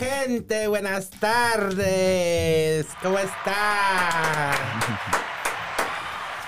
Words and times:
Gente, 0.00 0.66
buenas 0.66 1.10
tardes. 1.10 2.86
¿Cómo 3.02 3.18
están? 3.18 4.54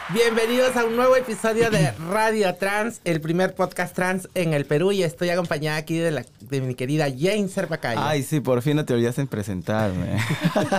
Bienvenidos 0.09 0.75
a 0.75 0.87
un 0.87 0.97
nuevo 0.97 1.17
episodio 1.17 1.71
de 1.71 1.93
Radio 2.09 2.55
Trans, 2.55 3.03
el 3.05 3.21
primer 3.21 3.55
podcast 3.55 3.95
trans 3.95 4.27
en 4.35 4.55
el 4.55 4.65
Perú 4.65 4.93
y 4.93 5.03
estoy 5.03 5.29
acompañada 5.29 5.77
aquí 5.77 5.99
de, 5.99 6.13
la, 6.13 6.25
de 6.53 6.67
mi 6.67 6.75
querida 6.75 7.07
Jane 7.11 7.49
Cervacayo. 7.49 8.01
Ay, 8.03 8.23
sí, 8.23 8.41
por 8.41 8.61
fin 8.63 8.77
no 8.77 8.85
te 8.85 8.93
olvidaste 8.93 9.23
en 9.23 9.27
presentarme. 9.27 10.19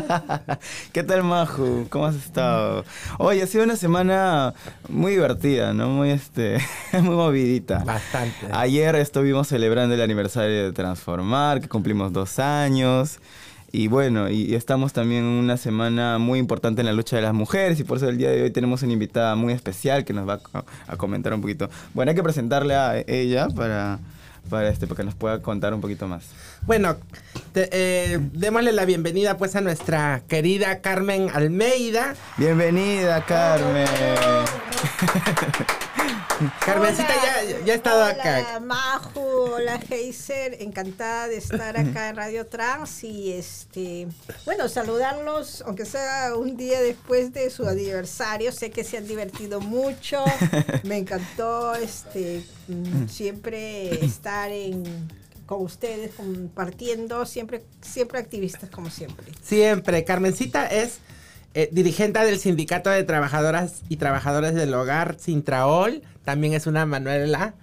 ¿Qué 0.94 1.04
tal, 1.04 1.24
Maju? 1.24 1.88
¿Cómo 1.90 2.06
has 2.06 2.16
estado? 2.16 2.86
Oye, 3.18 3.42
ha 3.42 3.48
sido 3.48 3.64
una 3.64 3.76
semana 3.76 4.54
muy 4.88 5.14
divertida, 5.14 5.74
¿no? 5.74 5.90
Muy, 5.90 6.12
este, 6.12 6.60
muy 6.94 7.16
movidita. 7.16 7.84
Bastante. 7.84 8.48
Ayer 8.52 8.96
estuvimos 8.96 9.48
celebrando 9.48 9.96
el 9.96 10.02
aniversario 10.02 10.66
de 10.66 10.72
Transformar, 10.74 11.60
que 11.60 11.68
cumplimos 11.68 12.14
dos 12.14 12.38
años. 12.38 13.20
Y 13.72 13.88
bueno, 13.88 14.30
y 14.30 14.54
estamos 14.54 14.94
también 14.94 15.24
en 15.24 15.30
una 15.30 15.58
semana 15.58 16.20
muy 16.20 16.38
importante 16.38 16.82
en 16.82 16.86
la 16.86 16.94
lucha 16.94 17.16
de 17.16 17.24
las 17.24 17.34
mujeres 17.34 17.80
y 17.80 17.84
por 17.84 17.98
eso 17.98 18.08
el 18.08 18.20
día 18.20 18.30
de 18.30 18.44
hoy 18.44 18.52
tenemos 18.52 18.84
una 18.84 18.94
invitada 18.94 19.36
muy 19.36 19.52
especial 19.52 20.06
que 20.06 20.14
nos 20.14 20.30
va 20.30 20.40
a, 20.88 20.98
comentar 20.98 21.34
un 21.34 21.42
poquito. 21.42 21.72
Bueno, 21.96 22.12
hay 22.12 22.16
que 22.16 22.22
presentarle 22.22 22.76
a 22.76 23.04
ella 23.08 23.48
para, 23.48 23.98
para, 24.50 24.70
este, 24.70 24.88
para 24.88 24.98
que 24.98 25.04
nos 25.04 25.16
pueda 25.16 25.42
contar 25.42 25.74
un 25.74 25.82
poquito 25.82 26.08
más. 26.08 26.26
Bueno, 26.64 26.98
eh, 27.56 28.20
démosle 28.34 28.72
la 28.72 28.86
bienvenida 28.86 29.38
pues 29.38 29.56
a 29.56 29.62
nuestra 29.62 30.24
querida 30.28 30.82
Carmen 30.82 31.30
Almeida. 31.34 32.16
Bienvenida, 32.38 33.26
Carmen. 33.26 33.88
Carmencita 36.60 37.14
ya, 37.16 37.66
ya 37.66 37.74
ha 37.74 37.76
estado 37.76 38.04
acá. 38.04 38.40
Hola, 38.40 38.60
Maju, 38.60 39.22
hola, 39.22 39.80
Heiser. 39.90 40.62
Encantada 40.62 41.28
de 41.28 41.38
estar 41.38 41.78
acá 41.78 42.10
en 42.10 42.16
Radio 42.16 42.48
Trans 42.48 43.04
y 43.04 43.34
este, 43.34 44.08
bueno, 44.46 44.68
saludarlos, 44.68 45.64
aunque 45.66 45.86
sea 45.86 46.36
un 46.36 46.58
día 46.58 46.82
después 46.82 47.34
de 47.34 47.50
su 47.50 47.68
aniversario. 47.68 48.52
Sé 48.52 48.72
que 48.72 48.84
se 48.84 48.98
han 48.98 49.08
divertido 49.08 49.62
mucho. 49.62 50.24
Me 50.84 50.98
encantó 50.98 51.76
este 51.76 52.44
mm, 52.68 53.08
siempre 53.08 54.04
estar 54.06 54.52
en 54.52 54.84
con 55.46 55.62
ustedes 55.62 56.16
compartiendo, 56.16 57.26
siempre, 57.26 57.64
siempre 57.82 58.20
activistas 58.20 58.70
como 58.70 58.90
siempre. 58.90 59.28
Siempre. 59.42 60.04
Carmencita 60.06 60.68
es 60.68 61.00
eh, 61.54 61.70
dirigente 61.72 62.20
del 62.20 62.40
Sindicato 62.40 62.90
de 62.90 63.04
Trabajadoras 63.04 63.82
y 63.90 63.98
Trabajadores 63.98 64.56
del 64.56 64.74
Hogar, 64.74 65.18
Sintraol, 65.20 66.02
también 66.24 66.54
es 66.54 66.68
una 66.68 66.86
Manuela, 66.86 67.54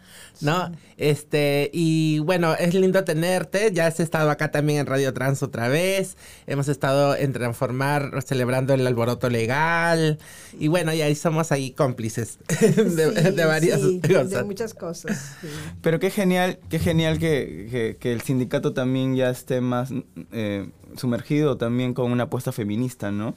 ¿no? 0.40 0.70
Este, 0.96 1.70
y 1.72 2.18
bueno, 2.20 2.54
es 2.54 2.74
lindo 2.74 3.02
tenerte, 3.04 3.72
ya 3.72 3.86
has 3.86 4.00
estado 4.00 4.30
acá 4.30 4.50
también 4.50 4.80
en 4.80 4.86
Radio 4.86 5.12
Trans 5.12 5.42
otra 5.42 5.68
vez, 5.68 6.16
hemos 6.46 6.68
estado 6.68 7.16
en 7.16 7.32
Transformar, 7.32 8.22
celebrando 8.22 8.74
el 8.74 8.86
alboroto 8.86 9.28
legal, 9.28 10.18
y 10.58 10.68
bueno, 10.68 10.92
y 10.92 11.02
ahí 11.02 11.14
somos 11.14 11.52
ahí 11.52 11.70
cómplices 11.72 12.38
de, 12.48 13.44
varias 13.44 13.80
cosas. 13.80 14.30
De 14.30 14.44
muchas 14.44 14.74
cosas. 14.74 15.36
Pero 15.80 15.98
qué 15.98 16.10
genial, 16.10 16.58
qué 16.68 16.78
genial 16.78 17.18
que, 17.18 17.96
que, 17.98 18.12
el 18.12 18.20
sindicato 18.20 18.72
también 18.72 19.16
ya 19.16 19.30
esté 19.30 19.60
más... 19.60 19.90
Eh, 20.32 20.68
sumergido 20.96 21.56
también 21.56 21.94
con 21.94 22.10
una 22.10 22.24
apuesta 22.24 22.52
feminista, 22.52 23.10
¿no? 23.10 23.34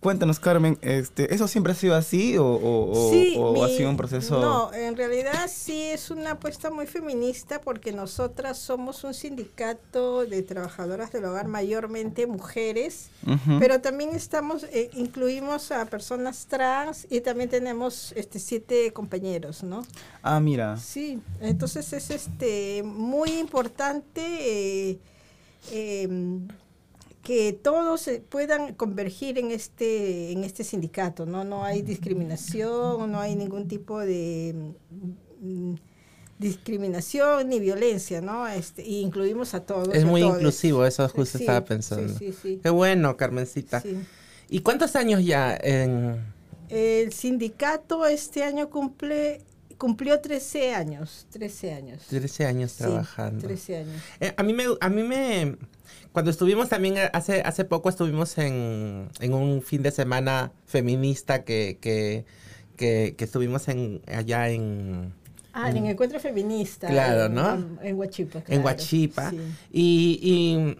Cuéntanos, 0.00 0.40
Carmen, 0.40 0.78
este, 0.82 1.34
¿eso 1.34 1.48
siempre 1.48 1.72
ha 1.72 1.76
sido 1.76 1.94
así 1.94 2.36
o, 2.38 3.64
ha 3.64 3.68
sido 3.68 3.90
un 3.90 3.96
proceso? 3.96 4.40
No, 4.40 4.72
en 4.72 4.96
realidad 4.96 5.48
sí 5.48 5.82
es 5.82 6.10
una 6.10 6.32
apuesta 6.32 6.70
muy 6.70 6.86
feminista 6.86 7.60
porque 7.60 7.92
nosotras 7.92 8.58
somos 8.58 9.04
un 9.04 9.14
sindicato 9.14 10.24
de 10.24 10.42
trabajadoras 10.42 11.12
del 11.12 11.24
hogar, 11.24 11.48
mayormente 11.48 12.26
mujeres, 12.26 13.10
pero 13.58 13.80
también 13.80 14.10
estamos, 14.14 14.64
eh, 14.64 14.90
incluimos 14.94 15.70
a 15.72 15.84
personas 15.86 16.46
trans 16.46 17.06
y 17.10 17.20
también 17.20 17.50
tenemos 17.50 18.12
este 18.16 18.38
siete 18.38 18.92
compañeros, 18.92 19.62
¿no? 19.62 19.84
Ah, 20.22 20.40
mira. 20.40 20.76
Sí, 20.76 21.20
entonces 21.40 21.92
es 21.92 22.10
este 22.10 22.82
muy 22.84 23.30
importante. 23.38 24.90
Eh, 24.90 24.98
em, 25.72 26.48
que 27.28 27.52
todos 27.52 28.08
puedan 28.30 28.72
convergir 28.72 29.36
en 29.36 29.50
este, 29.50 30.32
en 30.32 30.44
este 30.44 30.64
sindicato, 30.64 31.26
¿no? 31.26 31.44
No 31.44 31.62
hay 31.62 31.82
discriminación, 31.82 33.12
no 33.12 33.20
hay 33.20 33.36
ningún 33.36 33.68
tipo 33.68 34.00
de 34.00 34.72
mm, 35.38 35.74
discriminación 36.38 37.50
ni 37.50 37.60
violencia, 37.60 38.22
¿no? 38.22 38.48
Este, 38.48 38.82
y 38.82 39.00
incluimos 39.00 39.52
a 39.52 39.60
todos. 39.60 39.94
Es 39.94 40.06
muy 40.06 40.22
inclusivo, 40.22 40.86
eso 40.86 41.06
justo 41.10 41.36
estaba 41.36 41.62
pensando. 41.66 42.18
Sí, 42.18 42.32
sí, 42.32 42.60
Qué 42.62 42.70
bueno, 42.70 43.14
Carmencita. 43.18 43.82
¿Y 44.48 44.60
cuántos 44.60 44.96
años 44.96 45.22
ya 45.22 45.54
en...? 45.54 46.24
El 46.70 47.12
sindicato 47.12 48.06
este 48.06 48.42
año 48.42 48.70
cumple 48.70 49.42
cumplió 49.76 50.18
13 50.18 50.74
años, 50.74 51.26
13 51.30 51.72
años. 51.72 52.02
13 52.08 52.46
años 52.46 52.74
trabajando. 52.74 53.46
13 53.46 53.76
años. 53.76 54.02
Eh, 54.18 54.34
a 54.36 54.42
mí 54.42 54.52
me 54.52 54.64
a 54.80 54.88
mí 54.88 55.02
me 55.02 55.56
cuando 56.18 56.32
estuvimos 56.32 56.68
también 56.68 56.96
hace, 57.12 57.42
hace 57.42 57.64
poco 57.64 57.88
estuvimos 57.88 58.38
en, 58.38 59.08
un 59.22 59.62
fin 59.62 59.84
de 59.84 59.92
semana 59.92 60.50
feminista 60.66 61.44
que, 61.44 61.78
que, 61.80 63.14
estuvimos 63.16 63.68
en, 63.68 64.02
allá 64.12 64.48
en... 64.48 65.14
Ah, 65.52 65.70
en, 65.70 65.86
encuentro 65.86 66.18
feminista. 66.18 66.88
Claro, 66.88 67.28
¿no? 67.28 67.78
En, 67.84 67.96
Huachipa. 67.96 68.42
en 68.48 68.64
Huachipa. 68.64 69.32
Y, 69.70 70.76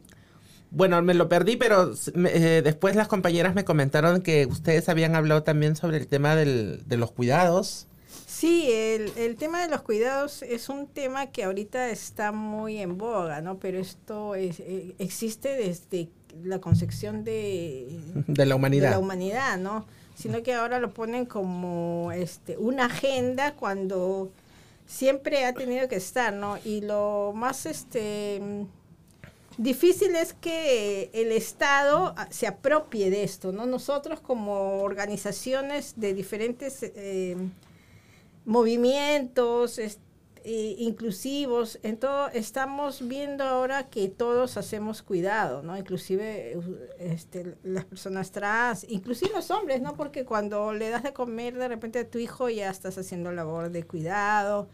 bueno, 0.72 1.00
me 1.02 1.14
lo 1.14 1.28
perdí, 1.28 1.54
pero 1.54 1.92
eh, 2.16 2.60
después 2.64 2.96
las 2.96 3.06
compañeras 3.06 3.54
me 3.54 3.64
comentaron 3.64 4.22
que 4.22 4.46
ustedes 4.46 4.88
habían 4.88 5.14
hablado 5.14 5.44
también 5.44 5.76
sobre 5.76 5.98
el 5.98 6.08
tema 6.08 6.34
del, 6.34 6.82
de 6.84 6.96
los 6.96 7.12
cuidados. 7.12 7.86
Sí, 8.38 8.70
el, 8.70 9.10
el, 9.16 9.34
tema 9.34 9.60
de 9.62 9.68
los 9.68 9.82
cuidados 9.82 10.42
es 10.42 10.68
un 10.68 10.86
tema 10.86 11.26
que 11.26 11.42
ahorita 11.42 11.90
está 11.90 12.30
muy 12.30 12.78
en 12.78 12.96
boga, 12.96 13.40
¿no? 13.40 13.58
Pero 13.58 13.80
esto 13.80 14.36
es, 14.36 14.60
eh, 14.60 14.94
existe 15.00 15.56
desde 15.56 16.08
la 16.44 16.60
concepción 16.60 17.24
de, 17.24 18.00
de 18.28 18.46
la 18.46 18.54
humanidad. 18.54 18.84
De 18.84 18.90
la 18.90 19.00
humanidad, 19.00 19.58
¿no? 19.58 19.86
Sino 20.14 20.40
que 20.44 20.54
ahora 20.54 20.78
lo 20.78 20.94
ponen 20.94 21.26
como 21.26 22.12
este, 22.12 22.56
una 22.56 22.84
agenda 22.84 23.54
cuando 23.54 24.30
siempre 24.86 25.44
ha 25.44 25.52
tenido 25.52 25.88
que 25.88 25.96
estar, 25.96 26.32
¿no? 26.32 26.58
Y 26.64 26.82
lo 26.82 27.32
más 27.34 27.66
este 27.66 28.40
difícil 29.56 30.14
es 30.14 30.32
que 30.34 31.10
el 31.12 31.32
Estado 31.32 32.14
se 32.30 32.46
apropie 32.46 33.10
de 33.10 33.24
esto, 33.24 33.50
¿no? 33.50 33.66
Nosotros 33.66 34.20
como 34.20 34.84
organizaciones 34.84 35.94
de 35.96 36.14
diferentes 36.14 36.84
eh, 36.84 37.36
movimientos 38.48 39.78
inclusivos, 40.42 41.78
en 41.82 41.98
todo, 41.98 42.28
estamos 42.28 43.06
viendo 43.06 43.44
ahora 43.44 43.90
que 43.90 44.08
todos 44.08 44.56
hacemos 44.56 45.02
cuidado, 45.02 45.62
¿no? 45.62 45.76
Inclusive 45.76 46.58
este, 46.98 47.56
las 47.62 47.84
personas 47.84 48.30
trans, 48.32 48.86
inclusive 48.88 49.32
los 49.34 49.50
hombres, 49.50 49.82
¿no? 49.82 49.94
Porque 49.94 50.24
cuando 50.24 50.72
le 50.72 50.88
das 50.88 51.02
de 51.02 51.12
comer 51.12 51.58
de 51.58 51.68
repente 51.68 51.98
a 51.98 52.08
tu 52.08 52.16
hijo 52.16 52.48
ya 52.48 52.70
estás 52.70 52.96
haciendo 52.96 53.30
labor 53.32 53.70
de 53.70 53.82
cuidado, 53.82 54.70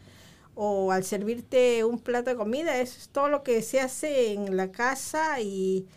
o 0.55 0.93
al 0.93 1.03
servirte 1.03 1.83
un 1.83 1.99
plato 1.99 2.31
de 2.31 2.37
comida, 2.37 2.79
es 2.79 3.09
todo 3.11 3.29
lo 3.29 3.43
que 3.43 3.61
se 3.61 3.81
hace 3.81 4.35
en 4.35 4.57
la 4.57 4.71
casa 4.71 5.41
y 5.41 5.89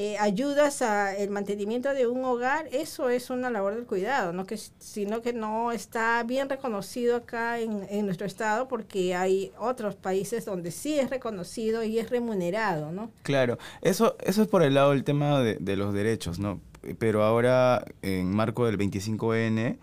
eh, 0.00 0.16
ayudas 0.20 0.80
al 0.80 1.28
mantenimiento 1.28 1.92
de 1.92 2.06
un 2.06 2.24
hogar, 2.24 2.68
eso 2.70 3.08
es 3.08 3.30
una 3.30 3.50
labor 3.50 3.74
del 3.74 3.84
cuidado, 3.84 4.32
¿no? 4.32 4.46
que, 4.46 4.56
sino 4.56 5.22
que 5.22 5.32
no 5.32 5.72
está 5.72 6.22
bien 6.22 6.48
reconocido 6.48 7.16
acá 7.16 7.58
en, 7.58 7.84
en, 7.90 8.06
nuestro 8.06 8.24
estado 8.24 8.68
porque 8.68 9.16
hay 9.16 9.50
otros 9.58 9.96
países 9.96 10.44
donde 10.44 10.70
sí 10.70 10.96
es 10.96 11.10
reconocido 11.10 11.82
y 11.82 11.98
es 11.98 12.10
remunerado. 12.10 12.92
¿no? 12.92 13.10
Claro, 13.24 13.58
eso, 13.82 14.16
eso 14.20 14.42
es 14.42 14.46
por 14.46 14.62
el 14.62 14.74
lado 14.74 14.92
del 14.92 15.02
tema 15.02 15.40
de, 15.40 15.56
de 15.56 15.76
los 15.76 15.92
derechos, 15.92 16.38
¿no? 16.38 16.60
pero 17.00 17.24
ahora 17.24 17.84
en 18.00 18.30
marco 18.30 18.66
del 18.66 18.78
25N, 18.78 19.78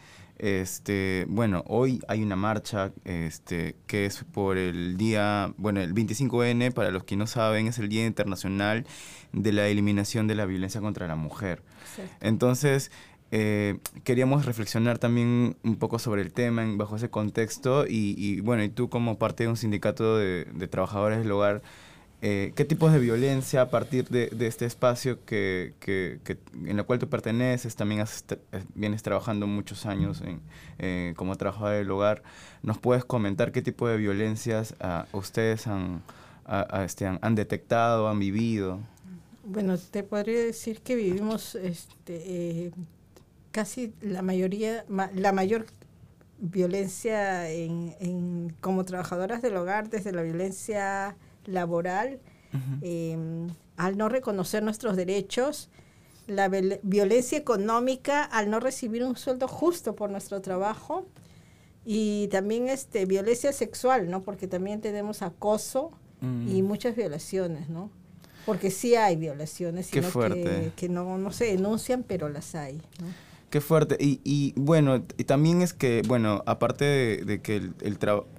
este, 0.46 1.26
bueno, 1.28 1.64
hoy 1.66 2.02
hay 2.08 2.22
una 2.22 2.36
marcha 2.36 2.92
este, 3.04 3.76
que 3.88 4.06
es 4.06 4.24
por 4.26 4.60
el 4.60 4.96
día, 4.96 5.52
bueno, 5.58 5.82
el 5.82 5.96
25N, 5.96 6.72
para 6.72 6.92
los 6.92 7.04
que 7.04 7.16
no 7.16 7.26
saben, 7.26 7.66
es 7.66 7.80
el 7.80 7.90
Día 7.90 8.06
Internacional 8.06 8.86
de 9.34 9.52
la 9.52 9.68
Eliminación 9.68 10.28
de 10.28 10.36
la 10.36 10.46
Violencia 10.46 10.82
contra 10.82 11.08
la 11.08 11.16
Mujer. 11.16 11.64
Entonces, 12.22 12.92
eh, 13.32 13.80
queríamos 14.04 14.46
reflexionar 14.46 15.00
también 15.00 15.58
un 15.64 15.78
poco 15.78 15.98
sobre 15.98 16.22
el 16.22 16.32
tema 16.32 16.64
bajo 16.76 16.98
ese 16.98 17.10
contexto 17.10 17.88
y, 17.88 18.40
bueno, 18.42 18.64
y 18.64 18.70
tú 18.70 18.88
como 18.88 19.18
parte 19.18 19.46
de 19.46 19.50
un 19.50 19.58
sindicato 19.58 20.16
de, 20.16 20.46
de 20.46 20.68
trabajadores 20.68 21.18
del 21.18 21.32
hogar, 21.32 21.64
eh, 22.22 22.54
qué 22.56 22.66
tipos 22.66 22.92
de 22.92 23.00
violencia 23.00 23.62
a 23.62 23.70
partir 23.70 24.08
de, 24.10 24.30
este 24.48 24.66
espacio 24.66 25.24
que, 25.26 25.74
en 26.66 26.80
el 26.80 26.86
cual 26.86 27.00
tú 27.00 27.08
perteneces, 27.08 27.76
también 27.76 28.02
eh, 28.02 28.64
vienes 28.74 29.04
trabajando 29.04 29.48
muchos 29.48 29.86
años 29.86 30.22
en, 30.22 30.42
eh, 30.80 31.14
como 31.18 31.36
trabajador 31.36 31.76
del 31.76 31.92
hogar, 31.92 32.24
nos 32.64 32.78
puedes 32.78 33.06
comentar 33.06 33.52
qué 33.52 33.62
tipo 33.62 33.88
de 33.88 33.98
violencias 33.98 34.76
ah, 34.80 35.06
ustedes 35.12 35.68
han, 35.68 36.02
este, 36.84 37.06
han, 37.06 37.36
detectado, 37.36 38.08
han 38.08 38.20
vivido? 38.20 38.80
Bueno, 39.44 39.78
te 39.78 40.02
podría 40.02 40.40
decir 40.40 40.82
que 40.82 40.96
vivimos 40.96 41.54
este, 41.56 42.72
casi 43.52 43.94
la 44.02 44.22
mayoría, 44.22 44.86
la 44.88 45.32
mayor 45.32 45.68
violencia 46.40 47.50
en, 47.50 48.56
como 48.62 48.84
trabajadoras 48.84 49.42
del 49.42 49.58
hogar, 49.58 49.90
desde 49.90 50.12
la 50.12 50.22
violencia 50.24 51.16
laboral, 51.46 52.20
em, 52.82 53.48
al 53.78 53.98
no 53.98 54.08
reconocer 54.08 54.64
nuestros 54.64 54.96
derechos, 54.96 55.70
la 56.28 56.50
violencia 56.50 57.38
económica 57.38 58.24
al 58.24 58.50
no 58.50 58.60
recibir 58.60 59.04
un 59.04 59.16
sueldo 59.16 59.48
justo 59.48 59.96
por 59.96 60.10
nuestro 60.10 60.42
trabajo 60.42 61.06
y 61.86 62.28
también 62.30 62.68
este 62.68 63.06
violencia 63.06 63.54
sexual, 63.54 64.10
¿no? 64.10 64.24
Porque 64.24 64.48
también 64.48 64.82
tenemos 64.82 65.22
acoso 65.22 65.92
y 66.22 66.62
mm. 66.62 66.66
muchas 66.66 66.96
violaciones, 66.96 67.70
¿no? 67.70 67.92
Porque 68.46 68.72
sí 68.72 68.96
hay 68.96 69.16
violaciones, 69.16 69.88
sino 69.88 70.10
Que, 70.12 70.72
que 70.76 70.90
no, 70.90 71.18
no 71.18 71.32
se 71.32 71.46
denuncian, 71.46 72.04
pero 72.04 72.30
las 72.30 72.56
hay, 72.56 72.78
¿no? 73.00 73.26
Qué 73.50 73.62
fuerte. 73.62 73.96
Y, 74.00 74.20
y 74.24 74.54
bueno, 74.58 75.04
y 75.18 75.24
también 75.24 75.62
es 75.62 75.74
que, 75.74 76.02
bueno, 76.08 76.44
aparte 76.46 77.24
de, 77.24 77.42
que 77.42 77.56
el, 77.56 77.74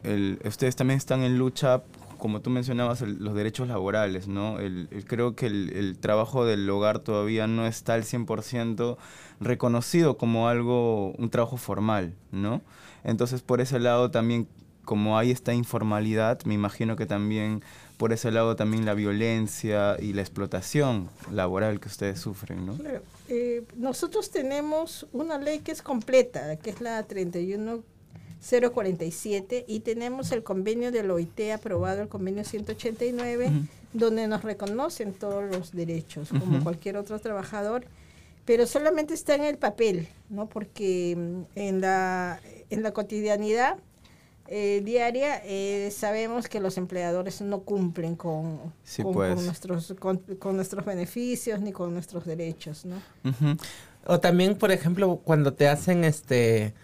el, 0.02 0.38
ustedes 0.44 0.76
también 0.76 0.98
están 0.98 1.22
en 1.22 1.38
lucha, 1.38 1.82
como 2.18 2.40
tú 2.40 2.50
mencionabas, 2.50 3.02
los 3.02 3.34
derechos 3.34 3.68
laborales, 3.68 4.28
¿no? 4.28 4.58
El, 4.60 4.88
creo 5.06 5.34
que 5.34 5.46
el, 5.46 5.96
trabajo 5.98 6.44
del 6.44 6.68
hogar 6.68 6.98
todavía 6.98 7.46
no 7.46 7.66
está 7.66 7.94
al 7.94 8.04
100% 8.04 8.96
reconocido 9.40 10.16
como 10.16 10.48
algo, 10.48 11.12
un 11.12 11.30
trabajo 11.30 11.56
formal, 11.56 12.14
¿no? 12.32 12.62
Entonces, 13.04 13.42
por 13.42 13.60
ese 13.60 13.78
lado 13.78 14.10
también, 14.10 14.48
como 14.84 15.18
hay 15.18 15.30
esta 15.30 15.54
informalidad, 15.54 16.42
me 16.44 16.54
imagino 16.54 16.96
que 16.96 17.06
también 17.06 17.62
por 17.96 18.12
ese 18.12 18.30
lado 18.30 18.56
también 18.56 18.84
la 18.84 18.94
violencia 18.94 19.96
y 19.98 20.12
la 20.12 20.20
explotación 20.20 21.08
laboral 21.32 21.80
que 21.80 21.88
ustedes 21.88 22.20
sufren, 22.20 22.66
¿no? 22.66 22.76
Eh, 23.28 23.64
nosotros 23.76 24.30
tenemos 24.30 25.06
una 25.12 25.38
ley 25.38 25.60
que 25.60 25.72
es 25.72 25.82
completa, 25.82 26.56
que 26.56 26.70
es 26.70 26.80
la 26.80 27.02
31047, 28.46 29.64
y 29.66 29.80
tenemos 29.80 30.32
el 30.32 30.42
convenio 30.42 30.92
del 30.92 31.10
OIT 31.10 31.52
aprobado, 31.54 32.02
el 32.02 32.08
convenio 32.08 32.44
189, 32.44 33.50
donde 33.92 34.28
nos 34.28 34.42
reconocen 34.42 35.12
todos 35.12 35.44
los 35.44 35.72
derechos, 35.72 36.28
como 36.28 36.62
cualquier 36.62 36.96
otro 36.96 37.18
trabajador, 37.18 37.86
pero 38.44 38.66
solamente 38.66 39.14
está 39.14 39.34
en 39.34 39.44
el 39.44 39.58
papel, 39.58 40.08
¿no? 40.30 40.48
Porque 40.48 41.16
mm, 41.16 41.42
en 41.56 41.80
la, 41.80 42.40
en 42.70 42.82
la 42.82 42.92
cotidianidad 42.92 43.78
eh, 44.48 44.80
diaria, 44.84 45.42
eh, 45.44 45.90
sabemos 45.90 46.48
que 46.48 46.60
los 46.60 46.78
empleadores 46.78 47.40
no 47.40 47.62
cumplen 47.62 48.14
con, 48.14 48.72
pues. 49.12 49.42
nuestros, 49.42 49.94
con, 49.98 50.22
nuestros 50.56 50.84
beneficios 50.84 51.60
ni 51.60 51.72
con 51.72 51.92
nuestros 51.92 52.24
derechos, 52.24 52.84
¿no? 52.84 53.02
O 54.06 54.20
también, 54.20 54.56
por 54.56 54.70
ejemplo, 54.70 55.20
cuando 55.24 55.52
te 55.54 55.66
hacen 55.66 56.04
este 56.04 56.74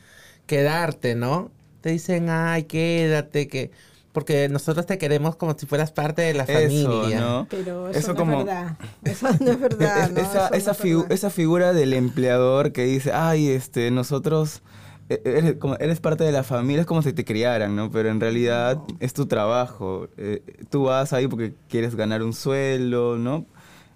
quedarte, 0.46 1.14
¿no? 1.14 1.50
Te 1.80 1.90
dicen, 1.90 2.28
ay, 2.28 2.64
quédate, 2.64 3.48
que 3.48 3.70
porque 4.12 4.48
nosotros 4.50 4.84
te 4.84 4.98
queremos 4.98 5.36
como 5.36 5.56
si 5.58 5.66
fueras 5.66 5.90
parte 5.90 6.22
de 6.22 6.34
la 6.34 6.44
familia. 6.44 7.46
Pero 7.48 7.88
eso, 7.88 8.12
no 8.12 8.22
es 8.22 8.28
verdad. 8.46 8.76
Eso 9.04 9.28
no 9.40 9.50
es 9.52 9.60
verdad. 9.60 10.18
esa, 10.18 10.48
esa, 10.48 10.76
esa 11.08 11.30
figura 11.30 11.72
del 11.72 11.94
empleador 11.94 12.72
que 12.72 12.84
dice, 12.84 13.12
ay, 13.12 13.48
este, 13.48 13.90
nosotros 13.90 14.62
e-, 15.08 15.22
eres, 15.24 15.54
como, 15.56 15.76
eres 15.76 16.00
parte 16.00 16.24
de 16.24 16.32
la 16.32 16.42
familia, 16.42 16.82
es 16.82 16.86
como 16.86 17.02
si 17.02 17.12
te 17.12 17.24
criaran, 17.24 17.74
¿no? 17.76 17.90
Pero 17.90 18.10
en 18.10 18.20
realidad 18.20 18.78
es 19.00 19.12
tu 19.12 19.26
trabajo. 19.26 20.08
Eh, 20.16 20.42
tú 20.70 20.84
vas 20.84 21.12
ahí 21.12 21.26
porque 21.28 21.54
quieres 21.68 21.94
ganar 21.94 22.22
un 22.22 22.32
sueldo, 22.32 23.18
¿no? 23.18 23.46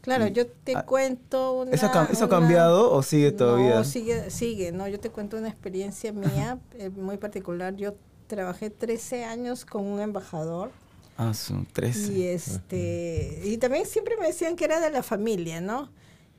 Claro, 0.06 0.28
yo 0.28 0.46
te 0.46 0.72
cuento 0.84 1.62
una... 1.62 1.72
¿Eso, 1.72 1.86
ha 1.86 2.28
cambiado 2.28 2.92
o 2.92 3.02
sigue 3.02 3.32
todavía? 3.32 3.74
No, 3.74 3.82
sigue, 3.82 4.30
sigue, 4.30 4.70
¿no? 4.70 4.86
Yo 4.86 5.00
te 5.00 5.10
cuento 5.10 5.36
una 5.36 5.48
experiencia 5.48 6.12
mía 6.12 6.60
eh, 6.78 6.90
muy 6.90 7.16
particular. 7.16 7.74
Yo 7.74 7.96
trabajé 8.28 8.70
13 8.70 9.24
años 9.24 9.64
con 9.64 9.84
un 9.84 10.00
embajador. 10.00 10.70
Ah, 11.18 11.34
son 11.34 11.66
13. 11.66 12.12
Y, 12.12 12.22
este, 12.22 13.40
y 13.44 13.56
también 13.56 13.84
siempre 13.84 14.16
me 14.16 14.28
decían 14.28 14.54
que 14.54 14.66
era 14.66 14.78
de 14.78 14.90
la 14.90 15.02
familia, 15.02 15.60
¿no? 15.60 15.90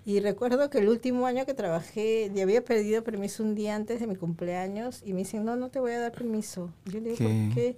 Y 0.06 0.22
recuerdo 0.22 0.70
que 0.70 0.78
el 0.78 0.88
último 0.88 1.26
año 1.26 1.46
que 1.46 1.54
trabajé, 1.54 2.32
ya 2.34 2.44
había 2.44 2.64
pedido 2.64 3.04
permiso 3.04 3.44
un 3.44 3.54
día 3.54 3.76
antes 3.76 4.00
de 4.00 4.08
mi 4.08 4.16
cumpleaños 4.16 5.02
y 5.06 5.12
me 5.12 5.20
dicen, 5.20 5.44
no, 5.44 5.58
no 5.58 5.68
te 5.68 5.82
voy 5.82 5.92
a 5.92 6.00
dar 6.00 6.14
permiso. 6.14 6.72
Yo 6.86 7.02
le 7.02 7.10
digo, 7.10 7.30
¿por 7.30 7.54
qué? 7.54 7.78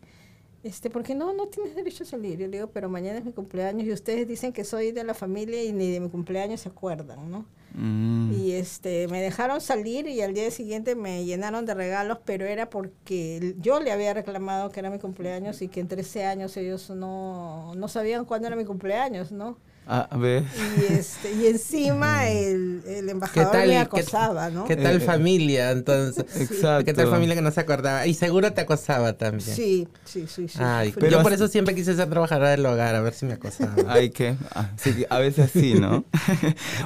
Este, 0.64 0.90
porque 0.90 1.16
no, 1.16 1.34
no 1.34 1.48
tienes 1.48 1.76
derecho 1.76 2.04
a 2.04 2.08
salir. 2.08 2.38
Yo 2.38 2.48
le 2.48 2.58
digo, 2.58 2.68
pero 2.68 2.90
mañana 2.90 3.20
es 3.20 3.26
mi 3.26 3.32
cumpleaños 3.32 3.88
y 3.88 3.94
ustedes 3.94 4.28
dicen 4.28 4.52
que 4.52 4.64
soy 4.64 4.92
de 4.92 5.04
la 5.04 5.14
familia 5.14 5.64
y 5.64 5.72
ni 5.72 5.90
de 5.92 6.00
mi 6.00 6.10
cumpleaños 6.10 6.62
se 6.62 6.70
acuerdan, 6.70 7.32
¿no? 7.32 7.46
Mm. 7.74 8.34
Y 8.34 8.52
este, 8.54 9.08
me 9.08 9.22
dejaron 9.22 9.62
salir 9.62 10.08
y 10.08 10.22
al 10.22 10.34
día 10.34 10.50
siguiente 10.52 10.96
me 10.96 11.24
llenaron 11.24 11.66
de 11.66 11.74
regalos, 11.74 12.20
pero 12.26 12.46
era 12.46 12.70
porque 12.70 13.56
yo 13.60 13.80
le 13.80 13.92
había 13.92 14.14
reclamado 14.14 14.70
que 14.70 14.80
era 14.82 14.90
mi 14.90 15.00
cumpleaños 15.00 15.62
y 15.62 15.70
que 15.70 15.80
en 15.80 15.88
13 15.88 16.26
años 16.26 16.58
ellos 16.58 16.90
no, 16.90 17.74
no 17.76 17.88
sabían 17.88 18.26
cuándo 18.26 18.48
era 18.48 18.56
mi 18.56 18.66
cumpleaños, 18.66 19.32
¿no? 19.32 19.58
Ah, 19.92 20.08
a 20.12 20.18
ver. 20.18 20.44
Y, 20.78 20.94
este, 20.94 21.34
y 21.34 21.48
encima 21.48 22.28
el, 22.30 22.84
el 22.86 23.10
embajador 23.10 23.66
me 23.66 23.80
acosaba, 23.80 24.52
¿no? 24.52 24.66
¿Qué 24.66 24.76
tal 24.76 24.98
eh, 24.98 25.00
familia, 25.00 25.72
entonces? 25.72 26.26
Exacto. 26.40 26.86
¿Qué 26.86 26.94
tal 26.94 27.08
familia 27.08 27.34
que 27.34 27.42
no 27.42 27.50
se 27.50 27.60
acordaba? 27.60 28.06
Y 28.06 28.14
seguro 28.14 28.54
te 28.54 28.62
acosaba 28.62 29.14
también. 29.14 29.42
Sí, 29.42 29.88
sí, 30.06 30.28
sí. 30.28 30.48
sí. 30.48 30.60
Ay, 30.62 30.94
pero 30.94 31.10
yo 31.18 31.24
por 31.24 31.34
eso 31.34 31.48
siempre 31.48 31.74
quise 31.74 31.96
ser 31.96 32.08
trabajadora 32.08 32.52
del 32.52 32.64
hogar, 32.68 32.94
a 32.94 33.02
ver 33.02 33.16
si 33.16 33.26
me 33.26 33.34
acosaba. 33.34 33.74
Ay, 33.88 34.12
que 34.12 34.36
ah, 34.54 34.70
a 35.10 35.18
veces 35.18 35.50
sí, 35.50 35.74
¿no? 35.74 36.06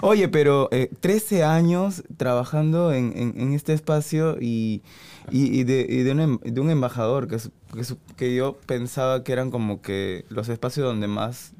Oye, 0.01 0.29
pero 0.29 0.69
eh, 0.71 0.89
13 1.01 1.43
años 1.43 2.03
trabajando 2.15 2.93
en, 2.93 3.11
en, 3.35 3.53
este 3.53 3.73
espacio 3.73 4.37
y, 4.39 4.81
y, 5.29 5.65
de, 5.65 5.85
y 5.89 6.03
de, 6.03 6.11
un, 6.13 6.19
em, 6.21 6.39
de, 6.39 6.61
un, 6.61 6.69
embajador, 6.69 7.27
que, 7.27 7.35
que, 7.35 7.83
que 8.15 8.33
yo 8.33 8.57
pensaba 8.65 9.25
que 9.25 9.33
eran 9.33 9.51
como 9.51 9.81
que 9.81 10.23
los 10.29 10.47
espacios 10.47 10.85
donde 10.85 11.07
más 11.07 11.51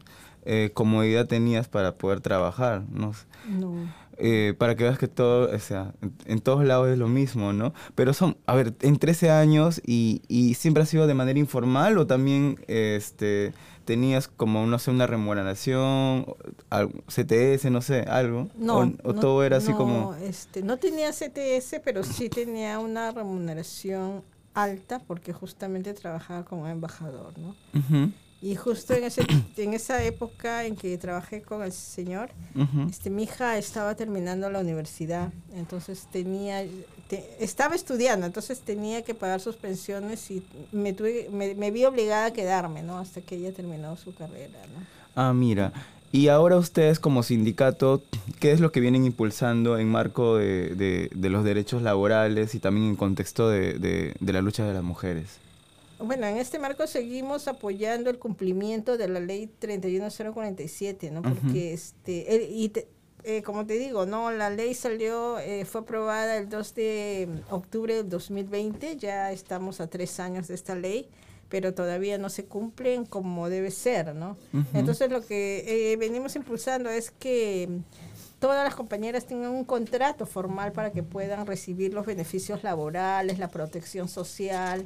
eh, 0.46 0.72
comodidad 0.74 1.28
tenías 1.28 1.68
para 1.68 1.96
poder 1.96 2.22
trabajar, 2.22 2.84
¿no? 2.90 3.14
Eh, 4.18 4.54
para 4.58 4.76
que 4.76 4.84
veas 4.84 5.00
que 5.00 5.08
todo, 5.08 5.54
o 5.54 5.60
sea, 5.60 5.94
en, 6.26 6.40
todos 6.40 6.64
lados 6.64 6.90
es 6.90 6.98
lo 6.98 7.08
mismo, 7.08 7.52
¿no? 7.52 7.74
Pero 7.96 8.14
son, 8.14 8.38
a 8.46 8.56
ver, 8.56 8.74
en 8.82 8.98
13 8.98 9.32
años 9.32 9.82
y, 9.86 10.22
y 10.28 10.54
siempre 10.54 10.84
ha 10.84 10.86
sido 10.86 11.08
de 11.08 11.16
manera 11.16 11.40
informal 11.40 11.98
o 11.98 12.06
también 12.06 12.60
este, 12.68 13.54
tenías 13.86 14.28
como, 14.28 14.66
no 14.68 14.80
sé, 14.80 14.92
una 14.92 15.08
remuneración, 15.08 16.26
CTS, 17.08 17.72
no 17.72 17.82
sé, 17.82 18.02
algo. 18.02 18.50
No. 18.56 18.94
O, 19.04 19.14
todo 19.14 19.44
era 19.44 19.58
así 19.58 19.74
como... 19.74 20.14
Este, 20.16 20.62
no 20.62 20.78
tenía 20.78 21.12
CTS, 21.12 21.82
pero 21.84 22.04
sí 22.04 22.30
tenía 22.30 22.80
una 22.80 23.12
remuneración 23.12 24.24
alta 24.54 25.00
porque 25.00 25.34
justamente 25.34 25.94
trabajaba 25.94 26.46
como 26.46 26.68
embajador, 26.68 27.34
¿no? 27.38 27.56
Y 28.44 28.56
justo 28.56 28.94
en, 28.94 29.06
ese, 29.06 29.26
en 29.58 29.74
esa 29.74 30.04
época 30.04 30.66
en 30.66 30.76
que 30.76 30.98
trabajé 30.98 31.42
con 31.42 31.64
el 31.64 31.72
señor, 31.72 32.30
este, 32.90 33.10
mi 33.10 33.24
hija 33.24 33.58
estaba 33.58 33.96
terminando 33.96 34.50
la 34.50 34.60
universidad, 34.60 35.32
entonces 35.56 36.10
tenía, 36.12 36.66
estaba 37.40 37.74
estudiando, 37.74 38.26
entonces 38.26 38.60
tenía 38.60 39.02
que 39.04 39.14
pagar 39.14 39.40
sus 39.40 39.56
pensiones 39.56 40.30
y 40.30 40.44
me, 40.74 40.92
tuve, 40.92 41.30
me, 41.32 41.72
vi 41.72 41.86
obligada 41.86 42.26
a 42.26 42.34
quedarme, 42.34 42.84
¿no? 42.84 42.98
Hasta 42.98 43.22
que 43.22 43.36
ella 43.36 43.54
terminó 43.54 43.96
su 43.96 44.14
carrera, 44.14 44.60
¿no? 44.76 44.86
Ah, 45.16 45.32
mira. 45.32 45.72
Y 46.12 46.28
ahora 46.28 46.58
ustedes 46.58 47.00
como 47.00 47.24
sindicato, 47.24 48.04
¿qué 48.42 48.52
es 48.52 48.60
lo 48.60 48.74
que 48.74 48.82
vienen 48.82 49.06
impulsando 49.06 49.78
en 49.78 49.88
marco 49.88 50.36
de, 50.36 51.10
de, 51.12 51.30
los 51.30 51.46
derechos 51.46 51.82
laborales 51.82 52.54
y 52.56 52.60
también 52.60 52.88
en 52.88 52.96
contexto 52.98 53.50
de, 53.50 54.14
de 54.20 54.34
la 54.34 54.42
lucha 54.42 54.66
de 54.68 54.74
las 54.74 54.84
mujeres? 54.84 55.40
Bueno, 56.04 56.28
en 56.28 56.38
este 56.38 56.60
marco 56.60 56.86
seguimos 56.86 57.48
apoyando 57.48 58.10
el 58.10 58.20
cumplimiento 58.20 58.98
de 58.98 59.08
la 59.08 59.22
ley 59.22 59.48
31047, 59.48 61.12
¿no? 61.12 61.22
Porque, 61.22 61.74
este, 61.74 62.50
y 62.52 62.72
eh, 63.24 63.42
como 63.42 63.66
te 63.66 63.76
digo, 63.76 64.06
¿no? 64.06 64.30
La 64.32 64.50
ley 64.50 64.74
salió, 64.74 65.40
eh, 65.40 65.64
fue 65.64 65.82
aprobada 65.82 66.36
el 66.36 66.50
2 66.50 66.76
de 66.76 67.30
octubre 67.50 67.96
del 67.96 68.10
2020, 68.10 68.98
ya 68.98 69.32
estamos 69.32 69.80
a 69.80 69.88
tres 69.88 70.20
años 70.20 70.50
de 70.50 70.56
esta 70.56 70.76
ley, 70.76 71.08
pero 71.48 71.74
todavía 71.74 72.18
no 72.18 72.30
se 72.30 72.46
cumplen 72.46 73.06
como 73.06 73.48
debe 73.48 73.72
ser, 73.72 74.14
¿no? 74.14 74.36
Entonces 74.74 75.10
lo 75.10 75.26
que 75.26 75.64
eh, 75.94 75.96
venimos 75.96 76.36
impulsando 76.36 76.90
es 76.90 77.12
que 77.12 77.70
todas 78.40 78.66
las 78.66 78.76
compañeras 78.76 79.26
tengan 79.26 79.52
un 79.52 79.64
contrato 79.64 80.26
formal 80.26 80.74
para 80.74 80.92
que 80.92 81.02
puedan 81.02 81.48
recibir 81.48 81.94
los 81.94 82.06
beneficios 82.06 82.62
laborales, 82.62 83.40
la 83.40 83.48
protección 83.48 84.10
social, 84.10 84.84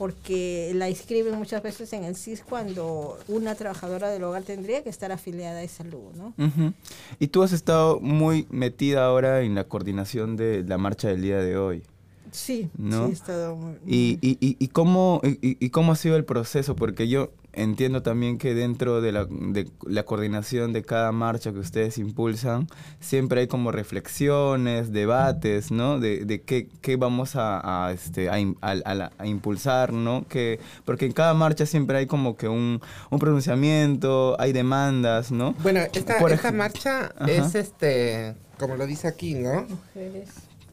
porque 0.00 0.72
la 0.76 0.88
inscriben 0.88 1.36
muchas 1.36 1.62
veces 1.62 1.92
en 1.92 2.04
el 2.04 2.16
CIS 2.16 2.42
cuando 2.48 3.18
una 3.28 3.54
trabajadora 3.54 4.08
del 4.08 4.24
hogar 4.24 4.44
tendría 4.44 4.82
que 4.82 4.88
estar 4.88 5.12
afiliada 5.12 5.60
a 5.60 5.68
salud, 5.68 6.14
¿no? 6.16 6.32
Y 7.18 7.26
tú 7.26 7.42
has 7.42 7.52
estado 7.52 8.00
muy 8.00 8.46
metida 8.48 9.04
ahora 9.04 9.42
en 9.42 9.54
la 9.54 9.64
coordinación 9.64 10.38
de 10.38 10.64
la 10.66 10.78
marcha 10.78 11.08
del 11.08 11.20
día 11.20 11.36
de 11.42 11.58
hoy. 11.58 11.82
Sí, 12.30 12.70
¿no? 12.78 13.04
sí 13.04 13.10
he 13.10 13.12
estado 13.12 13.56
muy... 13.56 13.74
¿Y, 13.86 14.18
y, 14.22 14.38
y, 14.40 14.68
cómo, 14.68 15.20
y, 15.22 15.68
cómo 15.68 15.92
ha 15.92 15.96
sido 15.96 16.16
el 16.16 16.24
proceso? 16.24 16.74
Porque 16.76 17.06
yo, 17.06 17.30
entiendo 17.52 18.02
también 18.02 18.38
que 18.38 18.54
dentro 18.54 19.00
de 19.00 19.12
la, 19.12 19.26
de 19.28 19.68
la 19.86 20.04
coordinación 20.04 20.72
de 20.72 20.82
cada 20.82 21.12
marcha 21.12 21.52
que 21.52 21.58
ustedes 21.58 21.98
impulsan, 21.98 22.66
siempre 23.00 23.40
hay 23.40 23.46
como 23.48 23.72
reflexiones, 23.72 24.92
debates, 24.92 25.70
¿no? 25.70 25.98
De, 25.98 26.24
de 26.24 26.42
qué, 26.42 26.68
qué 26.80 26.96
vamos 26.96 27.36
a, 27.36 27.86
a, 27.86 27.92
este, 27.92 28.28
a, 28.28 28.34
a- 28.60 28.70
a 28.84 28.94
la- 28.94 29.12
a 29.18 29.26
impulsar, 29.26 29.92
¿no? 29.92 30.24
Que, 30.28 30.60
porque 30.84 31.06
en 31.06 31.12
cada 31.12 31.34
marcha 31.34 31.66
siempre 31.66 31.98
hay 31.98 32.06
como 32.06 32.36
que 32.36 32.48
un, 32.48 32.80
un 33.10 33.18
pronunciamiento, 33.18 34.36
hay 34.40 34.52
demandas, 34.52 35.30
¿no? 35.32 35.52
Bueno, 35.62 35.80
esta, 35.92 36.18
Por 36.18 36.32
esta 36.32 36.52
marcha 36.52 37.12
Ajá. 37.18 37.30
es 37.30 37.54
este, 37.54 38.34
como 38.58 38.76
lo 38.76 38.86
dice 38.86 39.08
aquí, 39.08 39.34
¿no? 39.34 39.66
Mujeres 39.68 40.28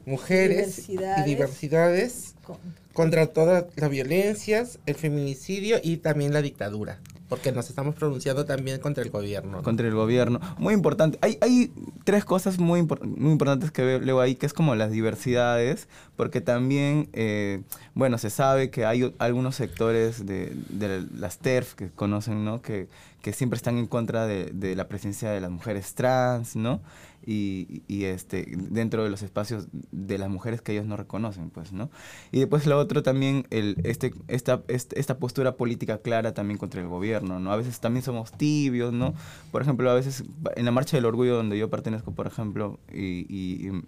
Mujeres 0.08 0.88
Diversidades. 0.88 1.20
y 1.26 1.30
diversidades 1.30 2.36
con- 2.44 2.58
contra 2.94 3.28
todas 3.28 3.66
las 3.76 3.90
violencias, 3.90 4.80
el 4.86 4.96
feminicidio 4.96 5.78
y 5.84 5.98
también 5.98 6.34
la 6.34 6.42
dictadura. 6.42 7.00
Porque 7.30 7.52
nos 7.52 7.70
estamos 7.70 7.94
pronunciando 7.94 8.46
también 8.46 8.80
contra 8.80 9.04
el 9.04 9.10
gobierno. 9.10 9.58
¿no? 9.58 9.62
contra 9.64 9.86
el 9.86 9.94
gobierno. 9.94 10.40
Muy 10.58 10.74
importante. 10.74 11.20
Hay, 11.22 11.38
hay 11.42 11.74
tres 12.06 12.24
cosas 12.24 12.58
muy, 12.58 12.80
impor- 12.80 13.02
muy 13.04 13.34
importantes 13.34 13.70
que 13.70 13.84
veo 13.84 14.00
leo 14.00 14.22
ahí, 14.22 14.36
que 14.36 14.46
es 14.46 14.54
como 14.54 14.76
las 14.76 14.92
diversidades, 14.92 15.90
porque 16.16 16.40
también, 16.40 17.10
eh, 17.12 17.62
bueno, 17.96 18.18
se 18.18 18.30
sabe 18.30 18.70
que 18.70 18.86
hay 18.86 19.14
algunos 19.20 19.56
sectores 19.56 20.26
de, 20.26 20.54
de 20.70 21.04
las 21.18 21.38
TERF 21.40 21.74
que 21.76 21.90
conocen, 21.90 22.46
¿no? 22.46 22.62
Que, 22.62 22.88
que 23.28 23.34
siempre 23.34 23.58
están 23.58 23.78
en 23.78 23.88
contra 23.88 24.26
de, 24.26 24.52
de 24.54 24.74
la 24.74 24.88
presencia 24.88 25.30
de 25.32 25.42
las 25.42 25.52
mujeres 25.52 25.96
trans, 25.96 26.56
¿no? 26.56 26.80
Y, 27.26 27.84
y, 27.90 28.06
este 28.06 28.46
dentro 28.56 29.04
de 29.04 29.10
los 29.10 29.22
espacios 29.22 29.68
de 29.92 30.18
las 30.18 30.30
mujeres 30.30 30.62
que 30.62 30.72
ellos 30.72 30.86
no 30.86 30.96
reconocen, 30.96 31.50
pues, 31.50 31.74
¿no? 31.74 31.90
Y 32.32 32.40
después 32.40 32.66
lo 32.66 32.80
otro 32.80 33.04
también, 33.04 33.46
el, 33.50 33.76
este, 33.84 34.14
esta, 34.30 34.64
este- 34.70 34.98
esta 34.98 35.18
postura 35.18 35.58
política 35.58 35.98
clara 35.98 36.34
también 36.34 36.58
contra 36.58 36.80
el 36.80 36.88
gobierno, 36.88 37.38
¿no? 37.42 37.52
A 37.52 37.58
veces 37.58 37.82
también 37.82 38.02
somos 38.02 38.32
tibios, 38.32 38.94
¿no? 38.94 39.14
Por 39.52 39.62
ejemplo, 39.62 39.92
a 39.92 39.94
veces 39.94 40.24
en 40.56 40.64
la 40.64 40.72
Marcha 40.72 40.96
del 40.96 41.04
Orgullo, 41.04 41.36
donde 41.36 41.58
yo 41.58 41.70
pertenezco, 41.70 42.14
por 42.14 42.28
ejemplo, 42.28 42.80
y, 42.94 43.26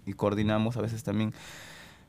y- 0.04 0.12
coordinamos, 0.16 0.76
a 0.76 0.82
veces 0.82 1.02
también 1.02 1.32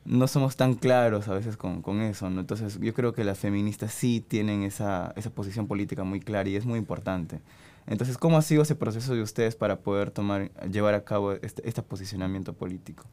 no 0.06 0.28
somos 0.28 0.56
tan 0.56 0.76
claros 0.76 1.28
a 1.28 1.34
veces 1.34 1.58
con, 1.58 1.82
con 1.82 2.02
eso. 2.02 2.28
Entonces 2.28 2.80
yo 2.80 2.94
creo 2.94 3.14
que 3.14 3.24
las 3.24 3.40
feministas 3.40 3.94
sí 3.94 4.24
tienen 4.26 4.64
esa, 4.64 5.14
esa 5.16 5.30
posición 5.30 5.68
política 5.68 6.04
muy 6.04 6.20
clara 6.20 6.50
y 6.50 6.56
es 6.56 6.66
muy 6.66 6.80
importante. 6.80 7.40
Entonces, 7.88 8.18
¿cómo 8.18 8.38
ha 8.38 8.42
sido 8.42 8.62
ese 8.62 8.76
proceso 8.76 9.16
de 9.16 9.22
ustedes 9.22 9.56
para 9.56 9.80
poder 9.80 10.12
tomar, 10.12 10.52
llevar 10.70 10.94
a 10.94 11.04
cabo 11.04 11.34
este, 11.34 11.68
este 11.68 11.82
posicionamiento 11.82 12.54
político? 12.54 13.06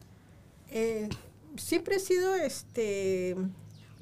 Eh, 0.69 1.09
siempre 1.57 1.95
ha 1.95 1.99
sido 1.99 2.35
este 2.35 3.35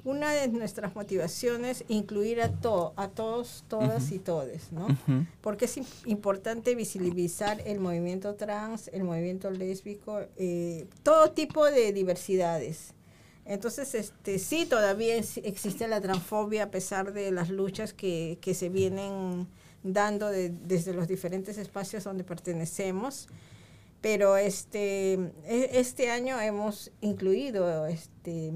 una 0.07 0.31
de 0.31 0.47
nuestras 0.47 0.95
motivaciones 0.95 1.83
incluir 1.89 2.41
a 2.41 2.49
to- 2.51 2.93
a 2.95 3.09
todos, 3.09 3.65
todas 3.67 4.11
y 4.11 4.19
todes, 4.19 4.71
¿no? 4.71 4.87
Porque 5.41 5.65
es 5.65 5.77
im- 5.77 5.85
importante 6.05 6.73
visibilizar 6.75 7.61
el 7.65 7.79
movimiento 7.79 8.35
trans, 8.35 8.87
el 8.93 9.03
movimiento 9.03 9.51
lésbico, 9.51 10.21
eh, 10.37 10.87
todo 11.03 11.31
tipo 11.31 11.65
de 11.65 11.91
diversidades. 11.91 12.93
Entonces, 13.45 13.95
este, 13.95 14.39
sí, 14.39 14.65
todavía 14.65 15.15
existe 15.17 15.87
la 15.87 15.99
transfobia 16.01 16.63
a 16.63 16.71
pesar 16.71 17.13
de 17.13 17.31
las 17.31 17.49
luchas 17.49 17.93
que, 17.93 18.37
que 18.41 18.53
se 18.53 18.69
vienen 18.69 19.47
dando 19.83 20.29
de- 20.29 20.49
desde 20.49 20.93
los 20.93 21.07
diferentes 21.07 21.57
espacios 21.57 22.03
donde 22.05 22.23
pertenecemos. 22.23 23.27
Pero 23.99 24.37
este, 24.37 25.13
e- 25.45 25.69
este 25.73 26.09
año 26.11 26.39
hemos 26.39 26.91
incluido 27.01 27.87
este, 27.87 28.51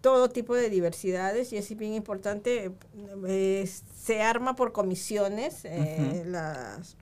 todo 0.00 0.28
tipo 0.30 0.54
de 0.54 0.70
diversidades 0.70 1.52
y 1.52 1.56
es 1.58 1.76
bien 1.76 1.94
importante, 1.94 2.72
eh, 3.26 3.68
se 4.02 4.22
arma 4.22 4.56
por 4.56 4.72
comisiones, 4.72 5.60
eh, 5.64 6.24
las... 6.26 6.96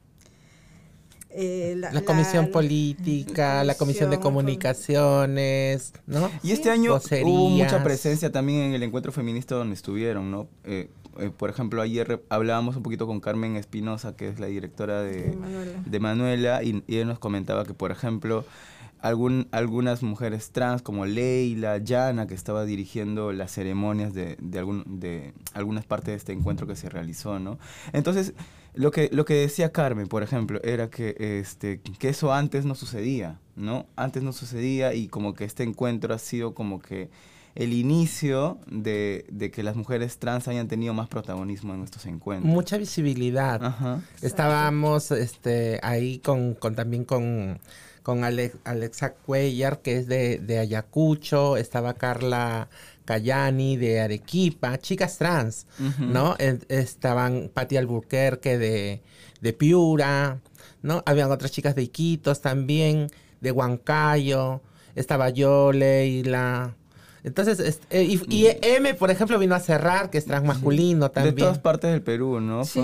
eh, 1.30 1.74
La 1.76 2.02
comisión 2.02 2.50
política, 2.50 3.62
la 3.64 3.74
comisión 3.76 4.10
de 4.10 4.16
comisión, 4.16 4.32
comunicaciones, 4.34 5.92
¿no? 6.06 6.30
Y 6.42 6.48
Sí. 6.48 6.52
este 6.54 6.70
año 6.70 6.90
hubo 6.92 6.98
Vocerías. 7.00 7.26
mucha 7.72 7.82
presencia 7.84 8.32
también 8.32 8.60
en 8.62 8.74
el 8.74 8.82
encuentro 8.82 9.12
feminista 9.12 9.54
donde 9.54 9.74
estuvieron, 9.74 10.30
¿no? 10.30 10.48
Eh, 10.64 10.88
eh, 11.18 11.30
por 11.36 11.50
ejemplo, 11.50 11.82
ayer 11.82 12.22
hablábamos 12.28 12.76
un 12.76 12.82
poquito 12.82 13.06
con 13.06 13.20
Carmen 13.20 13.56
Espinosa, 13.56 14.14
que 14.16 14.28
es 14.28 14.38
la 14.40 14.46
directora 14.46 15.02
de, 15.02 15.34
Manuela. 15.36 15.82
de 15.84 16.00
Manuela, 16.00 16.62
y, 16.62 16.82
y 16.86 16.96
ella 16.96 17.06
nos 17.06 17.18
comentaba 17.18 17.64
que, 17.64 17.74
por 17.74 17.90
ejemplo, 17.90 18.44
algún, 19.00 19.48
algunas 19.52 20.02
mujeres 20.02 20.50
trans 20.50 20.82
como 20.82 21.06
Leila, 21.06 21.78
Yana, 21.78 22.26
que 22.26 22.34
estaba 22.34 22.64
dirigiendo 22.64 23.32
las 23.32 23.52
ceremonias 23.52 24.14
de, 24.14 24.36
de, 24.40 24.58
algún, 24.58 25.00
de 25.00 25.32
algunas 25.54 25.84
partes 25.84 26.12
de 26.12 26.16
este 26.16 26.32
encuentro 26.32 26.66
que 26.66 26.76
se 26.76 26.88
realizó, 26.88 27.38
¿no? 27.38 27.58
Entonces, 27.92 28.34
lo 28.74 28.90
que, 28.90 29.08
lo 29.12 29.24
que 29.24 29.34
decía 29.34 29.72
Carmen, 29.72 30.06
por 30.06 30.22
ejemplo, 30.22 30.60
era 30.62 30.90
que, 30.90 31.40
este, 31.40 31.80
que 31.80 32.08
eso 32.08 32.32
antes 32.32 32.64
no 32.64 32.74
sucedía, 32.74 33.38
¿no? 33.56 33.86
Antes 33.96 34.22
no 34.22 34.32
sucedía 34.32 34.94
y 34.94 35.08
como 35.08 35.34
que 35.34 35.44
este 35.44 35.62
encuentro 35.62 36.14
ha 36.14 36.18
sido 36.18 36.54
como 36.54 36.80
que 36.80 37.10
el 37.54 37.72
inicio 37.72 38.58
de, 38.70 39.26
de 39.30 39.50
que 39.50 39.64
las 39.64 39.74
mujeres 39.74 40.18
trans 40.18 40.46
hayan 40.46 40.68
tenido 40.68 40.94
más 40.94 41.08
protagonismo 41.08 41.74
en 41.74 41.82
estos 41.82 42.06
encuentros. 42.06 42.52
Mucha 42.52 42.78
visibilidad. 42.78 43.64
Ajá. 43.64 44.00
Estábamos 44.22 45.10
este, 45.10 45.80
ahí 45.82 46.20
con, 46.20 46.54
con 46.54 46.76
también 46.76 47.04
con, 47.04 47.58
con 48.08 48.24
Ale- 48.24 48.52
Alexa 48.64 49.12
Cuellar, 49.12 49.82
que 49.82 49.98
es 49.98 50.06
de, 50.06 50.38
de 50.38 50.58
Ayacucho, 50.58 51.58
estaba 51.58 51.92
Carla 51.92 52.70
Cayani 53.04 53.76
de 53.76 54.00
Arequipa, 54.00 54.78
chicas 54.78 55.18
trans. 55.18 55.66
¿no? 55.98 56.34
Estaban 56.70 57.50
Patti 57.52 57.76
Alburquerque 57.76 58.56
de, 58.56 59.02
de 59.42 59.52
Piura, 59.52 60.40
¿no? 60.80 61.02
Habían 61.04 61.30
otras 61.30 61.50
chicas 61.52 61.74
de 61.74 61.82
Iquitos 61.82 62.40
también, 62.40 63.10
de 63.42 63.52
Huancayo, 63.52 64.62
estaba 64.94 65.28
yo, 65.28 65.70
Leila. 65.72 66.76
Entonces, 67.28 67.60
es- 67.60 67.80
eh, 67.90 68.02
y, 68.02 68.20
y 68.34 68.48
M, 68.62 68.94
por 68.94 69.10
ejemplo, 69.10 69.38
vino 69.38 69.54
a 69.54 69.60
cerrar, 69.60 70.10
que 70.10 70.18
es 70.18 70.24
transmasculino 70.26 71.10
también. 71.10 71.34
De 71.34 71.40
todas 71.42 71.58
partes 71.58 71.90
del 71.92 72.02
Perú, 72.02 72.40
¿no? 72.40 72.64
Sí. 72.64 72.82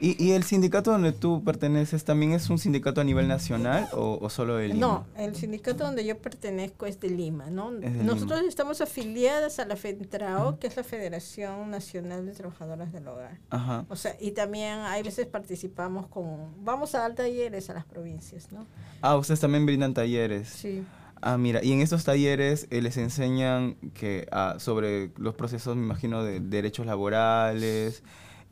¿Y, 0.00 0.22
y 0.22 0.32
el 0.32 0.42
sindicato 0.44 0.90
donde 0.90 1.12
tú 1.12 1.42
perteneces 1.44 2.04
también 2.04 2.32
es 2.32 2.50
un 2.50 2.58
sindicato 2.58 3.00
a 3.00 3.04
nivel 3.04 3.28
nacional 3.28 3.88
o, 3.92 4.18
o 4.20 4.30
solo 4.30 4.56
de 4.56 4.68
Lima? 4.68 4.80
No, 4.80 5.06
el 5.16 5.34
sindicato 5.36 5.84
donde 5.84 6.04
yo 6.04 6.18
pertenezco 6.18 6.86
es 6.86 6.98
de 7.00 7.10
Lima, 7.10 7.50
¿no? 7.50 7.70
Es 7.72 7.80
de 7.80 8.04
Nosotros 8.04 8.38
Lima. 8.40 8.48
estamos 8.48 8.80
afiliadas 8.80 9.58
a 9.58 9.64
la 9.64 9.76
FENTRAO, 9.76 10.58
que 10.58 10.66
es 10.66 10.76
la 10.76 10.84
Federación 10.84 11.70
Nacional 11.70 12.26
de 12.26 12.32
Trabajadoras 12.32 12.92
del 12.92 13.06
Hogar. 13.08 13.38
Ajá. 13.50 13.84
O 13.88 13.96
sea, 13.96 14.16
y 14.20 14.32
también 14.32 14.78
hay 14.80 15.02
veces 15.02 15.26
participamos 15.26 16.06
con, 16.08 16.64
vamos 16.64 16.94
a 16.94 16.98
dar 17.00 17.14
talleres 17.14 17.68
a 17.70 17.74
las 17.74 17.84
provincias, 17.84 18.50
¿no? 18.52 18.66
Ah, 19.00 19.16
ustedes 19.16 19.40
también 19.40 19.66
brindan 19.66 19.94
talleres. 19.94 20.48
Sí. 20.48 20.84
Ah, 21.22 21.38
mira, 21.38 21.62
y 21.62 21.72
en 21.72 21.80
estos 21.80 22.04
talleres 22.04 22.66
eh, 22.70 22.82
les 22.82 22.96
enseñan 22.96 23.76
que 23.94 24.26
ah, 24.32 24.56
sobre 24.58 25.12
los 25.16 25.34
procesos, 25.34 25.76
me 25.76 25.84
imagino, 25.84 26.24
de 26.24 26.40
derechos 26.40 26.84
laborales. 26.84 28.02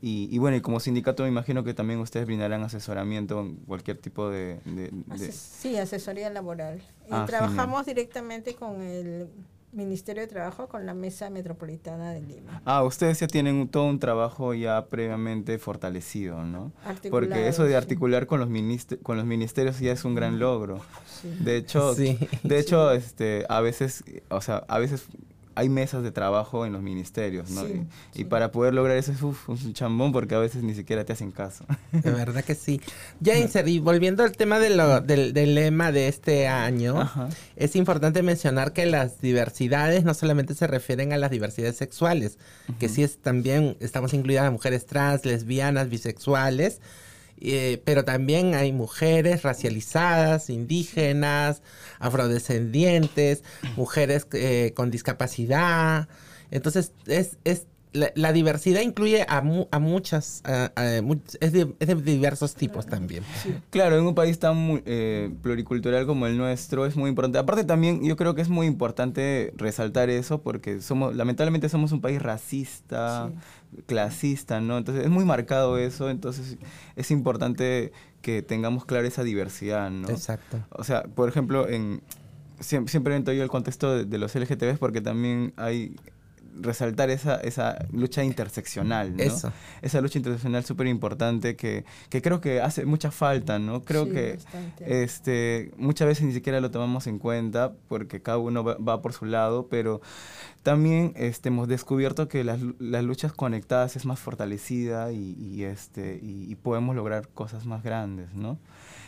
Y, 0.03 0.27
y 0.31 0.39
bueno, 0.39 0.57
y 0.57 0.61
como 0.61 0.79
sindicato 0.79 1.21
me 1.23 1.29
imagino 1.29 1.63
que 1.63 1.75
también 1.75 1.99
ustedes 1.99 2.25
brindarán 2.25 2.63
asesoramiento 2.63 3.39
en 3.41 3.57
cualquier 3.57 3.97
tipo 3.97 4.29
de... 4.29 4.59
de- 4.65 4.89
de- 4.89 5.03
Ases- 5.09 5.33
sí, 5.35 5.77
asesoría 5.77 6.29
laboral. 6.31 6.79
Y 7.07 7.11
Ah, 7.11 7.25
trabajamos 7.27 7.85
directamente 7.85 8.55
con 8.55 8.81
el 8.81 9.27
Ministerio 9.73 10.21
de 10.21 10.27
Trabajo, 10.27 10.67
con 10.67 10.85
la 10.85 10.93
Mesa 10.93 11.29
Metropolitana 11.29 12.11
de 12.11 12.21
Lima. 12.21 12.61
Ah, 12.65 12.83
ustedes 12.83 13.19
ya 13.21 13.27
tienen 13.27 13.55
un- 13.55 13.69
todo 13.69 13.85
un 13.85 13.99
trabajo 13.99 14.53
ya 14.53 14.85
previamente 14.87 15.57
fortalecido, 15.59 16.43
¿no? 16.43 16.71
Porque 16.75 16.89
Articulado, 16.89 17.41
eso 17.45 17.63
de 17.63 17.69
sí. 17.69 17.75
articular 17.75 18.27
con 18.27 18.39
los, 18.41 18.49
con 19.01 19.17
los 19.17 19.25
ministerios 19.25 19.79
ya 19.79 19.93
es 19.93 20.03
un 20.03 20.15
gran 20.15 20.39
logro. 20.39 20.79
Sí. 21.05 21.29
De 21.39 21.55
hecho, 21.57 21.93
Sí. 21.95 22.17
de 22.43 22.59
hecho, 22.59 22.91
este, 22.91 23.45
a 23.47 23.61
veces, 23.61 24.03
o 24.29 24.41
sea, 24.41 24.63
a 24.67 24.77
veces 24.79 25.05
hay 25.55 25.69
mesas 25.69 26.03
de 26.03 26.11
trabajo 26.11 26.65
en 26.65 26.73
los 26.73 26.81
ministerios, 26.81 27.49
¿no? 27.51 27.65
Sí, 27.65 27.71
y, 27.71 27.75
sí. 28.15 28.21
y 28.21 28.23
para 28.25 28.51
poder 28.51 28.73
lograr 28.73 28.97
eso 28.97 29.11
es 29.11 29.21
uf, 29.21 29.49
un 29.49 29.73
chambón 29.73 30.11
porque 30.11 30.35
a 30.35 30.39
veces 30.39 30.63
ni 30.63 30.73
siquiera 30.73 31.03
te 31.05 31.13
hacen 31.13 31.31
caso. 31.31 31.65
De 31.91 32.09
verdad 32.11 32.43
que 32.43 32.55
sí. 32.55 32.79
Jainser, 33.23 33.67
y 33.67 33.79
volviendo 33.79 34.23
al 34.23 34.31
tema 34.37 34.59
de 34.59 34.69
lo- 34.71 35.01
del, 35.01 35.33
del 35.33 35.55
lema 35.55 35.91
de 35.91 36.07
este 36.07 36.47
año, 36.47 36.99
Ajá. 37.01 37.29
es 37.55 37.75
importante 37.75 38.21
mencionar 38.23 38.73
que 38.73 38.85
las 38.85 39.19
diversidades 39.21 40.03
no 40.03 40.13
solamente 40.13 40.53
se 40.55 40.67
refieren 40.67 41.13
a 41.13 41.17
las 41.17 41.31
diversidades 41.31 41.75
sexuales, 41.75 42.37
que 42.79 42.89
sí 42.89 43.03
es 43.03 43.17
también, 43.17 43.75
estamos 43.79 44.13
incluidas 44.13 44.43
las 44.43 44.53
mujeres 44.53 44.85
trans, 44.85 45.25
lesbianas, 45.25 45.89
bisexuales, 45.89 46.79
eh, 47.41 47.81
pero 47.83 48.05
también 48.05 48.53
hay 48.53 48.71
mujeres 48.71 49.41
racializadas, 49.41 50.49
indígenas, 50.49 51.63
afrodescendientes, 51.99 53.43
mujeres 53.75 54.27
eh, 54.33 54.73
con 54.75 54.91
discapacidad. 54.91 56.07
Entonces, 56.51 56.93
es, 57.07 57.37
es 57.43 57.65
la, 57.93 58.31
diversidad 58.31 58.81
incluye 58.81 59.23
a, 59.27 59.43
a 59.71 59.79
muchas, 59.79 60.43
es, 61.39 61.51
de, 61.51 61.95
diversos 61.95 62.55
tipos 62.55 62.85
también. 62.85 63.23
Claro, 63.69 63.97
en 63.97 64.05
un 64.05 64.15
país 64.15 64.39
tan 64.39 64.81
eh, 64.85 65.29
pluricultural 65.41 66.05
como 66.05 66.27
el 66.27 66.37
nuestro 66.37 66.85
es 66.85 66.95
muy 66.95 67.09
importante. 67.09 67.37
Aparte 67.37 67.63
también 67.63 68.03
yo 68.03 68.15
creo 68.15 68.33
que 68.33 68.41
es 68.41 68.49
muy 68.49 68.67
importante 68.67 69.53
resaltar 69.57 70.09
eso 70.09 70.41
porque 70.41 70.81
somos, 70.81 71.15
lamentablemente 71.15 71.67
somos 71.69 71.91
un 71.91 72.01
país 72.01 72.21
racista, 72.21 73.29
clasista, 73.85 74.61
¿no? 74.61 74.77
Entonces 74.77 75.05
es 75.05 75.09
muy 75.09 75.25
marcado 75.25 75.77
eso, 75.77 76.09
entonces 76.09 76.57
es 76.95 77.11
importante 77.11 77.91
que 78.21 78.41
tengamos 78.41 78.85
clara 78.85 79.07
esa 79.07 79.23
diversidad, 79.23 79.89
¿no? 79.89 80.09
Exacto. 80.09 80.63
O 80.71 80.83
sea, 80.83 81.03
por 81.03 81.29
ejemplo, 81.29 81.67
en 81.67 82.01
siempre, 82.59 82.91
siempre 82.91 83.15
entro 83.15 83.33
yo 83.33 83.43
el 83.43 83.49
contexto 83.49 83.95
de, 83.95 84.05
de 84.05 84.17
los 84.17 84.35
LGTBs 84.35 84.77
porque 84.79 85.01
también 85.01 85.53
hay 85.57 85.95
resaltar 86.59 87.09
esa, 87.09 87.35
esa 87.35 87.85
lucha 87.91 88.23
interseccional, 88.23 89.15
¿no? 89.15 89.23
Esa 89.81 90.01
lucha 90.01 90.17
interseccional 90.17 90.65
súper 90.65 90.87
importante 90.87 91.55
que, 91.55 91.85
que, 92.09 92.21
creo 92.21 92.41
que 92.41 92.61
hace 92.61 92.85
mucha 92.85 93.11
falta, 93.11 93.59
¿no? 93.59 93.83
Creo 93.83 94.09
que 94.09 94.37
este, 94.79 95.71
muchas 95.77 96.07
veces 96.07 96.25
ni 96.25 96.33
siquiera 96.33 96.59
lo 96.59 96.71
tomamos 96.71 97.07
en 97.07 97.19
cuenta 97.19 97.73
porque 97.87 98.21
cada 98.21 98.37
uno 98.37 98.63
va, 98.63 99.01
por 99.01 99.13
su 99.13 99.25
lado, 99.25 99.67
pero 99.69 100.01
también 100.63 101.13
este, 101.15 101.49
hemos 101.49 101.67
descubierto 101.67 102.27
que 102.27 102.43
las, 102.43 102.59
las 102.79 103.03
luchas 103.03 103.33
conectadas 103.33 103.95
es 103.95 104.05
más 104.05 104.19
fortalecida 104.19 105.11
y, 105.11 105.63
este, 105.63 106.19
y, 106.21 106.55
podemos 106.55 106.95
lograr 106.95 107.27
cosas 107.29 107.65
más 107.65 107.83
grandes, 107.83 108.33
¿no? 108.33 108.59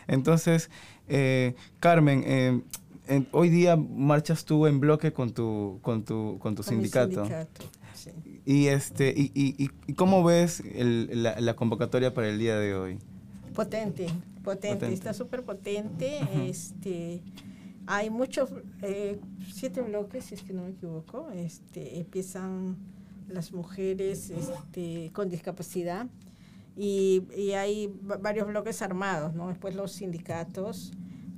Entonces, 0.08 0.70
eh, 1.08 1.56
Carmen, 1.80 2.24
eh, 2.26 2.62
hoy 3.32 3.50
día 3.50 3.76
marchas 3.76 4.46
tú 4.46 4.68
en 4.68 4.80
bloque 4.80 5.14
con 5.14 5.34
tu, 5.34 5.80
con 5.82 6.04
tu, 6.04 6.38
con 6.40 6.56
tu 6.56 6.64
sindicato. 6.64 7.28
Y, 8.46 8.68
este, 8.68 9.14
y, 9.16 9.32
y, 9.36 9.94
cómo 9.94 10.24
ves 10.24 10.62
la, 10.76 11.56
convocatoria 11.56 12.14
para 12.14 12.30
el 12.30 12.40
día 12.40 12.58
de 12.58 12.76
hoy? 12.76 13.00
Potente, 13.54 14.08
potente, 14.44 14.92
está 14.92 15.14
súper 15.14 15.44
potente. 15.44 16.20
este, 16.48 17.22
hay 17.86 18.10
muchos, 18.10 18.50
eh, 18.82 19.20
siete 19.54 19.82
bloques, 19.82 20.26
si 20.26 20.36
es 20.36 20.44
que 20.44 20.54
no 20.54 20.64
me 20.64 20.72
equivoco, 20.72 21.30
este, 21.32 22.00
empiezan 22.00 22.78
las 23.30 23.54
mujeres 23.54 24.30
este, 24.30 25.12
con 25.14 25.30
discapacidad 25.30 26.08
y, 26.76 27.24
y 27.38 27.52
hay 27.52 27.94
varios 28.20 28.48
bloques 28.48 28.82
armados, 28.82 29.34
¿no? 29.34 29.50
Después 29.50 29.76
los 29.76 29.92
sindicatos 29.94 30.92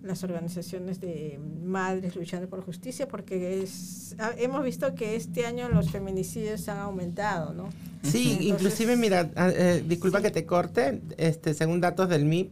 las 0.06 0.24
organizaciones 0.24 1.02
de 1.02 1.40
madres 1.64 2.16
luchando 2.16 2.48
por 2.48 2.64
justicia, 2.64 3.08
porque 3.08 3.62
es, 3.62 4.16
ah, 4.20 4.32
hemos 4.38 4.64
visto 4.64 4.94
que 4.96 5.16
este 5.16 5.46
año 5.46 5.68
los 5.70 5.90
feminicidios 5.90 6.68
han 6.70 6.78
aumentado, 6.78 7.54
¿no? 7.54 7.70
Sí, 8.04 8.38
inclusive, 8.42 8.96
mira, 8.96 9.32
ah, 9.36 9.50
eh, 9.54 9.84
disculpa 9.88 10.22
que 10.22 10.32
te 10.32 10.46
corte, 10.46 11.02
este, 11.18 11.54
según 11.54 11.82
datos 11.82 12.08
del 12.08 12.26
MIP, 12.26 12.52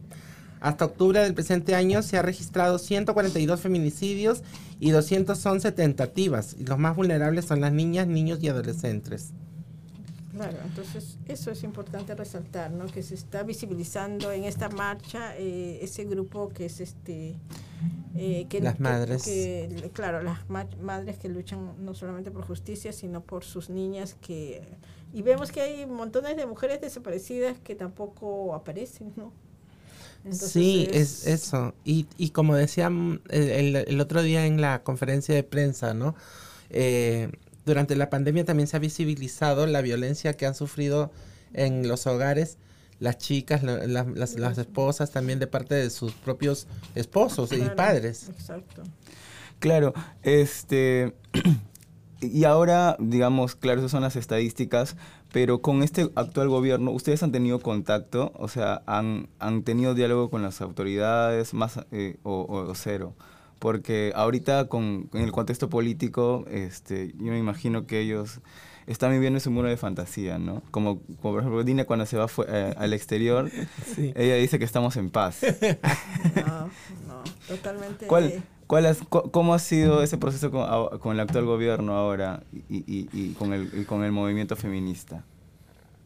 hasta 0.60 0.86
octubre 0.86 1.20
del 1.20 1.34
presente 1.34 1.74
año 1.74 2.02
se 2.02 2.16
ha 2.16 2.22
registrado 2.22 2.78
142 2.78 3.60
feminicidios 3.60 4.42
y 4.80 4.90
211 4.90 5.72
tentativas, 5.72 6.56
y 6.58 6.64
los 6.64 6.78
más 6.78 6.96
vulnerables 6.96 7.44
son 7.44 7.60
las 7.60 7.72
niñas, 7.72 8.08
niños 8.08 8.38
y 8.42 8.48
adolescentes. 8.48 9.32
Claro, 10.34 10.58
entonces 10.64 11.18
eso 11.26 11.50
es 11.50 11.62
importante 11.62 12.14
resaltar, 12.14 12.70
¿no? 12.72 12.86
Que 12.86 13.02
se 13.02 13.14
está 13.14 13.44
visibilizando 13.44 14.32
en 14.32 14.44
esta 14.44 14.68
marcha 14.68 15.36
eh, 15.36 15.78
ese 15.82 16.04
grupo 16.04 16.48
que 16.48 16.66
es 16.66 16.80
este... 16.80 17.36
Eh, 18.16 18.46
que, 18.48 18.60
las 18.60 18.78
madres. 18.78 19.28
claro, 19.92 20.22
las 20.22 20.38
madres 20.48 21.18
que 21.18 21.28
luchan 21.28 21.84
no 21.84 21.94
solamente 21.94 22.30
por 22.30 22.46
justicia, 22.46 22.92
sino 22.92 23.22
por 23.22 23.44
sus 23.44 23.70
niñas 23.70 24.16
que... 24.20 24.62
Y 25.12 25.22
vemos 25.22 25.52
que 25.52 25.60
hay 25.60 25.86
montones 25.86 26.36
de 26.36 26.46
mujeres 26.46 26.80
desaparecidas 26.80 27.58
que 27.60 27.74
tampoco 27.76 28.54
aparecen, 28.54 29.12
¿no? 29.16 29.32
sí, 30.32 30.88
es, 30.90 31.26
eso. 31.26 31.74
Y, 31.84 32.06
y 32.16 32.30
como 32.30 32.56
decía 32.56 32.86
el, 32.86 33.76
el, 33.76 34.00
otro 34.00 34.22
día 34.22 34.46
en 34.46 34.60
la 34.60 34.82
conferencia 34.82 35.34
de 35.34 35.42
prensa, 35.42 35.94
¿no? 35.94 36.14
Eh, 36.70 37.30
durante 37.64 37.96
la 37.96 38.10
pandemia 38.10 38.44
también 38.44 38.66
se 38.66 38.76
ha 38.76 38.80
visibilizado 38.80 39.66
la 39.66 39.80
violencia 39.80 40.34
que 40.34 40.46
han 40.46 40.54
sufrido 40.54 41.10
en 41.52 41.88
los 41.88 42.06
hogares 42.06 42.58
las 43.00 43.18
chicas, 43.18 43.62
las, 43.62 44.58
esposas 44.58 45.10
también 45.10 45.38
de 45.38 45.46
parte 45.46 45.74
de 45.74 45.90
sus 45.90 46.12
propios 46.12 46.66
esposos 46.94 47.52
y 47.52 47.60
padres. 47.76 48.28
Exacto. 48.28 48.82
Claro, 49.58 49.94
este 50.22 51.14
y 52.20 52.44
ahora, 52.44 52.96
digamos, 52.98 53.56
claro, 53.56 53.80
esas 53.80 53.90
son 53.90 54.02
las 54.02 54.16
estadísticas, 54.16 54.96
pero 55.32 55.60
con 55.60 55.82
este 55.82 56.10
actual 56.14 56.48
gobierno, 56.48 56.92
¿ustedes 56.92 57.22
han 57.22 57.32
tenido 57.32 57.60
contacto? 57.60 58.32
O 58.36 58.48
sea, 58.48 58.82
¿han, 58.86 59.28
han 59.38 59.62
tenido 59.62 59.94
diálogo 59.94 60.30
con 60.30 60.42
las 60.42 60.60
autoridades 60.60 61.52
más 61.52 61.80
eh, 61.92 62.16
o 62.22 62.72
cero? 62.74 63.14
Porque 63.64 64.12
ahorita 64.14 64.68
con, 64.68 65.08
el 65.14 65.32
contexto 65.32 65.70
político, 65.70 66.44
este, 66.50 67.14
yo 67.16 67.32
me 67.32 67.38
imagino 67.38 67.86
que 67.86 67.98
ellos 67.98 68.40
están 68.86 69.10
viviendo 69.12 69.38
ese 69.38 69.48
muro 69.48 69.70
de 69.70 69.78
fantasía, 69.78 70.38
¿no? 70.38 70.62
Como, 70.70 70.98
por 71.00 71.40
ejemplo 71.40 71.64
Dina 71.64 71.86
cuando 71.86 72.04
se 72.04 72.18
va 72.18 72.26
eh, 72.46 72.74
al 72.76 72.92
exterior, 72.92 73.50
ella 73.96 74.34
dice 74.34 74.58
que 74.58 74.66
estamos 74.66 74.98
en 74.98 75.08
paz. 75.08 75.38
No, 76.46 76.68
no, 77.06 77.24
totalmente. 77.48 78.06
¿Cuál, 78.06 78.42
cuál 78.66 78.94
¿Cómo 79.08 79.54
ha 79.54 79.58
sido 79.58 80.02
ese 80.02 80.18
proceso 80.18 80.50
con, 80.50 80.98
con 80.98 81.14
el 81.14 81.20
actual 81.20 81.46
gobierno 81.46 81.96
ahora 81.96 82.42
y, 82.68 82.76
y, 82.80 83.08
y 83.14 83.32
con, 83.32 83.54
el, 83.54 83.70
y 83.72 83.84
con 83.86 84.04
el 84.04 84.12
movimiento 84.12 84.56
feminista? 84.56 85.24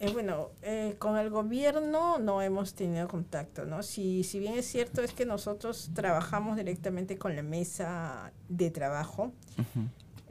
Eh, 0.00 0.12
bueno, 0.12 0.50
eh, 0.62 0.94
con 0.98 1.18
el 1.18 1.28
gobierno 1.28 2.18
no 2.18 2.40
hemos 2.40 2.74
tenido 2.74 3.08
contacto, 3.08 3.64
¿no? 3.64 3.82
Si, 3.82 4.22
si 4.22 4.38
bien 4.38 4.54
es 4.54 4.66
cierto 4.66 5.02
es 5.02 5.12
que 5.12 5.26
nosotros 5.26 5.90
trabajamos 5.92 6.56
directamente 6.56 7.18
con 7.18 7.34
la 7.34 7.42
mesa 7.42 8.32
de 8.48 8.70
trabajo, 8.70 9.32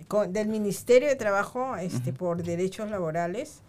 con, 0.07 0.31
del 0.31 0.47
Ministerio 0.47 1.09
de 1.09 1.17
Trabajo 1.17 1.75
este, 1.75 2.13
por 2.13 2.43
derechos 2.43 2.89
laborales, 2.89 3.61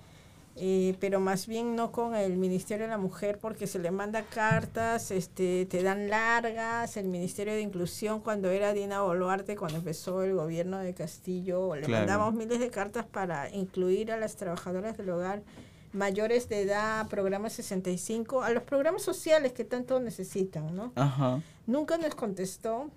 eh, 0.55 0.97
pero 1.01 1.19
más 1.19 1.49
bien 1.49 1.75
no 1.75 1.91
con 1.91 2.15
el 2.15 2.37
Ministerio 2.37 2.87
de 2.87 2.91
la 2.91 2.99
Mujer 2.99 3.39
porque 3.39 3.67
se 3.67 3.81
le 3.81 3.91
manda 3.91 4.23
cartas, 4.23 5.11
este, 5.11 5.67
te 5.67 5.83
dan 5.83 6.09
largas, 6.09 6.97
el 6.97 7.09
Ministerio 7.09 7.55
de 7.55 7.61
Inclusión 7.63 8.21
cuando 8.21 8.51
era 8.51 8.73
Dina 8.73 9.03
Boluarte, 9.03 9.57
cuando 9.57 9.79
empezó 9.79 10.23
el 10.23 10.35
gobierno 10.35 10.79
de 10.79 10.95
Castillo, 10.95 11.75
le 11.75 11.89
mandamos 11.89 12.35
miles 12.35 12.61
de 12.61 12.71
cartas 12.71 13.05
para 13.05 13.51
incluir 13.51 14.13
a 14.13 14.17
las 14.17 14.37
trabajadoras 14.37 14.97
del 14.97 15.11
hogar 15.11 15.43
mayores 15.92 16.48
de 16.48 16.62
edad, 16.62 17.09
programas 17.09 17.53
65, 17.55 18.42
a 18.42 18.51
los 18.51 18.62
programas 18.62 19.03
sociales 19.03 19.53
que 19.53 19.64
tanto 19.64 20.01
necesitan, 20.01 20.74
¿no? 20.74 20.92
Ajá. 20.94 21.42
Nunca 21.66 21.98
nos 21.98 22.14
contestó. 22.14 22.90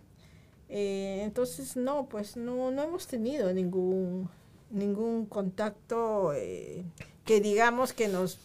Eh, 0.69 1.21
entonces, 1.23 1.75
no, 1.75 2.07
pues 2.07 2.37
no, 2.37 2.71
no 2.71 2.83
hemos 2.83 3.07
tenido 3.07 3.53
ningún, 3.53 4.29
ningún 4.69 5.25
contacto 5.25 6.33
eh, 6.33 6.85
que 7.25 7.41
digamos 7.41 7.93
que 7.93 8.07
nos 8.07 8.39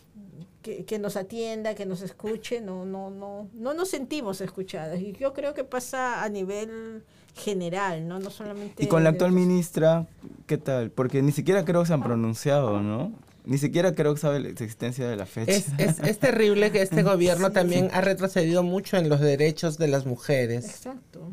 que, 0.87 0.98
nos 0.98 1.16
atienda, 1.16 1.74
que 1.76 1.87
nos 1.87 2.02
escuche, 2.02 2.61
no, 2.61 2.85
no, 2.85 3.11
no, 3.11 3.48
no 3.54 3.74
nos 3.74 3.88
sentimos 3.88 4.40
escuchadas. 4.40 5.00
Y 5.00 5.12
yo 5.12 5.32
creo 5.32 5.54
que 5.54 5.62
pasa 5.62 6.24
a 6.24 6.28
nivel 6.28 7.04
general, 7.37 8.09
¿no? 8.09 8.18
No 8.18 8.30
solamente... 8.30 8.82
Y 8.82 8.88
con 8.88 9.04
la 9.04 9.11
actual 9.11 9.30
ministra, 9.30 10.06
¿qué 10.46 10.59
tal? 10.59 10.90
Porque 10.90 11.22
ni 11.22 11.30
siquiera 11.30 11.64
creo 11.64 11.82
que 11.82 11.87
se 11.87 11.94
han 11.94 12.02
pronunciado, 12.02 12.80
¿no? 12.82 13.12
Ni 13.46 13.59
siquiera 13.59 13.94
creo 13.94 14.12
que 14.12 14.20
sabe 14.20 14.40
la 14.40 14.48
existencia 14.48 15.09
de 15.09 15.16
la 15.16 15.24
fecha. 15.24 15.52
Es, 15.52 15.68
es, 15.78 16.00
es 16.00 16.18
terrible 16.18 16.72
que 16.72 16.82
este 16.82 17.02
gobierno 17.04 17.52
también 17.52 17.88
ha 17.92 18.00
retrocedido 18.00 18.62
mucho 18.64 18.96
en 18.96 19.09
los 19.09 19.20
derechos 19.20 19.78
de 19.78 19.88
las 19.88 20.04
mujeres. 20.04 20.66
Exacto. 20.66 21.32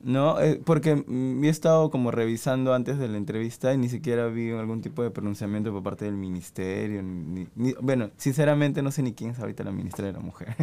No, 0.00 0.40
eh, 0.40 0.60
porque 0.64 0.94
mm, 0.94 1.42
he 1.44 1.48
estado 1.48 1.90
como 1.90 2.12
revisando 2.12 2.72
antes 2.72 2.98
de 2.98 3.08
la 3.08 3.16
entrevista 3.16 3.74
y 3.74 3.78
ni 3.78 3.88
siquiera 3.88 4.28
vi 4.28 4.50
algún 4.52 4.80
tipo 4.80 5.02
de 5.02 5.10
pronunciamiento 5.10 5.72
por 5.72 5.82
parte 5.82 6.04
del 6.04 6.14
ministerio. 6.14 7.02
bueno, 7.80 8.10
sinceramente 8.16 8.80
no 8.80 8.92
sé 8.92 9.02
ni 9.02 9.12
quién 9.12 9.30
es 9.30 9.40
ahorita 9.40 9.64
la 9.64 9.72
ministra 9.72 10.06
de 10.06 10.12
la 10.12 10.20
mujer. 10.20 10.54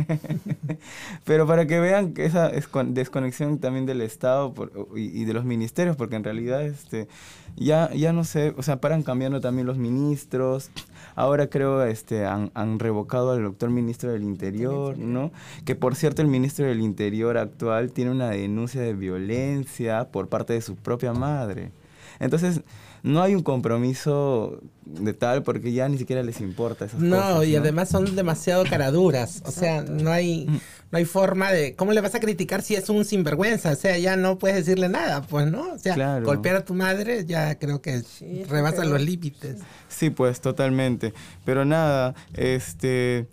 Pero 1.25 1.45
para 1.45 1.67
que 1.67 1.79
vean 1.81 2.13
esa 2.15 2.49
desconexión 2.49 3.59
también 3.59 3.85
del 3.85 4.01
Estado 4.01 4.53
y, 4.95 5.21
y, 5.21 5.25
de 5.25 5.33
los 5.33 5.43
ministerios, 5.43 5.97
porque 5.97 6.15
en 6.15 6.23
realidad 6.23 6.63
este 6.63 7.09
ya, 7.57 7.91
ya 7.93 8.13
no 8.13 8.23
sé, 8.23 8.53
o 8.57 8.63
sea, 8.63 8.79
paran 8.79 9.03
cambiando 9.03 9.41
también 9.41 9.67
los 9.67 9.77
ministros. 9.77 10.71
Ahora 11.15 11.47
creo 11.47 11.83
este 11.83 12.25
han, 12.25 12.51
han 12.53 12.79
revocado 12.79 13.31
al 13.31 13.43
doctor 13.43 13.69
ministro 13.69 14.11
del 14.11 14.23
Interior, 14.23 14.97
¿no? 14.97 15.31
Que 15.65 15.75
por 15.75 15.95
cierto 15.95 16.21
el 16.21 16.27
ministro 16.27 16.65
del 16.65 16.81
Interior 16.81 17.37
actual 17.37 17.91
tiene 17.91 18.11
una 18.11 18.29
denuncia 18.29 18.81
de 18.81 18.93
violencia 18.93 20.09
por 20.11 20.27
parte 20.27 20.53
de 20.53 20.61
su 20.61 20.75
propia 20.75 21.13
madre. 21.13 21.71
Entonces, 22.19 22.61
no 23.05 23.21
hay 23.21 23.35
un 23.35 23.43
compromiso 23.43 24.59
de 24.83 25.13
tal 25.13 25.43
porque 25.43 25.71
ya 25.71 25.87
ni 25.87 25.97
siquiera 25.99 26.23
les 26.23 26.41
importa 26.41 26.85
esas 26.85 26.99
no, 26.99 27.15
cosas. 27.21 27.45
y 27.47 27.55
además 27.55 27.89
son 27.89 28.15
demasiado 28.15 28.63
caraduras. 28.65 29.43
O 29.45 29.51
sea, 29.51 29.83
no 29.83 30.11
hay, 30.11 30.47
no 30.91 30.97
hay 30.97 31.05
forma 31.05 31.51
de. 31.51 31.75
¿Cómo 31.75 31.93
le 31.93 32.01
vas 32.01 32.15
a 32.15 32.19
criticar 32.19 32.63
si 32.63 32.73
es 32.73 32.89
un 32.89 33.05
sinvergüenza? 33.05 33.71
O 33.73 33.75
sea, 33.75 33.95
ya 33.99 34.15
no 34.17 34.39
puedes 34.39 34.57
decirle 34.57 34.89
nada, 34.89 35.21
pues, 35.21 35.45
¿no? 35.51 35.73
O 35.73 35.77
sea, 35.77 35.93
Claro. 35.93 36.25
golpear 36.25 36.55
a 36.55 36.65
tu 36.65 36.73
madre 36.73 37.25
ya 37.25 37.59
creo 37.59 37.79
que 37.79 38.01
Sí, 38.01 38.43
rebasa 38.45 38.83
los 38.85 38.99
límites. 39.01 39.57
Sí, 39.87 40.09
pues 40.09 40.41
totalmente. 40.41 41.13
Pero 41.45 41.63
nada, 41.63 42.15
este, 42.33 43.27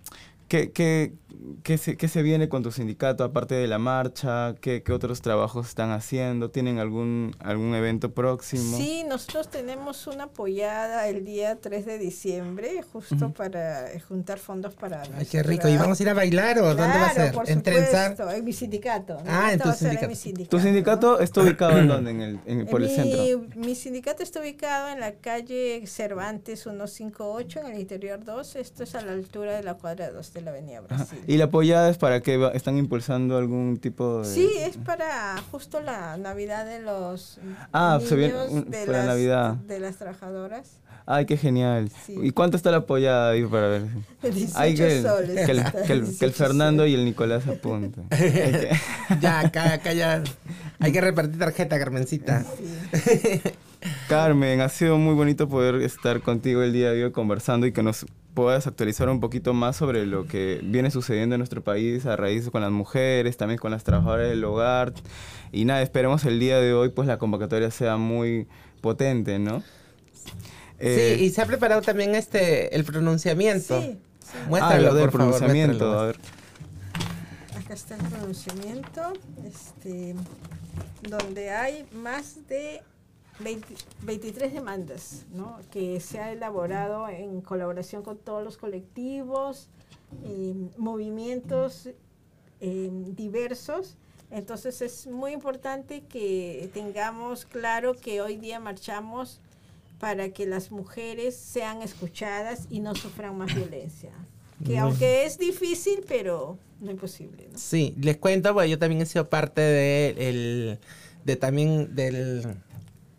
¿qué, 0.48 0.70
qué, 0.70 1.14
qué 1.62 1.78
se, 1.78 1.96
qué 1.96 2.08
se 2.08 2.22
viene 2.22 2.48
con 2.48 2.62
tu 2.62 2.70
sindicato 2.72 3.24
aparte 3.24 3.54
de 3.54 3.66
la 3.66 3.78
marcha? 3.78 4.54
¿Qué, 4.60 4.82
qué 4.82 4.92
otros 4.92 5.20
trabajos 5.22 5.68
están 5.68 5.90
haciendo? 5.90 6.50
¿Tienen 6.50 6.78
algún, 6.78 7.34
algún 7.40 7.74
evento 7.74 8.12
próximo? 8.12 8.76
Sí, 8.76 9.04
nosotros 9.08 9.48
tenemos 9.50 10.06
una 10.06 10.24
apoyada 10.24 11.08
el 11.08 11.24
día 11.24 11.56
3 11.60 11.86
de 11.86 11.98
diciembre, 11.98 12.82
justo 12.92 13.32
para 13.32 13.92
eh, 13.92 14.00
juntar 14.00 14.38
fondos 14.38 14.74
para... 14.74 15.02
Ay, 15.16 15.26
qué 15.26 15.42
rico. 15.42 15.68
¿Y 15.68 15.76
vamos 15.76 15.98
a 15.98 16.02
ir 16.02 16.08
a 16.08 16.14
bailar 16.14 16.58
o 16.58 16.66
dónde 16.74 16.82
va 16.82 17.06
a 17.06 17.14
ser? 17.14 17.32
Por 17.32 17.48
¿En 17.50 17.62
Trenzar? 17.62 18.10
supuesto, 18.12 18.34
en 18.36 18.44
mi 18.44 18.52
sindicato. 18.52 19.14
¿no? 19.14 19.22
Ah, 19.26 19.52
en 19.52 19.60
tu 19.60 19.72
sindicato. 19.72 20.08
mi 20.08 20.16
sindicato. 20.16 20.56
¿Tu 20.56 20.62
sindicato 20.62 21.20
está 21.20 21.40
ubicado 21.42 21.78
en 21.78 21.88
dónde? 21.88 22.10
En 22.10 22.20
el, 22.20 22.40
en- 22.46 22.66
por 22.66 22.82
el 22.82 22.88
mi, 22.88 22.94
centro. 22.94 23.48
Mi 23.56 23.74
sindicato 23.74 24.22
está 24.22 24.40
ubicado 24.40 24.88
en 24.88 25.00
la 25.00 25.12
calle 25.14 25.86
Cervantes 25.86 26.62
158, 26.62 27.60
en 27.60 27.66
el 27.74 27.80
interior 27.80 28.24
2. 28.24 28.56
Esto 28.56 28.82
es 28.84 28.94
a 28.94 29.00
la 29.02 29.12
altura 29.12 29.52
de 29.56 29.62
la 29.62 29.74
cuadra 29.74 30.10
2 30.10 30.32
de 30.32 30.40
la 30.40 30.50
Avenida 30.50 30.78
Ajá. 30.78 30.96
Brasil. 30.96 31.18
¿Y 31.26 31.36
la 31.36 31.44
apoyada 31.44 31.88
es 31.90 31.98
para 31.98 32.20
qué? 32.20 32.50
¿Están 32.54 32.78
impulsando 32.78 33.36
algún 33.38 33.78
tipo 33.78 34.22
de...? 34.22 34.24
Sí, 34.34 34.50
es 34.58 34.76
para 34.76 35.36
justo 35.50 35.80
la 35.80 36.16
Navidad 36.16 36.66
de 36.66 36.80
los 36.80 37.38
Ah, 37.72 38.00
se 38.06 38.16
viene 38.16 38.32
niños 38.34 38.50
un- 38.50 38.70
de, 38.70 38.86
para 38.86 38.98
las, 38.98 39.06
Navidad. 39.06 39.54
de 39.54 39.80
las 39.80 39.96
trabajadoras. 39.96 40.78
Ay, 41.04 41.26
qué 41.26 41.36
genial. 41.36 41.90
Sí. 42.06 42.16
¿Y 42.22 42.30
cuánto 42.30 42.56
está 42.56 42.70
la 42.70 42.76
apoyada 42.78 43.30
ahí 43.30 43.44
para 43.44 43.66
ver? 43.68 43.82
18 44.22 44.52
Hay 44.58 44.74
que, 44.74 45.02
soles. 45.02 45.46
que 45.46 45.52
el, 45.52 45.58
está, 45.58 45.72
que 45.72 45.78
el- 45.80 45.86
que 45.86 45.92
el 45.94 46.04
18 46.06 46.32
Fernando 46.34 46.82
soles. 46.82 46.92
y 46.92 46.94
el 46.98 47.04
Nicolás 47.04 47.46
apunten. 47.48 48.04
Ya, 49.20 49.40
acá, 49.40 49.74
acá 49.74 49.92
ya. 49.92 50.22
Hay 50.80 50.92
que 50.92 51.00
repartir 51.00 51.38
tarjeta, 51.38 51.78
Carmencita. 51.78 52.44
Carmen, 54.08 54.60
ha 54.60 54.68
sido 54.68 54.98
muy 54.98 55.14
bonito 55.14 55.48
poder 55.48 55.76
estar 55.76 56.20
contigo 56.20 56.62
el 56.62 56.72
día 56.72 56.90
de 56.92 57.04
hoy 57.04 57.12
conversando 57.12 57.66
y 57.66 57.72
que 57.72 57.82
nos 57.82 58.06
puedas 58.34 58.66
actualizar 58.66 59.08
un 59.08 59.20
poquito 59.20 59.54
más 59.54 59.76
sobre 59.76 60.06
lo 60.06 60.26
que 60.26 60.60
viene 60.62 60.90
sucediendo 60.90 61.34
en 61.34 61.40
nuestro 61.40 61.62
país 61.62 62.06
a 62.06 62.16
raíz 62.16 62.48
con 62.50 62.62
las 62.62 62.70
mujeres, 62.70 63.36
también 63.36 63.58
con 63.58 63.70
las 63.70 63.84
trabajadoras 63.84 64.28
del 64.28 64.44
hogar. 64.44 64.92
Y 65.50 65.64
nada, 65.64 65.82
esperemos 65.82 66.24
el 66.24 66.38
día 66.38 66.58
de 66.60 66.72
hoy 66.72 66.90
pues 66.90 67.08
la 67.08 67.18
convocatoria 67.18 67.70
sea 67.70 67.96
muy 67.96 68.46
potente, 68.80 69.38
¿no? 69.38 69.62
Eh, 70.78 71.16
sí, 71.18 71.24
y 71.24 71.30
se 71.30 71.42
ha 71.42 71.46
preparado 71.46 71.82
también 71.82 72.14
este 72.14 72.74
el 72.74 72.84
pronunciamiento. 72.84 73.80
Sí, 73.80 73.98
sí. 74.20 74.32
ah, 74.34 74.46
Muéstralo, 74.48 74.88
lo 74.88 74.94
del 74.94 75.04
por 75.04 75.12
pronunciamiento, 75.12 75.84
muéstralo. 75.84 76.00
a 76.00 76.06
ver. 76.06 76.16
Acá 77.62 77.74
está 77.74 77.94
el 77.96 78.02
pronunciamiento, 78.02 79.12
este, 79.46 80.14
donde 81.08 81.50
hay 81.50 81.84
más 81.92 82.36
de 82.48 82.82
20 83.42 83.74
23 84.02 84.52
demandas, 84.52 85.24
¿no? 85.32 85.58
que 85.70 86.00
se 86.00 86.18
ha 86.18 86.32
elaborado 86.32 87.08
en 87.08 87.40
colaboración 87.40 88.02
con 88.02 88.18
todos 88.18 88.42
los 88.42 88.56
colectivos, 88.56 89.68
eh, 90.24 90.54
movimientos 90.76 91.88
eh, 92.60 92.90
diversos. 92.92 93.96
Entonces 94.30 94.80
es 94.80 95.06
muy 95.06 95.32
importante 95.32 96.02
que 96.02 96.70
tengamos 96.72 97.44
claro 97.44 97.94
que 97.94 98.20
hoy 98.20 98.36
día 98.36 98.60
marchamos 98.60 99.40
para 100.00 100.30
que 100.30 100.46
las 100.46 100.70
mujeres 100.70 101.36
sean 101.36 101.82
escuchadas 101.82 102.66
y 102.70 102.80
no 102.80 102.94
sufran 102.94 103.36
más 103.36 103.54
violencia. 103.54 104.10
Que 104.64 104.78
aunque 104.78 105.24
es 105.24 105.38
difícil, 105.38 106.04
pero 106.06 106.56
no 106.80 106.90
imposible. 106.90 107.48
¿no? 107.52 107.58
Sí, 107.58 107.94
les 108.00 108.16
cuento, 108.16 108.52
porque 108.54 108.70
yo 108.70 108.78
también 108.78 109.02
he 109.02 109.06
sido 109.06 109.28
parte 109.28 109.60
de, 109.60 110.14
el, 110.18 110.78
de 111.24 111.36
también 111.36 111.94
del 111.94 112.56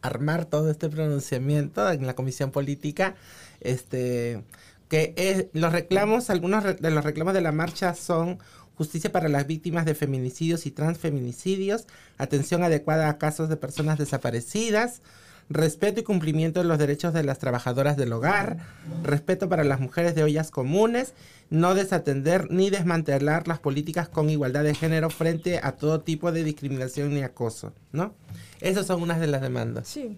armar 0.03 0.45
todo 0.45 0.69
este 0.69 0.89
pronunciamiento 0.89 1.89
en 1.89 2.05
la 2.05 2.13
comisión 2.13 2.51
política. 2.51 3.15
Este, 3.61 4.43
que 4.89 5.49
los 5.53 5.71
reclamos, 5.71 6.29
algunos 6.29 6.63
de 6.63 6.91
los 6.91 7.03
reclamos 7.03 7.33
de 7.33 7.41
la 7.41 7.51
marcha 7.51 7.95
son 7.95 8.37
justicia 8.75 9.11
para 9.11 9.29
las 9.29 9.47
víctimas 9.47 9.85
de 9.85 9.95
feminicidios 9.95 10.65
y 10.65 10.71
transfeminicidios, 10.71 11.87
atención 12.17 12.63
adecuada 12.63 13.09
a 13.09 13.17
casos 13.17 13.49
de 13.49 13.57
personas 13.57 13.97
desaparecidas, 13.97 15.01
respeto 15.49 15.99
y 15.99 16.03
cumplimiento 16.03 16.61
de 16.61 16.67
los 16.67 16.77
derechos 16.77 17.13
de 17.13 17.23
las 17.23 17.39
trabajadoras 17.39 17.97
del 17.97 18.13
hogar, 18.13 18.57
respeto 19.03 19.49
para 19.49 19.63
las 19.63 19.79
mujeres 19.79 20.15
de 20.15 20.23
ollas 20.23 20.51
comunes, 20.51 21.13
no 21.49 21.75
desatender 21.75 22.49
ni 22.49 22.69
desmantelar 22.69 23.47
las 23.47 23.59
políticas 23.59 24.09
con 24.09 24.29
igualdad 24.29 24.63
de 24.63 24.75
género 24.75 25.09
frente 25.09 25.59
a 25.61 25.73
todo 25.73 26.01
tipo 26.01 26.31
de 26.31 26.43
discriminación 26.43 27.13
ni 27.13 27.21
acoso, 27.21 27.73
¿no? 27.91 28.13
Esas 28.61 28.87
son 28.87 29.01
unas 29.01 29.19
de 29.19 29.27
las 29.27 29.41
demandas. 29.41 29.87
Sí. 29.87 30.17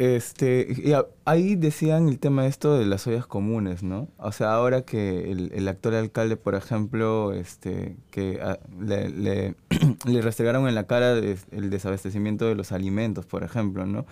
Este, 0.00 0.68
y 0.84 0.92
a- 0.92 1.06
ahí 1.24 1.56
decían 1.56 2.08
el 2.08 2.20
tema 2.20 2.46
esto 2.46 2.78
de 2.78 2.86
las 2.86 3.04
ollas 3.08 3.26
comunes, 3.26 3.82
¿no? 3.82 4.06
O 4.18 4.30
sea, 4.30 4.52
ahora 4.54 4.82
que 4.82 5.32
el, 5.32 5.50
el 5.52 5.66
actual 5.66 5.96
alcalde, 5.96 6.36
por 6.36 6.54
ejemplo, 6.54 7.32
este, 7.32 7.96
que 8.12 8.38
ah, 8.40 8.60
le, 8.80 9.08
le, 9.08 9.56
le 10.06 10.22
restregaron 10.22 10.68
en 10.68 10.76
la 10.76 10.86
cara 10.86 11.14
el 11.18 11.68
desabastecimiento 11.70 12.46
de 12.46 12.54
los 12.54 12.70
alimentos, 12.70 13.26
por 13.26 13.42
ejemplo, 13.42 13.86
¿no? 13.86 14.06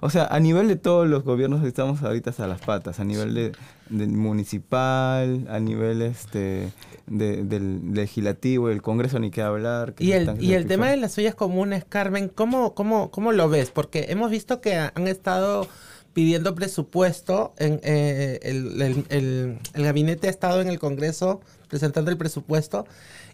O 0.00 0.10
sea, 0.10 0.26
a 0.26 0.38
nivel 0.38 0.68
de 0.68 0.76
todos 0.76 1.08
los 1.08 1.24
gobiernos 1.24 1.64
estamos 1.64 2.02
ahorita 2.04 2.30
hasta 2.30 2.46
las 2.46 2.60
patas, 2.60 3.00
a 3.00 3.04
nivel 3.04 3.34
de, 3.34 3.52
del 3.88 4.08
municipal, 4.08 5.46
a 5.50 5.58
nivel 5.60 6.02
este 6.02 6.72
de- 7.06 7.42
del 7.44 7.92
legislativo, 7.94 8.70
el 8.70 8.80
Congreso 8.82 9.18
ni 9.18 9.30
qué 9.30 9.42
hablar. 9.42 9.94
que 9.94 10.04
Y 10.04 10.12
el, 10.12 10.42
y 10.42 10.54
el 10.54 10.66
tema 10.66 10.90
de 10.90 10.96
las 10.96 11.18
ollas 11.18 11.34
comunes, 11.34 11.84
Carmen, 11.88 12.28
¿cómo, 12.28 12.74
cómo, 12.74 13.10
¿cómo 13.10 13.32
lo 13.32 13.48
ves? 13.48 13.70
Porque 13.70 14.06
hemos 14.08 14.30
visto 14.30 14.60
que 14.60 14.76
han 14.76 15.08
estado 15.08 15.68
pidiendo 16.14 16.54
presupuesto, 16.54 17.54
en, 17.58 17.80
eh, 17.82 18.38
el, 18.42 18.80
el- 18.82 19.06
el- 19.08 19.58
el 19.74 19.82
gabinete 19.84 20.26
ha 20.28 20.30
estado 20.30 20.60
en 20.60 20.68
el 20.68 20.78
Congreso 20.78 21.40
presentando 21.68 22.10
el 22.10 22.16
presupuesto 22.18 22.86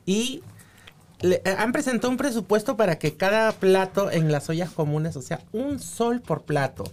y 0.06 0.42
le- 1.20 1.42
eh, 1.44 1.54
han 1.58 1.72
presentado 1.72 2.11
un 2.11 2.16
presupuesto 2.16 2.76
para 2.76 2.98
que 2.98 3.16
cada 3.16 3.50
plato 3.52 4.11
en 4.11 4.30
las 4.30 4.48
ollas 4.48 4.70
comunes, 4.70 5.16
o 5.16 5.22
sea, 5.22 5.40
un 5.52 5.80
sol 5.80 6.20
por 6.20 6.42
plato. 6.42 6.84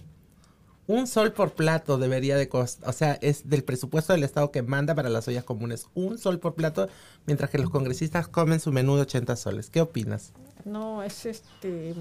Un 0.88 1.08
sol 1.08 1.34
por 1.34 1.54
plato 1.54 1.98
debería 1.98 2.38
de 2.38 2.48
costar, 2.48 2.90
o 2.90 2.94
sea, 2.94 3.18
es 3.22 3.50
del 3.50 3.64
presupuesto 3.64 4.14
del 4.14 4.24
Estado 4.24 4.52
que 4.52 4.62
manda 4.62 4.94
para 4.94 5.10
las 5.10 5.28
ollas 5.28 5.44
comunes. 5.44 5.88
Un 5.96 6.20
sol 6.20 6.40
por 6.40 6.54
plato, 6.54 6.88
mientras 7.26 7.50
que 7.50 7.58
los 7.58 7.72
congresistas 7.72 8.28
comen 8.28 8.60
su 8.60 8.72
menú 8.72 8.96
de 8.96 9.02
80 9.02 9.36
soles. 9.36 9.70
¿Qué 9.72 9.82
opinas? 9.82 10.32
No, 10.64 11.02
es 11.02 11.26
este. 11.26 11.96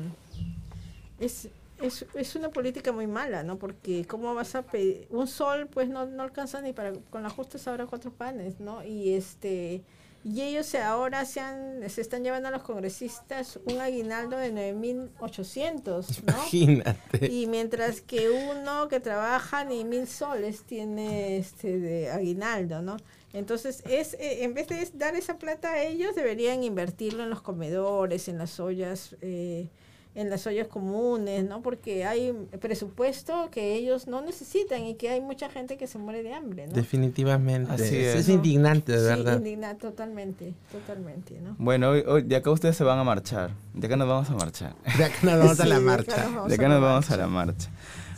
Es, 1.18 1.48
es, 1.80 2.04
es 2.14 2.36
una 2.36 2.50
política 2.50 2.92
muy 2.92 3.06
mala, 3.06 3.42
¿no? 3.42 3.56
Porque, 3.56 4.06
¿cómo 4.06 4.34
vas 4.34 4.54
a 4.54 4.62
pedir? 4.62 5.06
Un 5.10 5.28
sol, 5.28 5.66
pues 5.72 5.88
no, 5.88 6.04
no 6.06 6.22
alcanza 6.22 6.60
ni 6.60 6.74
para. 6.74 6.92
Con 7.10 7.22
las 7.22 7.32
justas 7.32 7.66
ahora 7.66 7.86
cuatro 7.86 8.12
panes, 8.12 8.60
¿no? 8.60 8.84
Y 8.84 9.14
este. 9.14 9.82
Y 10.24 10.40
ellos 10.40 10.64
se- 10.64 10.80
ahora 10.80 11.24
se, 11.26 11.40
han, 11.40 11.88
se 11.90 12.00
están 12.00 12.24
llevando 12.24 12.48
a 12.48 12.50
los 12.50 12.62
congresistas 12.62 13.58
un 13.66 13.78
aguinaldo 13.80 14.38
de 14.38 14.52
9.800, 14.52 16.22
¿no? 16.24 16.32
Imagínate. 16.32 17.26
Y 17.30 17.46
mientras 17.46 18.00
que 18.00 18.30
uno 18.30 18.88
que 18.88 19.00
trabaja 19.00 19.64
ni 19.64 19.84
mil 19.84 20.06
soles 20.08 20.62
tiene 20.62 21.36
este 21.38 21.78
de 21.78 22.10
aguinaldo, 22.10 22.82
¿no? 22.82 22.96
Entonces, 23.32 23.82
es 23.88 24.14
eh, 24.14 24.44
en 24.44 24.54
vez 24.54 24.68
de 24.68 24.88
dar 24.94 25.16
esa 25.16 25.38
plata 25.38 25.72
a 25.72 25.82
ellos, 25.82 26.14
deberían 26.14 26.62
invertirlo 26.62 27.22
en 27.24 27.30
los 27.30 27.42
comedores, 27.42 28.28
en 28.28 28.38
las 28.38 28.60
ollas, 28.60 29.16
eh, 29.22 29.68
en 30.16 30.30
las 30.30 30.46
ollas 30.46 30.68
comunes, 30.68 31.44
¿no? 31.44 31.60
Porque 31.62 32.04
hay 32.04 32.32
presupuesto 32.60 33.48
que 33.50 33.74
ellos 33.74 34.06
no 34.06 34.20
necesitan 34.22 34.84
y 34.84 34.94
que 34.94 35.08
hay 35.10 35.20
mucha 35.20 35.48
gente 35.48 35.76
que 35.76 35.86
se 35.86 35.98
muere 35.98 36.22
de 36.22 36.32
hambre, 36.32 36.66
¿no? 36.68 36.72
Definitivamente. 36.72 37.72
Así 37.72 37.96
es, 37.96 38.14
es. 38.14 38.20
es 38.20 38.28
indignante, 38.28 38.92
de 38.92 38.98
Sí, 38.98 39.04
verdad. 39.04 39.40
indigna- 39.40 39.76
totalmente, 39.76 40.54
totalmente, 40.70 41.40
¿no? 41.40 41.56
Bueno, 41.58 41.90
hoy, 41.90 42.04
hoy- 42.06 42.22
de 42.22 42.36
acá 42.36 42.50
ustedes 42.50 42.76
se 42.76 42.84
van 42.84 42.98
a 42.98 43.04
marchar, 43.04 43.50
de 43.74 43.86
acá 43.86 43.96
nos 43.96 44.08
vamos 44.08 44.30
a 44.30 44.34
marchar. 44.34 44.74
De 44.96 45.04
acá 45.04 45.16
nos 45.22 45.38
vamos 45.38 45.60
a 45.60 45.62
Sí, 45.64 45.68
la 45.68 45.74
de 45.78 45.84
marcha. 45.84 46.12
acá 46.12 46.22
nos 46.24 46.34
vamos 46.34 46.48
De 46.48 46.54
a 46.54 46.56
acá 46.56 46.68
la 46.68 46.74
nos 46.74 46.82
vamos 46.82 47.10
a 47.10 47.16
la 47.16 47.26
marcha. 47.26 47.70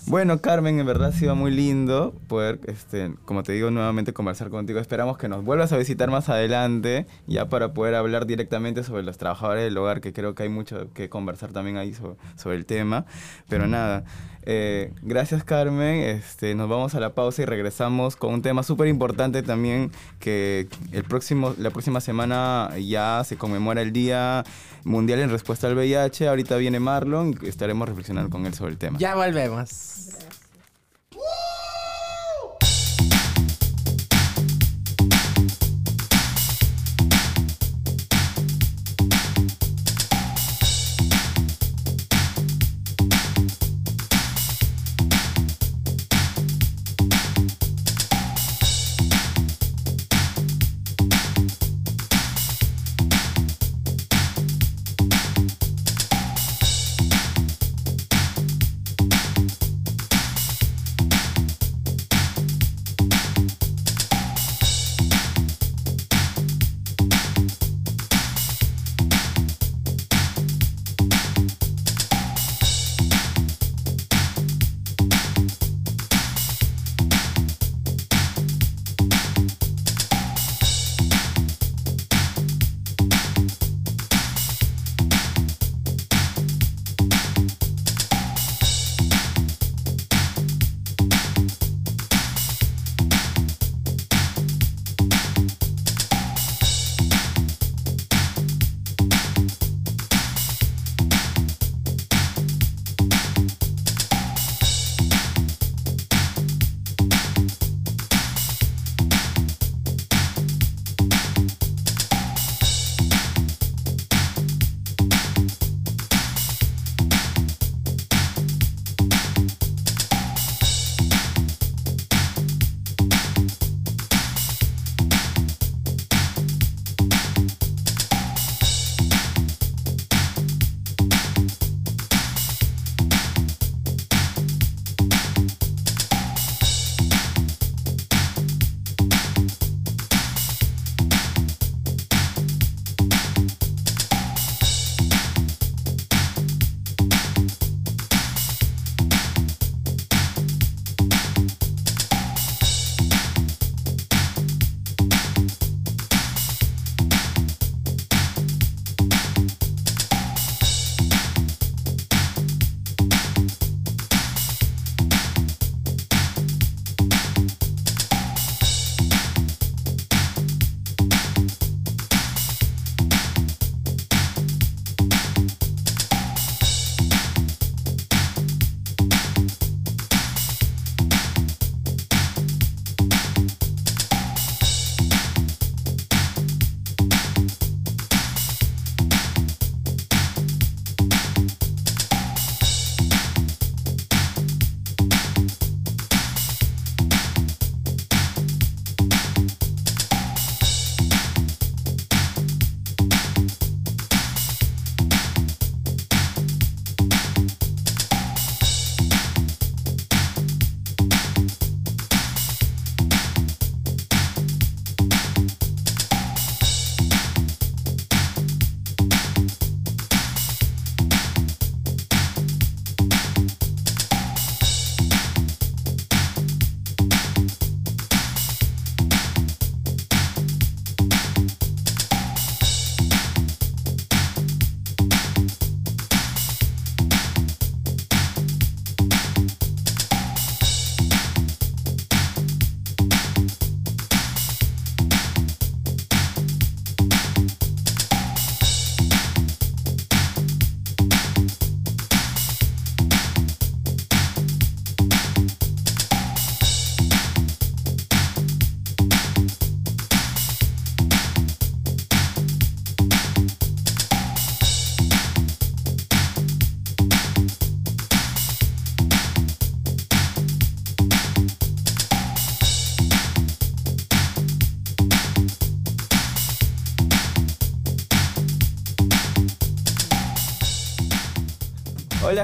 Bueno, 0.09 0.41
Carmen, 0.41 0.79
en 0.79 0.87
verdad 0.87 1.09
ha 1.09 1.13
sido 1.13 1.35
muy 1.35 1.51
lindo 1.51 2.15
poder, 2.29 2.61
este, 2.69 3.13
como 3.25 3.43
te 3.43 3.53
digo, 3.53 3.73
nuevamente 3.73 4.13
conversar 4.13 4.51
contigo. 4.51 4.79
Esperamos 4.79 5.19
que 5.19 5.29
nos 5.29 5.45
vuelvas 5.45 5.73
a 5.73 5.77
visitar 5.77 6.13
más 6.13 6.29
adelante, 6.29 7.07
ya 7.27 7.49
para 7.49 7.75
poder 7.75 7.97
hablar 7.97 8.25
directamente 8.25 8.85
sobre 8.85 9.03
los 9.03 9.19
trabajadores 9.19 9.65
del 9.65 9.77
hogar, 9.77 10.01
que 10.01 10.13
creo 10.13 10.37
que 10.37 10.45
hay 10.45 10.49
mucho 10.49 10.93
que 10.95 11.09
conversar 11.09 11.53
también 11.53 11.77
ahí 11.77 11.93
sobre, 11.93 12.15
sobre 12.37 12.57
el 12.57 12.67
tema. 12.67 13.05
Pero 13.49 13.67
nada, 13.67 14.05
eh, 14.45 14.93
gracias 15.03 15.43
Carmen. 15.43 16.01
Este, 16.05 16.55
nos 16.55 16.69
vamos 16.69 16.95
a 16.95 17.01
la 17.01 17.13
pausa 17.13 17.43
y 17.43 17.45
regresamos 17.45 18.15
con 18.15 18.33
un 18.33 18.43
tema 18.43 18.63
súper 18.63 18.87
importante 18.87 19.43
también, 19.43 19.91
que 20.21 20.69
el 20.93 21.03
próximo, 21.03 21.53
la 21.59 21.71
próxima 21.71 22.01
semana 22.01 22.71
ya 22.79 23.25
se 23.25 23.37
conmemora 23.37 23.83
el 23.83 23.93
Día 23.93 24.45
Mundial 24.85 25.19
en 25.19 25.31
Respuesta 25.31 25.67
al 25.67 25.75
VIH. 25.75 26.29
Ahorita 26.29 26.57
viene 26.59 26.79
Marlon 26.79 27.37
y 27.43 27.49
estaremos 27.49 27.89
reflexionando 27.89 28.31
con 28.31 28.47
él 28.47 28.55
sobre 28.55 28.71
el 28.71 28.79
tema. 28.79 28.99
Ya 29.01 29.17
volvemos. 29.17 29.96
Hola 29.97 30.36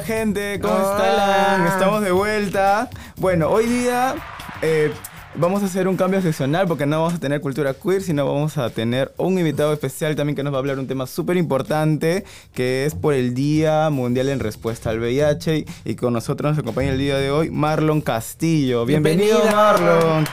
gente, 0.02 0.58
¿cómo 0.60 0.74
Hola. 0.74 1.08
están? 1.10 1.66
Estamos 1.66 2.02
de 2.02 2.12
vuelta. 2.12 2.90
Bueno, 3.16 3.48
hoy 3.48 3.66
día 3.66 4.14
eh, 4.60 4.92
vamos 5.34 5.62
a 5.62 5.66
hacer 5.66 5.86
un 5.88 5.96
cambio 5.96 6.20
seccional 6.20 6.66
porque 6.66 6.86
no 6.86 6.98
vamos 6.98 7.14
a 7.14 7.18
tener 7.18 7.40
cultura 7.40 7.74
queer, 7.74 8.02
sino 8.02 8.26
vamos 8.26 8.58
a 8.58 8.70
tener 8.70 9.12
un 9.16 9.38
invitado 9.38 9.72
especial 9.72 10.16
también 10.16 10.36
que 10.36 10.42
nos 10.42 10.52
va 10.52 10.58
a 10.58 10.60
hablar 10.60 10.78
un 10.78 10.86
tema 10.86 11.06
súper 11.06 11.36
importante 11.36 12.24
que 12.52 12.84
es 12.84 12.94
por 12.94 13.14
el 13.14 13.34
Día 13.34 13.88
Mundial 13.90 14.28
en 14.28 14.40
Respuesta 14.40 14.90
al 14.90 14.98
VIH 15.00 15.64
y 15.84 15.94
con 15.94 16.12
nosotros 16.12 16.52
nos 16.52 16.58
acompaña 16.58 16.90
el 16.90 16.98
día 16.98 17.16
de 17.16 17.30
hoy 17.30 17.50
Marlon 17.50 18.00
Castillo. 18.00 18.84
Bienvenido, 18.84 19.38
Bienvenido. 19.42 19.56
Marlon. 19.56 20.24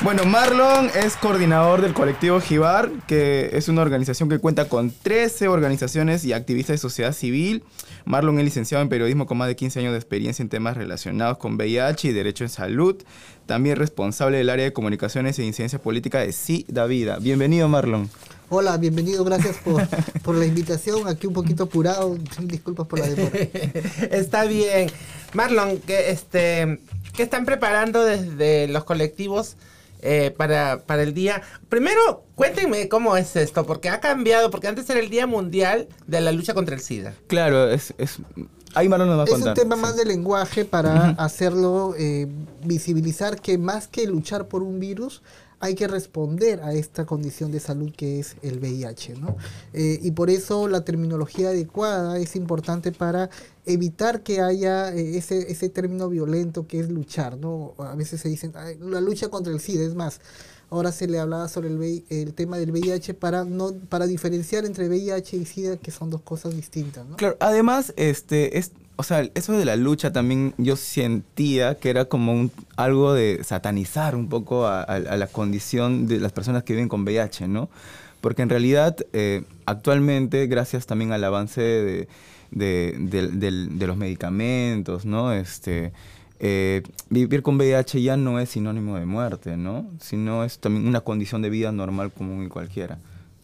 Bueno, 0.00 0.24
Marlon 0.24 0.90
es 0.94 1.16
coordinador 1.16 1.82
del 1.82 1.92
colectivo 1.92 2.40
Jibar, 2.40 2.88
que 3.08 3.50
es 3.54 3.68
una 3.68 3.82
organización 3.82 4.28
que 4.28 4.38
cuenta 4.38 4.68
con 4.68 4.92
13 4.92 5.48
organizaciones 5.48 6.24
y 6.24 6.32
activistas 6.32 6.74
de 6.74 6.78
sociedad 6.78 7.12
civil. 7.12 7.64
Marlon 8.04 8.38
es 8.38 8.44
licenciado 8.44 8.80
en 8.80 8.88
periodismo 8.88 9.26
con 9.26 9.38
más 9.38 9.48
de 9.48 9.56
15 9.56 9.80
años 9.80 9.92
de 9.92 9.98
experiencia 9.98 10.44
en 10.44 10.50
temas 10.50 10.76
relacionados 10.76 11.38
con 11.38 11.56
VIH 11.56 12.08
y 12.08 12.12
derecho 12.12 12.44
en 12.44 12.50
salud. 12.50 12.96
También 13.46 13.74
responsable 13.74 14.38
del 14.38 14.50
área 14.50 14.66
de 14.66 14.72
comunicaciones 14.72 15.36
e 15.40 15.44
incidencia 15.44 15.80
política 15.80 16.20
de 16.20 16.30
Sí 16.30 16.64
da 16.68 16.86
Vida. 16.86 17.18
Bienvenido, 17.18 17.68
Marlon. 17.68 18.08
Hola, 18.50 18.76
bienvenido, 18.76 19.24
gracias 19.24 19.56
por, 19.56 19.82
por, 20.22 20.36
la 20.36 20.46
invitación. 20.46 21.08
Aquí 21.08 21.26
un 21.26 21.34
poquito 21.34 21.64
apurado, 21.64 22.16
disculpas 22.44 22.86
por 22.86 23.00
la 23.00 23.08
demora. 23.08 23.36
Está 24.12 24.44
bien. 24.44 24.90
Marlon, 25.34 25.80
¿qué, 25.80 26.10
este, 26.12 26.78
¿qué 27.14 27.24
están 27.24 27.44
preparando 27.44 28.04
desde 28.04 28.68
los 28.68 28.84
colectivos 28.84 29.56
eh, 30.00 30.34
para, 30.36 30.84
para 30.86 31.02
el 31.02 31.14
día. 31.14 31.42
Primero, 31.68 32.24
cuéntenme 32.34 32.88
cómo 32.88 33.16
es 33.16 33.36
esto, 33.36 33.64
porque 33.66 33.88
ha 33.88 34.00
cambiado, 34.00 34.50
porque 34.50 34.68
antes 34.68 34.88
era 34.90 35.00
el 35.00 35.10
Día 35.10 35.26
Mundial 35.26 35.88
de 36.06 36.20
la 36.20 36.32
Lucha 36.32 36.54
contra 36.54 36.74
el 36.74 36.80
SIDA. 36.80 37.14
Claro, 37.26 37.70
es... 37.70 37.94
es... 37.98 38.18
Ahí 38.74 38.88
Marlon 38.88 39.08
nos 39.08 39.18
va 39.18 39.22
a 39.22 39.26
es 39.26 39.42
un 39.42 39.54
tema 39.54 39.76
más 39.76 39.96
de 39.96 40.04
lenguaje 40.04 40.66
para 40.66 41.10
hacerlo 41.18 41.94
eh, 41.98 42.28
visibilizar 42.62 43.40
que 43.40 43.56
más 43.56 43.88
que 43.88 44.06
luchar 44.06 44.46
por 44.46 44.62
un 44.62 44.78
virus, 44.78 45.22
hay 45.60 45.74
que 45.74 45.88
responder 45.88 46.60
a 46.62 46.72
esta 46.72 47.04
condición 47.04 47.50
de 47.50 47.60
salud 47.60 47.92
que 47.96 48.20
es 48.20 48.36
el 48.42 48.58
VIH, 48.58 49.14
¿no? 49.16 49.36
Eh, 49.72 49.98
y 50.02 50.12
por 50.12 50.30
eso 50.30 50.68
la 50.68 50.84
terminología 50.84 51.48
adecuada 51.48 52.18
es 52.18 52.36
importante 52.36 52.92
para 52.92 53.28
evitar 53.66 54.22
que 54.22 54.40
haya 54.40 54.94
eh, 54.94 55.16
ese, 55.18 55.50
ese 55.50 55.68
término 55.68 56.08
violento 56.08 56.66
que 56.66 56.80
es 56.80 56.88
luchar, 56.88 57.36
¿no? 57.38 57.74
A 57.78 57.94
veces 57.96 58.20
se 58.20 58.28
dicen, 58.28 58.52
la 58.80 59.00
lucha 59.00 59.28
contra 59.28 59.52
el 59.52 59.60
SIDA, 59.60 59.84
es 59.84 59.94
más, 59.94 60.20
ahora 60.70 60.92
se 60.92 61.08
le 61.08 61.18
hablaba 61.18 61.48
sobre 61.48 61.68
el, 61.68 62.04
el 62.08 62.34
tema 62.34 62.58
del 62.58 62.70
VIH 62.70 63.14
para 63.14 63.44
no 63.44 63.72
para 63.88 64.06
diferenciar 64.06 64.64
entre 64.64 64.88
VIH 64.88 65.36
y 65.36 65.44
SIDA, 65.44 65.76
que 65.76 65.90
son 65.90 66.10
dos 66.10 66.22
cosas 66.22 66.54
distintas, 66.54 67.06
¿no? 67.06 67.16
Claro, 67.16 67.36
además, 67.40 67.92
este, 67.96 68.58
es 68.58 68.72
o 69.00 69.04
sea, 69.04 69.20
eso 69.36 69.52
de 69.52 69.64
la 69.64 69.76
lucha 69.76 70.12
también 70.12 70.54
yo 70.58 70.74
sentía 70.74 71.76
que 71.76 71.88
era 71.88 72.06
como 72.06 72.32
un, 72.32 72.50
algo 72.74 73.14
de 73.14 73.44
satanizar 73.44 74.16
un 74.16 74.28
poco 74.28 74.66
a, 74.66 74.98
la 74.98 75.28
condición 75.28 76.08
de 76.08 76.18
las 76.18 76.32
personas 76.32 76.64
que 76.64 76.72
viven 76.72 76.88
con 76.88 77.04
VIH, 77.04 77.46
¿no? 77.46 77.70
Porque 78.20 78.42
en 78.42 78.48
realidad, 78.48 78.96
eh, 79.12 79.44
actualmente, 79.66 80.48
gracias 80.48 80.86
también 80.86 81.12
al 81.12 81.22
avance 81.22 82.08
de, 82.50 83.86
los 83.86 83.96
medicamentos, 83.96 85.04
¿no? 85.04 85.32
Este, 85.32 85.92
eh, 86.40 86.82
vivir 87.08 87.42
con 87.42 87.54
VIH 87.54 88.02
ya 88.02 88.16
no 88.16 88.40
es 88.40 88.48
sinónimo 88.48 88.96
de 88.96 89.06
muerte, 89.06 89.56
¿no? 89.56 89.88
Sino 90.00 90.42
es 90.42 90.58
también 90.58 90.88
una 90.88 91.02
condición 91.02 91.40
de 91.40 91.50
vida 91.50 91.70
normal 91.70 92.10
común 92.10 92.46
y 92.46 92.48
cualquiera. 92.48 92.98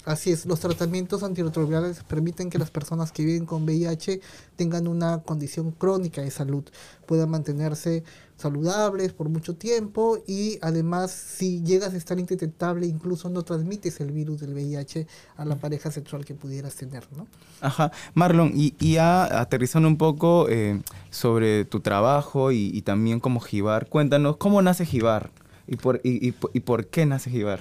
Así 0.05 0.31
es, 0.31 0.45
los 0.45 0.61
tratamientos 0.61 1.23
antirretrovirales 1.23 2.03
permiten 2.05 2.51
que 2.51 2.59
las 2.59 2.71
personas 2.71 3.11
que 3.11 3.25
viven 3.25 3.47
con 3.47 3.65
VIH 3.65 4.21
tengan 4.57 4.87
una 4.87 5.23
condición 5.23 5.71
crónica 5.71 6.21
de 6.21 6.31
salud, 6.31 6.65
puedan 7.07 7.31
mantenerse 7.31 8.05
saludables 8.37 9.13
por 9.13 9.29
mucho 9.29 9.55
tiempo 9.55 10.19
y 10.27 10.59
además 10.61 11.11
si 11.11 11.63
llegas 11.63 11.95
a 11.95 11.97
estar 11.97 12.19
indetectable 12.19 12.87
incluso 12.87 13.31
no 13.31 13.43
transmites 13.43 14.01
el 14.01 14.11
virus 14.11 14.41
del 14.41 14.53
VIH 14.53 15.07
a 15.37 15.45
la 15.45 15.57
pareja 15.57 15.91
sexual 15.91 16.25
que 16.25 16.35
pudieras 16.35 16.75
tener, 16.75 17.07
¿no? 17.17 17.27
Ajá. 17.61 17.93
Marlon, 18.13 18.53
y, 18.55 18.75
ya 18.79 19.41
aterrizando 19.41 19.89
un 19.89 19.97
poco 19.97 20.49
eh, 20.51 20.83
sobre 21.11 21.65
tu 21.65 21.81
trabajo 21.81 22.53
y, 22.53 22.83
también 22.83 23.21
como 23.21 23.41
Jibar, 23.41 23.89
cuéntanos, 23.89 24.37
¿cómo 24.37 24.61
nace 24.61 24.85
Jibar? 24.85 25.31
¿Y 25.67 25.77
por, 25.77 26.01
y, 26.05 26.35
y 26.53 26.61
por 26.61 26.89
qué 26.89 27.07
nace 27.07 27.31
Jibar? 27.31 27.61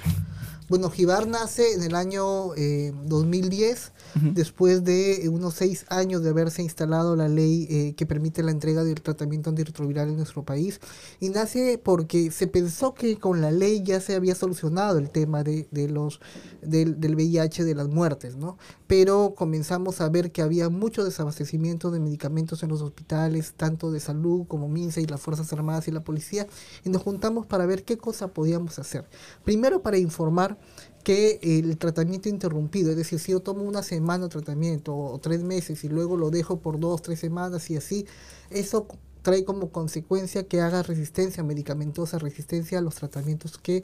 Bueno, 0.70 0.89
Jibar 0.89 1.28
nace 1.28 1.74
en 1.74 1.84
el 1.84 1.95
año 1.95 2.53
2010, 2.55 3.88
eh, 4.16 4.20
después 4.34 4.84
de 4.84 5.30
unos 5.30 5.55
seis 5.55 5.86
años 5.89 6.24
de 6.24 6.30
haberse 6.30 6.61
instalado 6.61 7.16
la 7.16 7.28
ley 7.28 7.68
eh, 7.70 7.93
que 7.95 8.05
permite 8.05 8.43
la 8.43 8.51
entrega 8.51 8.84
del 8.84 9.01
tratamiento 9.01 9.49
antirretroviral 9.49 10.09
en 10.09 10.18
nuestro 10.18 10.43
país. 10.43 10.80
Y 11.20 11.30
nace 11.30 11.78
porque 11.78 12.32
se 12.32 12.47
pensó 12.47 12.93
que 12.93 13.18
con 13.18 13.41
la 13.41 13.51
ley 13.51 13.84
ya 13.84 13.99
se 13.99 14.16
había 14.16 14.36
solucionado 14.36 14.97
el 14.99 15.09
tema 15.09 15.43
de, 15.43 15.68
los, 15.89 16.20
del, 16.61 16.99
del, 16.99 17.16
VIH, 17.16 17.64
de 17.64 17.76
las 17.76 17.89
muertes, 17.89 18.36
¿no? 18.36 18.57
Pero 18.95 19.33
comenzamos 19.35 20.01
a 20.01 20.09
ver 20.09 20.31
que 20.31 20.43
había 20.43 20.69
mucho 20.69 21.03
desabastecimiento 21.03 21.89
de 21.89 21.99
medicamentos 21.99 22.61
en 22.61 22.69
los 22.69 22.83
hospitales, 22.83 23.55
tanto 23.57 23.91
de 23.91 23.99
salud 23.99 24.45
como 24.47 24.69
MINSA 24.69 25.01
y 25.01 25.07
las 25.07 25.19
Fuerzas 25.19 25.51
Armadas 25.51 25.87
y 25.87 25.91
la 25.91 26.03
policía, 26.03 26.45
y 26.85 26.91
nos 26.91 27.01
juntamos 27.01 27.47
para 27.47 27.65
ver 27.65 27.85
qué 27.85 27.97
cosa 27.97 28.27
podíamos 28.27 28.77
hacer. 28.77 29.09
Primero 29.43 29.81
para 29.81 29.97
informar 29.97 30.59
que 31.03 31.39
el 31.41 31.75
tratamiento 31.79 32.29
interrumpido, 32.29 32.91
es 32.91 32.95
decir, 32.95 33.17
si 33.17 33.31
yo 33.31 33.39
tomo 33.39 33.63
una 33.63 33.81
semana 33.81 34.25
de 34.25 34.29
tratamiento 34.29 34.95
o, 34.95 35.17
tres 35.17 35.41
meses 35.41 35.83
y 35.83 35.89
luego 35.89 36.15
lo 36.15 36.29
dejo 36.29 36.59
por 36.59 36.79
dos, 36.79 37.01
tres 37.01 37.19
semanas 37.19 37.71
y 37.71 37.77
así, 37.77 38.05
eso 38.51 38.87
trae 39.24 39.45
como 39.45 39.71
consecuencia 39.71 40.43
que 40.47 40.61
haga 40.61 40.84
resistencia 40.84 41.43
medicamentosa, 41.43 42.19
resistencia 42.19 42.78
a 42.78 42.82
los 42.82 42.95
tratamientos 42.95 43.57
que 43.57 43.78
eh, 43.78 43.84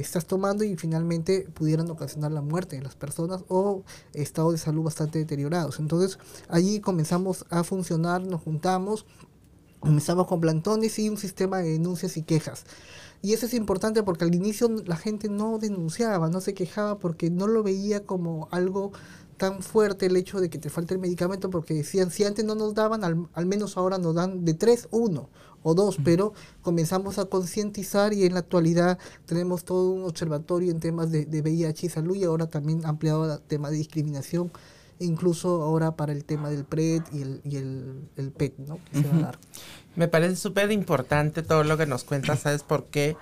estás 0.00 0.26
tomando 0.26 0.62
y 0.64 0.76
finalmente 0.76 1.48
pudieran 1.54 1.90
ocasionar 1.90 2.30
la 2.30 2.42
muerte 2.42 2.76
de 2.76 2.82
las 2.82 2.94
personas 2.94 3.42
o 3.48 3.82
estado 4.12 4.52
de 4.52 4.58
salud 4.58 4.84
bastante 4.84 5.18
deteriorados. 5.18 5.80
Entonces 5.80 6.18
allí 6.48 6.80
comenzamos 6.80 7.46
a 7.50 7.64
funcionar, 7.64 8.22
nos 8.22 8.42
juntamos, 8.42 9.06
comenzamos 9.80 10.26
con 10.26 10.40
plantones 10.40 10.98
y 10.98 11.08
un 11.08 11.16
sistema 11.16 11.58
de 11.58 11.70
denuncias 11.70 12.16
y 12.18 12.22
quejas. 12.22 12.64
Y 13.22 13.32
eso 13.32 13.46
es 13.46 13.54
importante 13.54 14.02
porque 14.02 14.24
al 14.24 14.34
inicio 14.34 14.68
la 14.84 14.96
gente 14.96 15.28
no 15.30 15.58
denunciaba, 15.58 16.28
no 16.28 16.42
se 16.42 16.52
quejaba 16.52 16.98
porque 16.98 17.30
no 17.30 17.46
lo 17.46 17.62
veía 17.62 18.04
como 18.04 18.46
algo 18.50 18.92
tan 19.36 19.62
fuerte 19.62 20.06
el 20.06 20.16
hecho 20.16 20.40
de 20.40 20.50
que 20.50 20.58
te 20.58 20.70
falte 20.70 20.94
el 20.94 21.00
medicamento 21.00 21.50
porque 21.50 21.74
decían, 21.74 22.10
si 22.10 22.24
antes 22.24 22.44
no 22.44 22.54
nos 22.54 22.74
daban, 22.74 23.04
al, 23.04 23.46
menos 23.46 23.76
ahora 23.76 23.98
nos 23.98 24.14
dan 24.14 24.44
de 24.44 24.54
tres, 24.54 24.88
uno 24.90 25.28
o 25.62 25.74
dos, 25.74 25.98
pero 26.04 26.32
comenzamos 26.62 27.18
a 27.18 27.24
concientizar 27.24 28.12
y 28.12 28.24
en 28.24 28.34
la 28.34 28.40
actualidad 28.40 28.98
tenemos 29.24 29.64
todo 29.64 29.90
un 29.90 30.04
observatorio 30.04 30.70
en 30.70 30.80
temas 30.80 31.10
de, 31.10 31.24
de 31.24 31.40
VIH 31.42 31.86
y 31.86 31.88
salud 31.88 32.14
y 32.14 32.24
ahora 32.24 32.46
también 32.46 32.86
ampliado 32.86 33.32
el 33.32 33.40
tema 33.40 33.70
de 33.70 33.78
discriminación 33.78 34.52
incluso 34.98 35.62
ahora 35.62 35.96
para 35.96 36.12
el 36.12 36.24
tema 36.24 36.50
del 36.50 36.64
PRED 36.64 37.02
y 37.12 37.22
el, 37.22 37.40
y 37.44 37.56
el, 37.56 38.32
PET, 38.36 38.58
¿no? 38.58 38.78
Me 39.94 40.08
parece 40.08 40.36
súper 40.36 40.70
importante 40.72 41.42
todo 41.42 41.64
lo 41.64 41.76
que 41.76 41.86
nos 41.86 42.04
cuentas, 42.04 42.40
¿sabes 42.40 42.62
por 42.62 42.84
qué? 42.84 43.16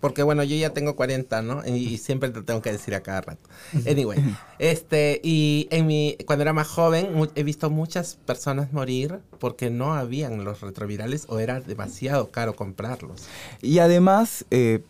Porque 0.00 0.22
bueno, 0.22 0.42
yo 0.44 0.56
ya 0.56 0.70
tengo 0.70 0.96
40, 0.96 1.42
¿no? 1.42 1.66
Y, 1.66 1.98
siempre 1.98 2.30
te 2.30 2.42
tengo 2.42 2.62
que 2.62 2.72
decir 2.72 2.94
a 2.94 3.02
cada 3.02 3.20
rato. 3.20 3.48
Anyway, 3.88 4.18
este, 4.58 5.20
y 5.22 5.68
en 5.70 5.86
mi, 5.86 6.16
cuando 6.26 6.42
era 6.42 6.52
más 6.52 6.68
joven, 6.68 7.08
he 7.34 7.42
visto 7.42 7.70
muchas 7.70 8.16
personas 8.26 8.72
morir 8.72 9.20
porque 9.38 9.70
no 9.70 9.94
habían 9.94 10.44
los 10.44 10.60
retrovirales 10.60 11.26
o 11.28 11.38
era 11.38 11.60
demasiado 11.60 12.30
caro 12.30 12.54
comprarlos. 12.54 13.24
Y 13.60 13.78
además, 13.78 14.44
eh, 14.50 14.82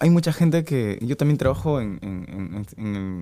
hay 0.00 0.10
mucha 0.10 0.32
gente 0.32 0.64
que, 0.64 0.98
yo 1.02 1.16
también 1.16 1.38
trabajo 1.38 1.80
en, 1.80 2.66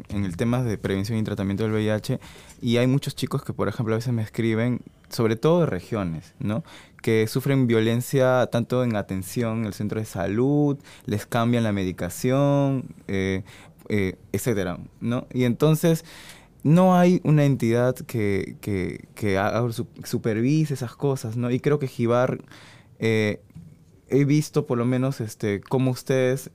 el 0.09 0.36
tema 0.36 0.62
de 0.62 0.78
prevención 0.78 1.18
y 1.18 1.22
tratamiento 1.22 1.64
del 1.64 1.72
VIH 1.72 2.20
y 2.61 2.76
hay 2.76 2.86
muchos 2.86 3.14
chicos 3.14 3.43
que, 3.43 3.53
por 3.53 3.68
ejemplo, 3.68 3.95
a 3.95 3.99
veces 3.99 4.12
me 4.12 4.22
escriben, 4.22 4.80
sobre 5.09 5.36
todo 5.36 5.61
de 5.61 5.66
regiones, 5.66 6.34
¿no? 6.38 6.62
que 7.03 7.26
sufren 7.26 7.66
violencia 7.66 8.49
tanto 8.53 8.84
en 8.84 8.97
atención 8.97 9.61
en 9.61 9.66
el 9.66 9.74
centro 9.74 10.01
de 10.01 10.07
salud, 10.07 10.78
les 11.07 11.26
cambian 11.26 11.64
la 11.64 11.72
medicación, 11.72 12.95
eh, 13.09 13.43
eh, 13.88 14.16
etcétera, 14.32 14.78
¿no? 15.01 15.26
Y 15.32 15.45
entonces 15.45 16.05
no 16.62 16.97
hay 16.97 17.20
una 17.24 17.45
entidad 17.45 17.97
que, 17.97 18.57
que, 18.61 19.09
supervise 20.05 20.74
esas 20.74 20.95
cosas, 20.95 21.36
¿no? 21.36 21.51
Y 21.51 21.61
creo 21.61 21.78
que 21.78 21.88
Jibar, 21.88 22.38
eh, 22.99 23.41
he 24.11 24.24
visto 24.24 24.66
por 24.66 24.78
lo 24.78 24.84
menos 24.84 25.20
este, 25.20 25.61
cómo 25.61 25.90
ustedes 25.90 26.50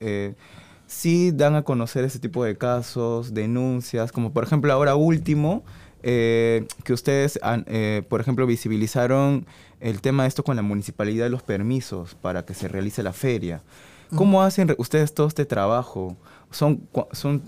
sí 0.86 1.32
dan 1.32 1.56
a 1.56 1.62
conocer 1.62 2.04
ese 2.04 2.18
tipo 2.18 2.44
de 2.44 2.56
casos, 2.56 3.34
denuncias, 3.34 4.12
como 4.12 4.32
por 4.32 4.44
ejemplo 4.44 4.72
ahora 4.72 4.94
último, 4.94 5.64
que 6.02 6.66
ustedes, 6.88 7.40
por 8.08 8.20
ejemplo, 8.20 8.46
visibilizaron 8.46 9.46
el 9.80 10.00
tema 10.00 10.22
de 10.22 10.28
esto 10.28 10.44
con 10.44 10.56
la 10.56 10.62
municipalidad 10.62 11.24
de 11.24 11.30
los 11.30 11.42
permisos 11.42 12.14
para 12.14 12.44
que 12.44 12.54
se 12.54 12.68
realice 12.68 13.02
la 13.02 13.12
feria. 13.12 13.62
¿Cómo 14.14 14.42
hacen 14.42 14.72
ustedes 14.78 15.12
todo 15.12 15.26
este 15.26 15.44
trabajo? 15.44 16.16
¿Son, 16.52 16.88
son 17.10 17.42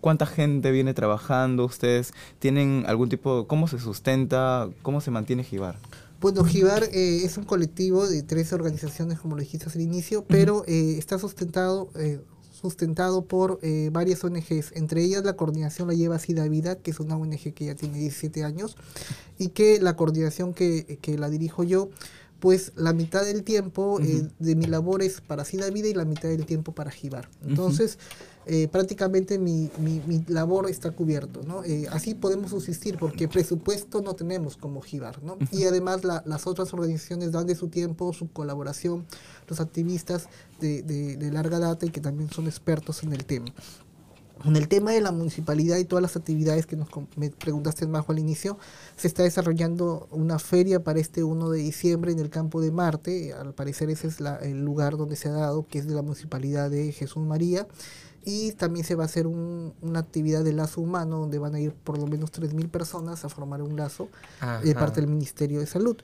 ¿Cuánta 0.00 0.24
gente 0.24 0.70
viene 0.70 0.94
trabajando? 0.94 1.66
¿Ustedes 1.66 2.14
tienen 2.38 2.84
algún 2.86 3.10
tipo, 3.10 3.46
cómo 3.46 3.68
se 3.68 3.78
sustenta, 3.78 4.70
cómo 4.80 5.02
se 5.02 5.10
mantiene 5.10 5.44
Jibar? 5.44 5.76
Bueno, 6.20 6.44
Jibar 6.44 6.84
eh, 6.84 7.24
es 7.24 7.38
un 7.38 7.44
colectivo 7.44 8.06
de 8.06 8.22
tres 8.22 8.52
organizaciones, 8.52 9.18
como 9.18 9.36
lo 9.36 9.42
dijiste 9.42 9.66
al 9.74 9.80
inicio, 9.80 10.24
pero 10.26 10.64
eh, 10.66 10.96
está 10.98 11.18
sustentado 11.18 11.90
eh, 11.96 12.20
sustentado 12.60 13.24
por 13.24 13.58
eh, 13.62 13.88
varias 13.92 14.22
ONGs, 14.22 14.72
entre 14.74 15.02
ellas 15.02 15.24
la 15.24 15.34
coordinación 15.34 15.88
la 15.88 15.94
lleva 15.94 16.18
Sida 16.18 16.46
Vida, 16.46 16.76
que 16.76 16.90
es 16.90 17.00
una 17.00 17.16
ONG 17.16 17.54
que 17.54 17.64
ya 17.64 17.74
tiene 17.74 17.98
17 17.98 18.44
años, 18.44 18.76
y 19.38 19.48
que 19.48 19.80
la 19.80 19.96
coordinación 19.96 20.52
que, 20.52 20.98
que 21.00 21.16
la 21.16 21.30
dirijo 21.30 21.64
yo, 21.64 21.88
pues 22.38 22.72
la 22.76 22.92
mitad 22.92 23.24
del 23.24 23.44
tiempo 23.44 24.00
eh, 24.00 24.28
de 24.38 24.56
mi 24.56 24.66
labor 24.66 25.02
es 25.02 25.20
para 25.20 25.44
Sida 25.44 25.70
Vida 25.70 25.88
y 25.88 25.94
la 25.94 26.04
mitad 26.04 26.28
del 26.28 26.46
tiempo 26.46 26.72
para 26.72 26.90
Jibar. 26.90 27.28
Entonces, 27.46 27.98
eh, 28.52 28.66
prácticamente 28.66 29.38
mi, 29.38 29.70
mi, 29.78 30.00
mi, 30.08 30.24
labor 30.26 30.68
está 30.68 30.90
cubierto, 30.90 31.42
¿no? 31.46 31.62
Eh, 31.62 31.86
así 31.92 32.16
podemos 32.16 32.50
subsistir 32.50 32.98
porque 32.98 33.28
presupuesto 33.28 34.02
no 34.02 34.14
tenemos 34.14 34.56
como 34.56 34.80
Jibar, 34.80 35.22
¿no? 35.22 35.38
Y 35.52 35.66
además 35.66 36.02
la, 36.02 36.24
las 36.26 36.48
otras 36.48 36.74
organizaciones 36.74 37.30
dan 37.30 37.46
de 37.46 37.54
su 37.54 37.68
tiempo, 37.68 38.12
su 38.12 38.28
colaboración, 38.32 39.06
los 39.46 39.60
activistas 39.60 40.28
de, 40.58 40.82
de, 40.82 41.16
de 41.16 41.30
larga 41.30 41.60
data 41.60 41.86
y 41.86 41.90
que 41.90 42.00
también 42.00 42.28
son 42.28 42.48
expertos 42.48 43.04
en 43.04 43.12
el 43.12 43.24
tema. 43.24 43.46
En 44.44 44.56
el 44.56 44.68
tema 44.68 44.92
de 44.92 45.00
la 45.00 45.12
municipalidad 45.12 45.76
y 45.76 45.84
todas 45.84 46.02
las 46.02 46.16
actividades 46.16 46.66
que 46.66 46.76
nos 46.76 46.88
me 47.16 47.30
preguntaste 47.30 47.86
Majo 47.86 48.12
al 48.12 48.18
inicio, 48.18 48.58
se 48.96 49.08
está 49.08 49.22
desarrollando 49.22 50.08
una 50.10 50.38
feria 50.38 50.82
para 50.82 50.98
este 50.98 51.22
1 51.22 51.50
de 51.50 51.58
diciembre 51.58 52.12
en 52.12 52.18
el 52.18 52.30
campo 52.30 52.60
de 52.60 52.70
Marte. 52.70 53.32
Al 53.34 53.52
parecer 53.54 53.90
ese 53.90 54.08
es 54.08 54.20
la, 54.20 54.36
el 54.36 54.64
lugar 54.64 54.96
donde 54.96 55.16
se 55.16 55.28
ha 55.28 55.32
dado, 55.32 55.66
que 55.66 55.78
es 55.78 55.86
de 55.86 55.94
la 55.94 56.02
municipalidad 56.02 56.70
de 56.70 56.92
Jesús 56.92 57.22
María. 57.24 57.66
Y 58.24 58.52
también 58.52 58.84
se 58.84 58.94
va 58.94 59.04
a 59.04 59.06
hacer 59.06 59.26
un, 59.26 59.74
una 59.80 60.00
actividad 60.00 60.44
de 60.44 60.52
lazo 60.52 60.82
humano 60.82 61.18
donde 61.18 61.38
van 61.38 61.54
a 61.54 61.60
ir 61.60 61.72
por 61.72 61.98
lo 61.98 62.06
menos 62.06 62.30
3.000 62.32 62.68
personas 62.70 63.24
a 63.24 63.28
formar 63.30 63.62
un 63.62 63.76
lazo 63.76 64.08
Ajá. 64.40 64.60
de 64.60 64.74
parte 64.74 65.00
del 65.00 65.08
Ministerio 65.08 65.60
de 65.60 65.66
Salud. 65.66 65.96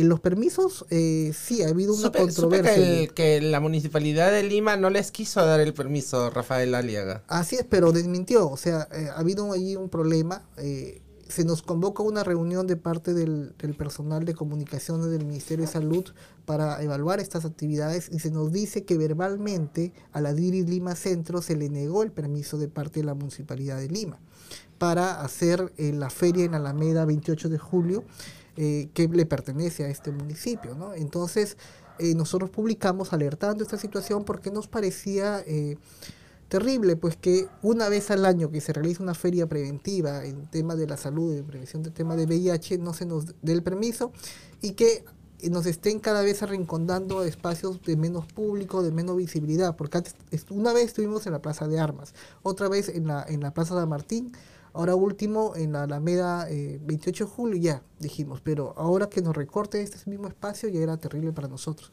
En 0.00 0.08
los 0.08 0.18
permisos, 0.20 0.86
eh, 0.90 1.32
sí, 1.38 1.62
ha 1.62 1.68
habido 1.68 1.92
una 1.92 2.04
Supe, 2.04 2.20
controversia. 2.20 2.74
supe 2.74 2.84
que, 2.84 3.02
el- 3.04 3.12
que 3.14 3.40
la 3.42 3.60
municipalidad 3.60 4.30
de 4.32 4.42
Lima 4.42 4.76
no 4.76 4.88
les 4.90 5.10
quiso 5.12 5.44
dar 5.44 5.60
el 5.60 5.74
permiso, 5.74 6.30
Rafael 6.30 6.74
Aliaga. 6.74 7.22
Así 7.28 7.56
es, 7.56 7.66
pero 7.68 7.92
desmintió. 7.92 8.48
O 8.48 8.56
sea, 8.56 8.88
eh, 8.92 9.08
ha 9.14 9.18
habido 9.20 9.52
allí 9.52 9.76
un 9.76 9.88
problema. 9.90 10.42
eh, 10.56 11.02
se 11.28 11.44
nos 11.44 11.62
convoca 11.62 12.02
una 12.02 12.24
reunión 12.24 12.66
de 12.66 12.74
parte 12.76 13.14
del, 13.14 13.54
del 13.56 13.74
personal 13.76 14.24
de 14.24 14.34
comunicaciones 14.34 15.06
del 15.12 15.24
Ministerio 15.24 15.64
de 15.64 15.70
Salud 15.70 16.04
para 16.44 16.82
evaluar 16.82 17.20
estas 17.20 17.44
actividades 17.44 18.08
y 18.10 18.18
se 18.18 18.32
nos 18.32 18.50
dice 18.50 18.84
que 18.84 18.98
verbalmente 18.98 19.92
a 20.10 20.20
la 20.20 20.34
DIRI 20.34 20.64
Lima 20.64 20.96
Centro 20.96 21.40
se 21.40 21.54
le 21.54 21.68
negó 21.68 22.02
el 22.02 22.10
permiso 22.10 22.58
de 22.58 22.66
parte 22.66 22.98
de 22.98 23.06
la 23.06 23.14
Municipalidad 23.14 23.78
de 23.78 23.86
Lima 23.88 24.18
para 24.78 25.20
hacer 25.20 25.72
eh, 25.76 25.92
la 25.92 26.10
feria 26.10 26.44
en 26.46 26.54
Alameda 26.56 27.04
28 27.04 27.48
de 27.48 27.58
julio 27.58 28.02
eh, 28.62 28.90
que 28.92 29.08
le 29.08 29.24
pertenece 29.24 29.84
a 29.84 29.88
este 29.88 30.10
municipio. 30.10 30.74
¿no? 30.74 30.92
Entonces, 30.92 31.56
eh, 31.98 32.14
nosotros 32.14 32.50
publicamos 32.50 33.14
alertando 33.14 33.64
esta 33.64 33.78
situación 33.78 34.22
porque 34.22 34.50
nos 34.50 34.68
parecía 34.68 35.42
eh, 35.46 35.78
terrible, 36.48 36.94
pues 36.96 37.16
que 37.16 37.46
una 37.62 37.88
vez 37.88 38.10
al 38.10 38.26
año 38.26 38.50
que 38.50 38.60
se 38.60 38.74
realiza 38.74 39.02
una 39.02 39.14
feria 39.14 39.48
preventiva 39.48 40.26
en 40.26 40.46
tema 40.50 40.76
de 40.76 40.86
la 40.86 40.98
salud, 40.98 41.34
en 41.34 41.46
prevención 41.46 41.82
del 41.82 41.94
tema 41.94 42.16
de 42.16 42.26
VIH, 42.26 42.76
no 42.76 42.92
se 42.92 43.06
nos 43.06 43.28
dé 43.40 43.54
el 43.54 43.62
permiso 43.62 44.12
y 44.60 44.72
que 44.72 45.06
nos 45.48 45.64
estén 45.64 45.98
cada 45.98 46.20
vez 46.20 46.42
arrincondando 46.42 47.24
espacios 47.24 47.80
de 47.80 47.96
menos 47.96 48.26
público, 48.26 48.82
de 48.82 48.92
menos 48.92 49.16
visibilidad, 49.16 49.74
porque 49.74 49.96
antes, 49.96 50.14
una 50.50 50.74
vez 50.74 50.88
estuvimos 50.88 51.24
en 51.24 51.32
la 51.32 51.40
Plaza 51.40 51.66
de 51.66 51.80
Armas, 51.80 52.12
otra 52.42 52.68
vez 52.68 52.90
en 52.90 53.06
la, 53.06 53.24
en 53.26 53.40
la 53.40 53.54
Plaza 53.54 53.80
de 53.80 53.86
Martín, 53.86 54.32
ahora 54.72 54.94
último 54.94 55.52
en 55.56 55.72
la 55.72 55.84
Alameda 55.84 56.46
eh, 56.50 56.78
28 56.82 57.24
de 57.24 57.30
julio, 57.30 57.60
ya 57.60 57.82
dijimos, 57.98 58.40
pero 58.42 58.74
ahora 58.76 59.08
que 59.08 59.20
nos 59.22 59.36
recorte 59.36 59.82
este 59.82 59.98
mismo 60.10 60.28
espacio 60.28 60.68
ya 60.68 60.80
era 60.80 60.96
terrible 60.96 61.32
para 61.32 61.48
nosotros. 61.48 61.90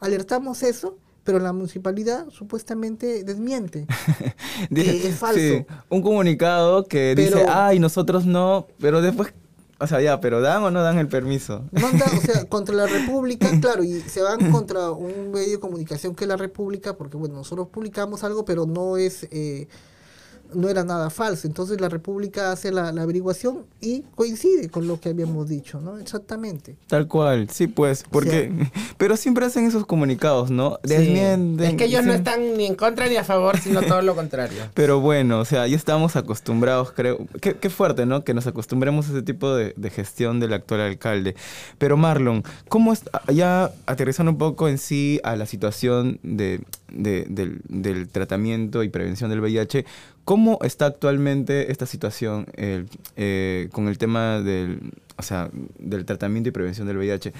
Alertamos 0.00 0.62
eso, 0.62 0.96
pero 1.24 1.38
la 1.38 1.52
municipalidad 1.52 2.28
supuestamente 2.30 3.24
desmiente. 3.24 3.86
Dice- 4.70 5.08
es 5.08 5.16
falso. 5.16 5.38
sí, 5.40 5.66
un 5.88 6.02
comunicado 6.02 6.84
que 6.84 7.14
dice, 7.14 7.32
Pero- 7.34 7.46
ay, 7.52 7.78
nosotros 7.78 8.24
no, 8.26 8.66
pero 8.78 9.02
después, 9.02 9.32
o 9.78 9.86
sea, 9.86 10.00
ya, 10.00 10.20
pero 10.20 10.40
dan 10.40 10.62
o 10.62 10.70
no 10.70 10.82
dan 10.82 10.98
el 10.98 11.08
permiso. 11.08 11.64
Manda, 11.72 12.06
o 12.16 12.20
sea, 12.20 12.44
contra 12.48 12.74
la 12.74 12.86
República, 12.86 13.48
claro, 13.60 13.82
y 13.84 14.00
se 14.00 14.22
van 14.22 14.50
contra 14.50 14.90
un 14.90 15.30
medio 15.32 15.52
de 15.52 15.60
comunicación 15.60 16.14
que 16.14 16.24
es 16.24 16.28
la 16.28 16.36
República, 16.36 16.96
porque 16.96 17.16
bueno, 17.16 17.34
nosotros 17.36 17.68
publicamos 17.68 18.22
algo, 18.24 18.44
pero 18.44 18.66
no 18.66 18.96
es, 18.96 19.26
eh, 19.30 19.68
no 20.54 20.68
era 20.68 20.84
nada 20.84 21.10
falso. 21.10 21.46
Entonces 21.46 21.80
la 21.80 21.88
República 21.88 22.52
hace 22.52 22.70
la, 22.72 22.92
la 22.92 23.02
averiguación 23.02 23.64
y 23.80 24.02
coincide 24.14 24.68
con 24.68 24.86
lo 24.86 25.00
que 25.00 25.10
habíamos 25.10 25.48
dicho, 25.48 25.80
¿no? 25.80 25.98
Exactamente. 25.98 26.76
Tal 26.86 27.06
cual, 27.08 27.48
sí, 27.50 27.66
pues, 27.66 28.04
porque, 28.10 28.52
pero 28.98 29.16
siempre 29.16 29.46
hacen 29.46 29.66
esos 29.66 29.86
comunicados, 29.86 30.50
¿no? 30.50 30.78
Sí. 30.84 30.90
Desmienten. 30.94 31.66
Es 31.70 31.74
que 31.76 31.84
ellos 31.84 32.04
no 32.04 32.12
sí. 32.12 32.18
están 32.18 32.56
ni 32.56 32.66
en 32.66 32.74
contra 32.74 33.06
ni 33.08 33.16
a 33.16 33.24
favor, 33.24 33.58
sino 33.58 33.82
todo 33.86 34.02
lo 34.02 34.14
contrario. 34.14 34.62
Pero 34.74 35.00
bueno, 35.00 35.40
o 35.40 35.44
sea, 35.44 35.66
ya 35.66 35.76
estamos 35.76 36.16
acostumbrados, 36.16 36.92
creo. 36.92 37.18
Qué, 37.40 37.54
qué 37.54 37.70
fuerte, 37.70 38.06
¿no? 38.06 38.24
Que 38.24 38.34
nos 38.34 38.46
acostumbremos 38.46 39.08
a 39.08 39.12
ese 39.12 39.22
tipo 39.22 39.54
de, 39.54 39.74
de 39.76 39.90
gestión 39.90 40.40
del 40.40 40.52
actual 40.52 40.80
alcalde. 40.80 41.34
Pero 41.78 41.96
Marlon, 41.96 42.42
¿cómo 42.68 42.92
es, 42.92 43.02
ya 43.32 43.72
aterrizando 43.86 44.32
un 44.32 44.38
poco 44.38 44.68
en 44.68 44.78
sí 44.78 45.20
a 45.24 45.36
la 45.36 45.46
situación 45.46 46.18
de, 46.22 46.60
de- 46.92 47.26
del, 47.28 47.60
del 47.68 48.08
tratamiento 48.08 48.82
y 48.82 48.88
prevención 48.88 49.30
del 49.30 49.40
VIH, 49.40 49.84
¿cómo 50.30 50.60
está 50.62 50.86
actualmente 50.86 51.72
esta 51.72 51.86
situación 51.86 52.46
eh, 52.56 53.68
con 53.72 53.88
el 53.88 53.98
tema 53.98 54.38
del, 54.40 54.92
o 55.16 55.22
sea, 55.24 55.50
del 55.80 56.04
tratamiento 56.04 56.48
y 56.50 56.52
prevención 56.52 56.86
del 56.86 56.98
VIH? 56.98 57.32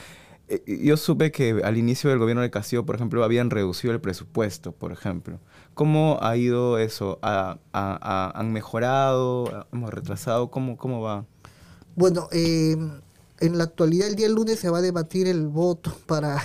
Eh, 0.49 0.81
Yo 0.83 0.97
supe 0.97 1.31
que 1.31 1.61
al 1.63 1.79
inicio 1.79 2.11
del 2.11 2.19
gobierno 2.19 2.43
de 2.43 2.51
Castillo, 2.51 2.85
por 2.85 2.97
ejemplo, 2.97 3.23
habían 3.23 3.49
reducido 3.51 3.95
el 3.95 4.01
presupuesto, 4.01 4.73
por 4.73 4.91
ejemplo. 4.91 5.39
¿Cómo 5.75 6.19
ha 6.21 6.37
ido 6.37 6.79
eso? 6.79 7.21
¿Ha- 7.23 7.59
ha- 7.73 7.99
ha- 8.03 8.33
¿Han 8.35 8.53
mejorado? 8.53 9.69
¿Hemos 9.73 9.95
retrasado? 9.95 10.51
¿Cómo, 10.51 10.77
cómo 10.77 11.01
va? 11.01 11.25
Bueno, 11.95 12.27
eh, 12.33 12.77
en 13.39 13.57
la 13.57 13.63
actualidad, 13.63 14.09
el 14.09 14.17
día 14.17 14.29
lunes 14.29 14.59
se 14.59 14.69
va 14.69 14.79
a 14.79 14.83
debatir 14.83 15.29
el 15.29 15.47
voto 15.47 15.93
para 16.07 16.43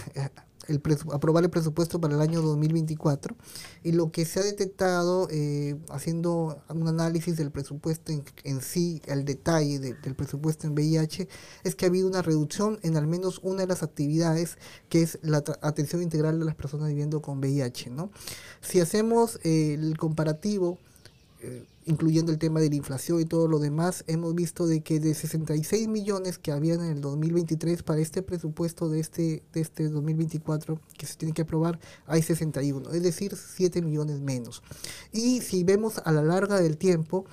el 0.67 0.81
aprobar 1.13 1.43
el 1.43 1.49
presupuesto 1.49 1.99
para 2.01 2.15
el 2.15 2.21
año 2.21 2.41
2024 2.41 3.35
y 3.83 3.91
lo 3.91 4.11
que 4.11 4.25
se 4.25 4.39
ha 4.39 4.43
detectado 4.43 5.27
eh, 5.31 5.75
haciendo 5.89 6.61
un 6.69 6.87
análisis 6.87 7.37
del 7.37 7.51
presupuesto 7.51 8.11
en, 8.11 8.23
en 8.43 8.61
sí, 8.61 9.01
el 9.05 9.25
detalle 9.25 9.79
de- 9.79 9.93
del 9.95 10.15
presupuesto 10.15 10.67
en 10.67 10.73
VIH, 10.73 11.27
es 11.63 11.75
que 11.75 11.85
ha 11.85 11.89
habido 11.89 12.07
una 12.07 12.21
reducción 12.21 12.79
en 12.83 12.97
al 12.97 13.07
menos 13.07 13.39
una 13.43 13.61
de 13.61 13.67
las 13.67 13.83
actividades 13.83 14.57
que 14.89 15.01
es 15.01 15.19
la 15.21 15.43
atención 15.61 16.01
integral 16.01 16.39
de 16.39 16.45
las 16.45 16.55
personas 16.55 16.87
viviendo 16.89 17.21
con 17.21 17.39
VIH. 17.39 17.89
¿no? 17.89 18.11
Si 18.61 18.79
hacemos 18.79 19.39
eh, 19.43 19.73
el 19.75 19.97
comparativo, 19.97 20.77
eh, 21.41 21.65
incluyendo 21.85 22.31
el 22.31 22.37
tema 22.37 22.59
de 22.59 22.69
la 22.69 22.75
inflación 22.75 23.21
y 23.21 23.25
todo 23.25 23.47
lo 23.47 23.59
demás, 23.59 24.03
hemos 24.07 24.33
visto 24.35 24.67
de 24.67 24.81
que 24.81 24.99
de 24.99 25.13
66 25.13 25.87
millones 25.87 26.37
que 26.37 26.51
habían 26.51 26.81
en 26.81 26.91
el 26.91 27.01
2023 27.01 27.83
para 27.83 28.01
este 28.01 28.21
presupuesto 28.21 28.89
de 28.89 28.99
este, 28.99 29.43
de 29.53 29.61
este 29.61 29.89
2024 29.89 30.79
que 30.97 31.05
se 31.05 31.15
tiene 31.15 31.33
que 31.33 31.43
aprobar, 31.43 31.79
hay 32.07 32.21
61, 32.21 32.91
es 32.91 33.03
decir, 33.03 33.35
7 33.35 33.81
millones 33.81 34.19
menos. 34.19 34.63
Y 35.11 35.41
si 35.41 35.63
vemos 35.63 36.01
a 36.03 36.11
la 36.11 36.23
larga 36.23 36.59
del 36.59 36.77
tiempo, 36.77 37.25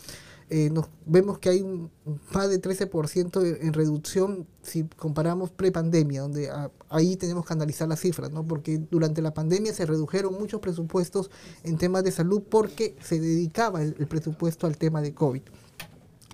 eh, 0.54 0.68
nos 0.70 0.86
vemos 1.06 1.38
que 1.38 1.48
hay 1.48 1.62
un, 1.62 1.90
más 2.34 2.50
de 2.50 2.60
13% 2.60 3.40
de- 3.40 3.66
en 3.66 3.72
reducción 3.72 4.46
si 4.62 4.84
comparamos 4.84 5.50
prepandemia, 5.50 6.20
donde 6.20 6.50
ah, 6.50 6.70
ahí 6.90 7.16
tenemos 7.16 7.46
que 7.46 7.54
analizar 7.54 7.88
las 7.88 8.00
cifras, 8.00 8.30
¿no? 8.30 8.46
Porque 8.46 8.78
durante 8.90 9.22
la 9.22 9.32
pandemia 9.32 9.72
se 9.72 9.86
redujeron 9.86 10.34
muchos 10.34 10.60
presupuestos 10.60 11.30
en 11.64 11.78
temas 11.78 12.04
de 12.04 12.12
salud 12.12 12.42
porque 12.48 12.94
se 13.02 13.18
dedicaba 13.18 13.82
el, 13.82 13.96
el 13.98 14.06
presupuesto 14.06 14.66
al 14.66 14.76
tema 14.76 15.00
de 15.00 15.14
COVID. 15.14 15.42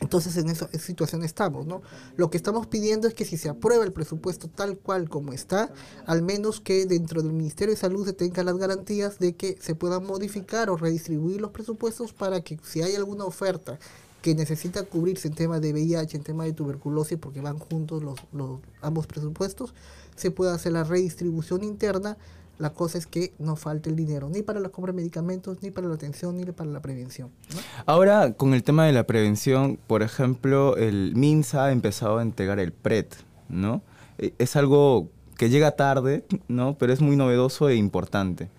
Entonces 0.01 0.37
en 0.37 0.49
esa 0.49 0.69
situación 0.79 1.25
estamos, 1.25 1.67
¿no? 1.67 1.83
Lo 2.17 2.31
que 2.31 2.37
estamos 2.37 2.69
pidiendo 2.69 3.09
es 3.09 3.15
que 3.15 3.25
si 3.25 3.37
se 3.37 3.49
aprueba 3.49 3.85
el 3.85 3.93
presupuesto 3.93 4.49
tal 4.49 4.79
cual 4.79 5.09
como 5.09 5.33
está, 5.33 5.73
al 6.07 6.23
menos 6.23 6.61
que 6.61 6.87
dentro 6.87 7.21
del 7.21 7.33
Ministerio 7.33 7.75
de 7.75 7.81
Salud 7.81 8.07
se 8.07 8.13
tengan 8.13 8.47
las 8.47 8.57
garantías 8.59 9.19
de 9.19 9.35
que 9.35 9.59
se 9.61 9.75
puedan 9.75 10.07
modificar 10.07 10.71
o 10.71 10.77
redistribuir 10.77 11.41
los 11.41 11.51
presupuestos 11.51 12.13
para 12.13 12.41
que 12.43 12.59
si 12.63 12.81
hay 12.81 12.95
alguna 12.95 13.25
oferta 13.25 13.79
que 14.23 14.35
necesita 14.35 14.83
cubrirse 14.85 15.29
en 15.29 15.35
tema 15.35 15.61
de 15.61 15.73
VIH, 15.73 16.17
en 16.17 16.23
tema 16.23 16.45
de 16.45 16.53
tuberculosis, 16.53 17.19
porque 17.19 17.41
van 17.41 17.59
juntos 17.59 18.03
los, 18.03 18.19
los 18.33 18.61
ambos 18.83 19.07
presupuestos, 19.07 19.75
se 20.17 20.31
pueda 20.31 20.55
hacer 20.55 20.73
la 20.73 20.85
redistribución 20.85 21.63
interna. 21.65 22.17
La 22.59 22.71
cosa 22.71 22.99
es 22.99 23.07
que 23.07 23.33
no 23.39 23.55
falte 23.55 23.89
el 23.89 23.95
dinero, 23.95 24.29
ni 24.29 24.43
para 24.43 24.59
la 24.59 24.69
compra 24.71 24.93
de 24.93 24.97
medicamentos, 24.97 25.59
ni 25.63 25.71
para 25.71 25.87
la 25.87 25.95
atención, 25.95 26.37
ni 26.37 26.45
para 26.47 26.69
la 26.69 26.81
prevención. 26.81 27.31
¿no? 27.55 27.61
Ahora, 27.87 28.33
con 28.33 28.53
el 28.53 28.65
tema 28.65 28.85
de 28.85 28.93
la 28.93 29.05
prevención, 29.05 29.79
por 29.87 30.03
ejemplo, 30.03 30.77
el 30.77 31.15
MINSA 31.15 31.67
ha 31.67 31.73
empezado 31.73 32.19
a 32.19 32.23
entregar 32.23 32.59
el 32.59 32.73
PRET, 32.73 33.15
¿no? 33.49 33.83
Eh, 34.19 34.35
Es 34.39 34.57
algo 34.57 35.09
que 35.37 35.51
llega 35.51 35.71
tarde, 35.71 36.25
¿no? 36.49 36.77
Pero 36.77 36.93
es 36.93 37.01
muy 37.01 37.15
novedoso 37.15 37.69
e 37.69 37.77
importante. 37.77 38.51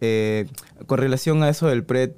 Eh, 0.00 0.46
con 0.86 0.98
relación 0.98 1.42
a 1.42 1.50
eso 1.50 1.68
del 1.68 1.84
PRET, 1.84 2.16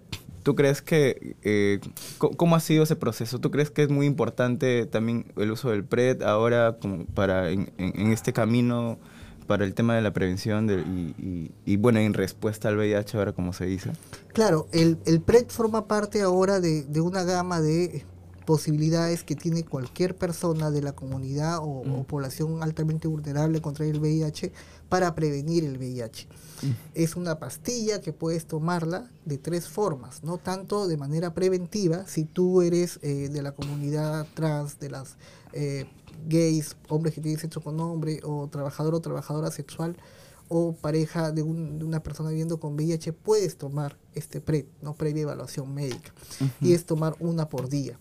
¿tú 0.49 0.55
crees 0.55 0.80
que, 0.80 1.36
eh, 1.42 1.78
cómo 2.16 2.57
ha 2.57 2.61
sido 2.61 2.84
ese 2.84 2.96
proceso? 2.96 3.38
¿Tú 3.38 3.51
crees 3.51 3.70
que 3.70 3.82
es 3.82 3.90
muy 3.90 4.07
importante 4.07 4.86
también 4.86 5.26
el 5.36 5.51
uso 5.51 5.68
del 5.68 5.84
PRET 5.84 6.22
ahora 6.22 6.78
como 6.80 7.05
para 7.05 7.51
en, 7.51 7.70
este 8.11 8.32
camino 8.32 8.96
para 9.46 9.66
el 9.66 9.74
tema 9.74 9.94
de 9.94 10.01
la 10.01 10.11
prevención 10.14 10.70
y, 10.70 11.22
y- 11.22 11.51
y, 11.66 11.76
bueno, 11.76 11.99
en 11.99 12.14
respuesta 12.14 12.68
al 12.70 12.78
VIH 12.78 13.18
ahora 13.18 13.32
como 13.34 13.53
se 13.53 13.66
dice? 13.66 13.90
Claro, 14.32 14.68
el, 14.72 14.96
el 15.05 15.20
PRED 15.20 15.49
forma 15.49 15.86
parte 15.86 16.22
ahora 16.22 16.61
de, 16.61 16.82
de 16.84 17.03
una 17.03 17.24
gama 17.24 17.61
de 17.61 18.07
posibilidades 18.46 19.24
que 19.24 19.34
tiene 19.34 19.64
cualquier 19.64 20.16
persona 20.16 20.70
de 20.70 20.80
la 20.80 20.92
comunidad 20.92 21.59
o, 21.59 21.82
o 21.82 22.05
población 22.05 22.62
altamente 22.62 23.07
vulnerable 23.07 23.61
contra 23.61 23.84
el 23.84 24.01
VIH 24.01 24.51
para 24.89 25.14
prevenir 25.14 25.64
el 25.64 25.76
VIH. 25.78 26.26
Es 26.95 27.14
una 27.14 27.39
pastilla 27.39 28.01
que 28.01 28.12
puedes 28.12 28.47
tomarla 28.47 29.09
de 29.24 29.39
tres 29.39 29.68
formas, 29.68 30.24
no 30.24 30.39
tanto 30.39 30.89
de 30.89 30.97
manera 30.97 31.32
preventiva, 31.34 32.07
si 32.07 32.24
tú 32.24 32.62
eres 32.62 32.99
eh, 33.03 33.28
de 33.30 33.43
la 33.43 33.53
comunidad 33.53 34.26
trans, 34.34 34.80
de 34.80 34.91
las 34.91 35.16
eh, 35.53 35.86
gays, 36.28 36.76
hombres 36.89 37.14
que 37.14 37.20
tienen 37.20 37.39
sexo 37.41 37.61
con 37.61 37.78
hombre, 37.80 38.20
o 38.24 38.49
trabajador 38.49 38.95
o 38.97 39.01
trabajadora 39.01 39.51
sexual, 39.53 39.97
o 40.49 40.72
pareja 40.72 41.30
de, 41.30 41.43
un- 41.43 41.78
de 41.78 41.84
una 41.84 42.03
persona 42.03 42.30
viviendo 42.30 42.59
con 42.59 42.74
VIH, 42.74 43.12
puedes 43.12 43.57
tomar 43.57 43.97
este 44.14 44.41
PREP, 44.41 44.66
no 44.82 44.95
previa 44.95 45.22
evaluación 45.22 45.72
médica, 45.74 46.12
y 46.61 46.72
es 46.72 46.86
tomar 46.86 47.14
una 47.20 47.49
por 47.49 47.68
día. 47.68 47.99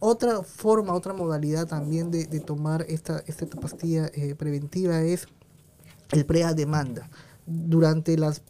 Otra 0.00 0.42
forma, 0.42 0.94
otra 0.94 1.12
modalidad 1.12 1.68
también 1.68 2.10
de, 2.10 2.24
de 2.26 2.40
tomar 2.40 2.84
esta, 2.88 3.22
esta 3.28 3.46
pastilla 3.46 4.10
eh, 4.14 4.34
preventiva 4.34 5.02
es 5.02 5.28
el 6.12 6.24
pre 6.24 6.44
a 6.44 6.54
demanda. 6.54 7.08
Durante 7.46 8.16
las 8.16 8.42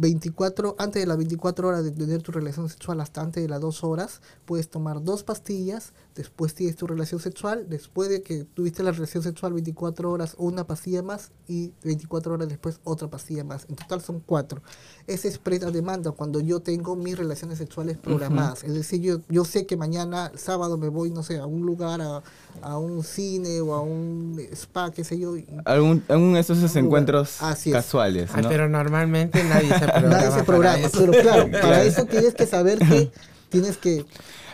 24, 0.00 0.76
antes 0.78 1.02
de 1.02 1.06
las 1.06 1.16
24 1.18 1.68
horas 1.68 1.84
de 1.84 1.90
tener 1.90 2.22
tu 2.22 2.32
relación 2.32 2.68
sexual 2.68 3.00
hasta 3.00 3.20
antes 3.20 3.42
de 3.42 3.48
las 3.48 3.60
2 3.60 3.84
horas, 3.84 4.22
puedes 4.46 4.68
tomar 4.70 5.02
dos 5.04 5.22
pastillas, 5.24 5.92
después 6.14 6.54
tienes 6.54 6.76
tu 6.76 6.86
relación 6.86 7.20
sexual, 7.20 7.66
después 7.68 8.08
de 8.08 8.22
que 8.22 8.44
tuviste 8.44 8.82
la 8.82 8.92
relación 8.92 9.22
sexual 9.22 9.52
24 9.52 10.10
horas, 10.10 10.34
una 10.38 10.66
pastilla 10.66 11.02
más 11.02 11.32
y 11.46 11.72
24 11.84 12.34
horas 12.34 12.48
después 12.48 12.80
otra 12.84 13.08
pastilla 13.08 13.44
más. 13.44 13.66
En 13.68 13.76
total 13.76 14.00
son 14.00 14.20
cuatro. 14.20 14.62
Ese 15.06 15.28
es 15.28 15.38
pre 15.38 15.56
a 15.56 15.70
demanda 15.70 16.12
cuando 16.12 16.40
yo 16.40 16.60
tengo 16.60 16.96
mis 16.96 17.18
relaciones 17.18 17.58
sexuales 17.58 17.98
programadas. 17.98 18.64
Es 18.64 18.72
decir, 18.72 19.00
yo, 19.02 19.20
yo 19.28 19.44
sé 19.44 19.66
que 19.66 19.76
mañana, 19.76 20.32
sábado, 20.34 20.78
me 20.78 20.88
voy, 20.88 21.10
no 21.10 21.22
sé, 21.22 21.38
a 21.38 21.46
un 21.46 21.66
lugar, 21.66 22.00
a, 22.00 22.22
a 22.62 22.78
un 22.78 23.04
cine 23.04 23.60
o 23.60 23.74
a 23.74 23.82
un 23.82 24.40
spa, 24.52 24.90
qué 24.90 25.04
sé 25.04 25.18
yo. 25.18 25.34
Algún, 25.66 26.02
algún 26.08 26.32
de 26.34 26.40
esos 26.40 26.58
lugar. 26.58 26.78
encuentros 26.78 27.42
Así 27.42 27.70
es. 27.70 27.76
casuales, 27.76 28.30
¿no? 28.34 28.48
pero 28.48 28.68
normalmente 28.68 29.44
nadie 29.44 29.68
se 29.78 29.86
programa. 30.00 30.16
Nadie 30.18 30.26
se 30.30 30.32
para 30.32 30.44
programa, 30.44 30.88
pero 30.92 31.12
claro, 31.12 31.50
para 31.62 31.84
eso 31.84 32.04
tienes 32.06 32.34
que 32.34 32.46
saber 32.46 32.78
que 32.78 33.10
tienes 33.48 33.76
que... 33.76 34.04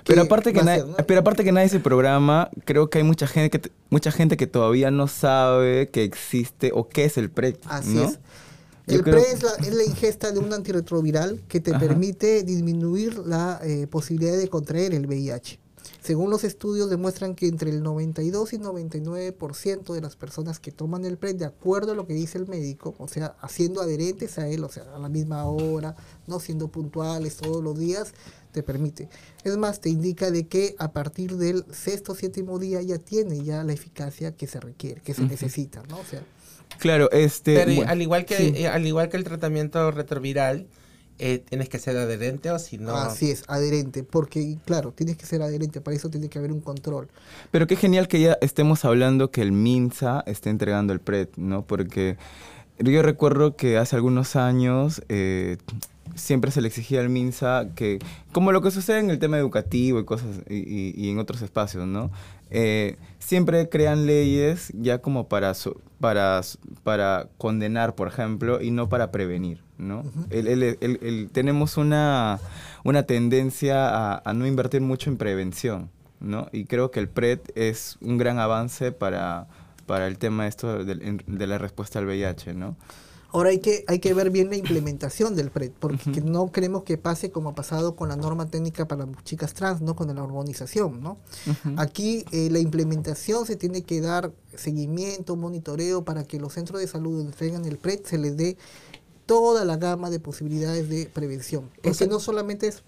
Pero 0.05 0.23
aparte 0.23 0.53
que, 0.53 0.63
nadie, 0.63 0.83
ser, 0.83 0.89
¿no? 0.89 0.97
pero 1.07 1.21
aparte 1.21 1.43
que 1.43 1.51
nadie 1.51 1.69
se 1.69 1.81
programa, 1.81 2.49
creo 2.65 2.89
que 2.91 2.99
hay 2.99 3.05
mucha 3.05 3.27
gente 3.27 3.59
que 3.59 3.73
mucha 3.91 4.13
gente 4.13 4.37
que 4.37 4.47
todavía 4.47 4.93
no 4.93 5.09
sabe 5.09 5.89
que 5.89 6.05
existe 6.05 6.71
o 6.73 6.89
qué 6.89 7.07
es 7.07 7.19
el 7.19 7.29
PrEP, 7.29 7.59
Así 7.67 7.95
¿no? 7.95 8.05
es. 8.05 8.21
Yo 8.87 8.99
El 8.99 9.03
creo- 9.03 9.17
PRE 9.21 9.33
es 9.33 9.43
la, 9.43 9.51
es 9.67 9.75
la 9.75 9.83
ingesta 9.83 10.31
de 10.31 10.39
un 10.39 10.53
antirretroviral 10.53 11.43
que 11.49 11.59
te 11.59 11.73
Ajá. 11.73 11.81
permite 11.81 12.45
disminuir 12.45 13.19
la 13.19 13.59
eh, 13.65 13.89
posibilidad 13.89 14.37
de 14.37 14.47
contraer 14.49 14.95
el 14.95 15.07
VIH. 15.09 15.59
Según 16.07 16.31
los 16.31 16.45
estudios 16.45 16.89
demuestran 16.89 17.35
que 17.35 17.49
entre 17.49 17.69
el 17.69 17.83
92 17.83 18.53
y 18.53 18.59
99% 18.59 19.93
de 19.93 20.01
las 20.01 20.15
personas 20.15 20.61
que 20.61 20.71
toman 20.71 21.05
el 21.05 21.19
PRE, 21.19 21.35
de 21.35 21.47
acuerdo 21.47 21.91
a 21.91 21.95
lo 21.97 22.07
que 22.07 22.15
dice 22.15 22.39
el 22.39 22.47
médico, 22.47 22.95
o 22.99 23.09
sea, 23.09 23.35
haciendo 23.41 23.81
adherentes 23.81 24.39
a 24.39 24.47
él, 24.47 24.63
o 24.63 24.69
sea, 24.69 24.85
a 24.95 25.01
la 25.01 25.09
misma 25.09 25.45
hora, 25.47 25.97
no 26.29 26.39
siendo 26.39 26.69
puntuales 26.69 27.39
todos 27.39 27.61
los 27.61 27.77
días, 27.77 28.15
te 28.53 28.63
permite. 28.63 29.09
Es 29.43 29.57
más, 29.57 29.81
te 29.81 29.89
indica 29.89 30.31
de 30.31 30.47
que 30.47 30.77
a 30.79 30.93
partir 30.93 31.39
del 31.39 31.65
sexto 31.73 32.15
séptimo 32.15 32.61
día 32.61 32.81
ya 32.83 32.99
tiene 32.99 33.43
ya 33.43 33.65
la 33.65 33.73
eficacia 33.73 34.37
que 34.37 34.47
se 34.47 34.61
requiere, 34.61 35.01
que 35.01 35.13
se 35.13 35.25
necesita, 35.25 35.83
¿no? 35.89 35.99
O 35.99 36.05
sea, 36.05 36.23
Claro, 36.79 37.11
este 37.11 37.57
Pero 37.57 37.73
y 37.73 37.77
bueno, 37.77 37.91
al 37.91 38.03
igual 38.03 38.25
que 38.27 38.37
sí. 38.37 38.53
eh, 38.55 38.69
al 38.69 38.87
igual 38.87 39.09
que 39.09 39.17
el 39.17 39.25
tratamiento 39.25 39.91
retroviral, 39.91 40.69
eh, 41.19 41.43
tienes 41.49 41.69
que 41.69 41.79
ser 41.79 41.97
adherente 41.97 42.51
o 42.51 42.59
si 42.59 42.79
no. 42.79 42.95
Así 42.97 43.31
es, 43.31 43.45
adherente, 43.49 44.03
porque 44.03 44.59
claro, 44.65 44.93
tienes 44.93 45.17
que 45.17 45.27
ser 45.27 45.43
adherente, 45.43 45.81
para 45.81 45.97
eso 45.97 46.11
tiene 46.11 46.29
que 46.29 46.39
haber 46.39 46.53
un 46.53 46.61
control. 46.61 47.09
Pero 47.51 47.67
qué 47.67 47.77
genial 47.77 48.09
que 48.09 48.21
ya 48.21 48.37
estemos 48.41 48.85
hablando 48.85 49.31
que 49.31 49.43
el 49.43 49.53
MINSA 49.53 50.23
esté 50.27 50.51
entregando 50.51 50.93
el 50.93 51.01
PREP, 51.01 51.37
¿no? 51.37 51.63
Porque 51.67 52.17
yo 52.79 53.03
recuerdo 53.03 53.57
que 53.57 53.79
hace 53.79 53.97
algunos 53.97 54.37
años 54.37 55.03
eh, 55.09 55.57
siempre 56.15 56.51
se 56.51 56.61
le 56.61 56.69
exigía 56.69 57.01
al 57.01 57.09
MINSA 57.09 57.69
que, 57.75 57.99
como 58.33 58.53
lo 58.53 58.61
que 58.63 58.71
sucede 58.71 59.01
en 59.01 59.11
el 59.11 59.19
tema 59.19 59.39
educativo 59.39 59.99
y 60.01 60.05
cosas, 60.05 60.29
y, 60.49 60.57
y- 60.57 60.95
y 60.97 61.11
en 61.11 61.19
otros 61.19 61.43
espacios, 61.43 61.87
¿no? 61.87 62.11
Eh, 62.51 62.97
siempre 63.19 63.69
crean 63.69 64.07
leyes 64.07 64.73
ya 64.75 64.99
como 64.99 65.29
para, 65.29 65.53
so- 65.55 65.81
para, 66.01 66.41
para 66.85 67.29
condenar, 67.39 67.95
por 67.95 68.09
ejemplo, 68.09 68.61
y 68.63 68.71
no 68.71 68.89
para 68.89 69.11
prevenir, 69.11 69.63
¿no? 69.79 70.05
El- 70.31 70.47
el- 70.49 70.63
el- 70.81 70.99
el- 71.03 71.31
tenemos 71.33 71.77
una, 71.77 72.39
una 72.85 73.03
tendencia 73.05 73.89
a, 73.89 74.23
a 74.25 74.33
no 74.33 74.47
invertir 74.47 74.81
mucho 74.81 75.11
en 75.11 75.17
prevención, 75.17 75.91
¿no? 76.21 76.49
Y 76.53 76.65
creo 76.67 76.91
que 76.91 77.01
el 77.01 77.09
PRED 77.09 77.41
es 77.57 77.97
un 78.01 78.17
gran 78.19 78.39
avance 78.39 78.93
para, 78.93 79.49
para 79.87 80.07
el 80.07 80.19
tema 80.19 80.47
esto 80.47 80.81
en- 80.83 81.23
de, 81.27 81.47
la 81.47 81.59
respuesta 81.59 81.99
al 81.99 82.07
VIH, 82.07 82.55
¿no? 82.55 82.77
Ahora 83.37 83.51
hay 83.51 83.59
que, 83.59 83.85
hay 83.87 83.99
que 83.99 84.15
ver 84.15 84.31
bien 84.31 84.49
la 84.49 84.57
implementación 84.57 85.35
del 85.37 85.51
PRED, 85.51 85.73
porque 85.79 86.11
que 86.11 86.23
no 86.23 86.51
queremos 86.51 86.85
que 86.85 86.97
pase 86.97 87.31
como 87.31 87.51
ha 87.51 87.55
pasado 87.55 87.95
con 87.95 88.09
la 88.09 88.17
norma 88.17 88.47
técnica 88.49 88.89
para 88.89 89.05
las 89.05 89.25
chicas 89.25 89.53
trans, 89.53 89.83
¿no? 89.83 89.95
Con 89.95 90.15
la 90.15 90.23
hormonización, 90.23 91.03
¿no? 91.03 91.19
Aquí 91.77 92.25
eh, 92.33 92.49
la 92.51 92.61
implementación 92.61 93.45
se 93.45 93.57
tiene 93.57 93.83
que 93.83 94.01
dar 94.01 94.33
seguimiento, 94.55 95.37
monitoreo 95.37 96.03
para 96.03 96.25
que 96.25 96.39
los 96.41 96.55
centros 96.55 96.81
de 96.81 96.87
salud 96.87 97.19
donde 97.19 97.37
traigan 97.37 97.67
el 97.67 97.77
PRED 97.77 98.05
se 98.05 98.17
les 98.17 98.39
dé 98.39 98.57
toda 99.27 99.67
la 99.67 99.77
gama 99.77 100.09
de 100.09 100.19
posibilidades 100.19 100.89
de 100.89 101.05
prevención. 101.13 101.69
Porque 101.77 101.91
Eso- 101.91 102.07
no 102.07 102.21
solamente 102.21 102.69
es 102.69 102.83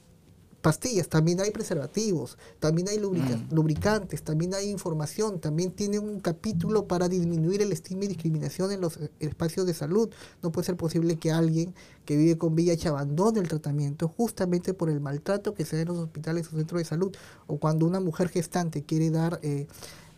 pastillas, 0.60 1.08
también 1.08 1.40
hay 1.40 1.50
preservativos, 1.52 2.36
también 2.58 2.88
hay 2.88 2.98
lubrica- 2.98 3.38
lubricantes, 3.50 4.22
también 4.22 4.54
hay 4.54 4.68
información, 4.70 5.38
también 5.40 5.70
tiene 5.70 5.98
un 5.98 6.20
capítulo 6.20 6.86
para 6.86 7.08
disminuir 7.08 7.62
el 7.62 7.70
estigma 7.72 8.04
y 8.04 8.08
discriminación 8.08 8.72
en 8.72 8.80
los 8.80 8.96
eh, 8.96 9.10
espacios 9.20 9.66
de 9.66 9.74
salud. 9.74 10.10
No 10.42 10.50
puede 10.50 10.66
ser 10.66 10.76
posible 10.76 11.16
que 11.16 11.30
alguien 11.30 11.74
que 12.04 12.16
vive 12.16 12.36
con 12.38 12.54
VIH 12.54 12.88
abandone 12.88 13.38
el 13.40 13.48
tratamiento 13.48 14.08
justamente 14.08 14.74
por 14.74 14.90
el 14.90 15.00
maltrato 15.00 15.54
que 15.54 15.64
se 15.64 15.76
da 15.76 15.82
en 15.82 15.88
los 15.88 15.98
hospitales 15.98 16.48
o 16.48 16.56
centros 16.56 16.80
de 16.80 16.84
salud, 16.84 17.14
o 17.46 17.58
cuando 17.58 17.86
una 17.86 18.00
mujer 18.00 18.28
gestante 18.28 18.82
quiere 18.82 19.10
dar, 19.10 19.38
eh, 19.42 19.66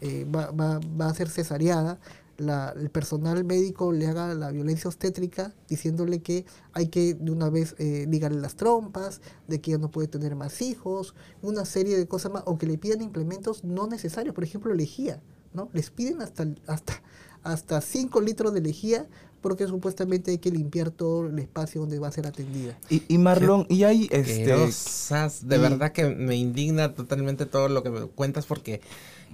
eh, 0.01 0.25
va, 0.35 0.51
va- 0.53 0.81
va 0.99 1.09
a 1.09 1.15
ser 1.15 1.29
cesareada, 1.29 1.99
la- 2.41 2.71
el 2.77 2.91
personal 2.91 3.45
médico 3.45 3.93
le 3.93 4.07
haga 4.07 4.35
la 4.35 4.51
violencia 4.51 4.89
obstétrica 4.89 5.55
diciéndole 5.69 6.21
que 6.21 6.45
hay 6.73 6.89
que 6.89 7.15
de 7.15 7.31
una 7.31 7.51
vez 7.51 7.75
eh, 7.79 8.07
ligarle 8.09 8.41
las 8.41 8.57
trompas, 8.57 9.21
de 9.49 9.61
que 9.61 9.73
ya 9.73 9.79
no 9.79 9.91
puede 9.91 10.09
tener 10.09 10.35
más 10.37 10.63
hijos, 10.63 11.15
una 11.43 11.65
serie 11.65 11.97
de 11.97 12.07
cosas 12.09 12.33
más, 12.33 12.43
o 12.47 12.59
que 12.59 12.67
le 12.67 12.79
pidan 12.79 13.03
implementos 13.03 13.63
no 13.65 13.87
necesarios, 13.87 14.35
por 14.35 14.45
ejemplo, 14.45 14.75
lejía, 14.75 15.23
¿no? 15.55 15.69
Les 15.73 15.91
piden 15.91 16.23
hasta 16.23 16.47
hasta 16.67 17.03
hasta 17.43 17.81
5 17.81 18.21
litros 18.21 18.53
de 18.53 18.61
lejía 18.61 19.09
porque 19.41 19.67
supuestamente 19.67 20.31
hay 20.33 20.37
que 20.39 20.51
limpiar 20.51 20.91
todo 20.91 21.27
el 21.29 21.39
espacio 21.39 21.81
donde 21.81 21.99
va 21.99 22.09
a 22.09 22.13
ser 22.13 22.27
atendida. 22.27 22.79
Y, 22.91 23.03
y 23.09 23.17
Marlon, 23.17 23.65
y 23.71 23.85
hay 23.85 24.05
este... 24.11 24.53
Asquerosas. 24.53 25.49
De 25.49 25.57
y- 25.57 25.61
verdad 25.61 25.93
que 25.93 26.15
me 26.15 26.37
indigna 26.37 26.95
totalmente 26.95 27.47
todo 27.47 27.71
lo 27.71 27.83
que 27.83 27.89
me 27.89 28.01
cuentas 28.09 28.45
porque 28.45 28.83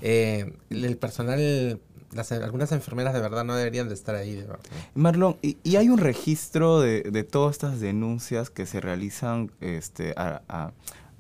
eh, 0.03 0.53
el 0.71 0.97
personal, 0.99 1.81
las, 2.13 2.33
algunas 2.33 2.73
enfermeras 2.73 3.15
de 3.15 3.21
verdad 3.21 3.45
no 3.45 3.55
deberían 3.57 3.89
de 3.89 3.95
estar 3.95 4.15
ahí. 4.15 4.35
De 4.35 4.43
verdad. 4.43 4.59
Marlon, 4.95 5.37
¿y, 5.43 5.57
y 5.63 5.77
hay 5.77 5.89
un 5.89 5.99
registro 5.99 6.81
de, 6.81 7.03
de 7.03 7.25
todas 7.25 7.53
estas 7.57 7.81
denuncias 7.81 8.51
que 8.51 8.67
se 8.67 8.81
realizan 8.81 9.51
este, 9.61 10.15
a, 10.17 10.43
a- 10.49 10.73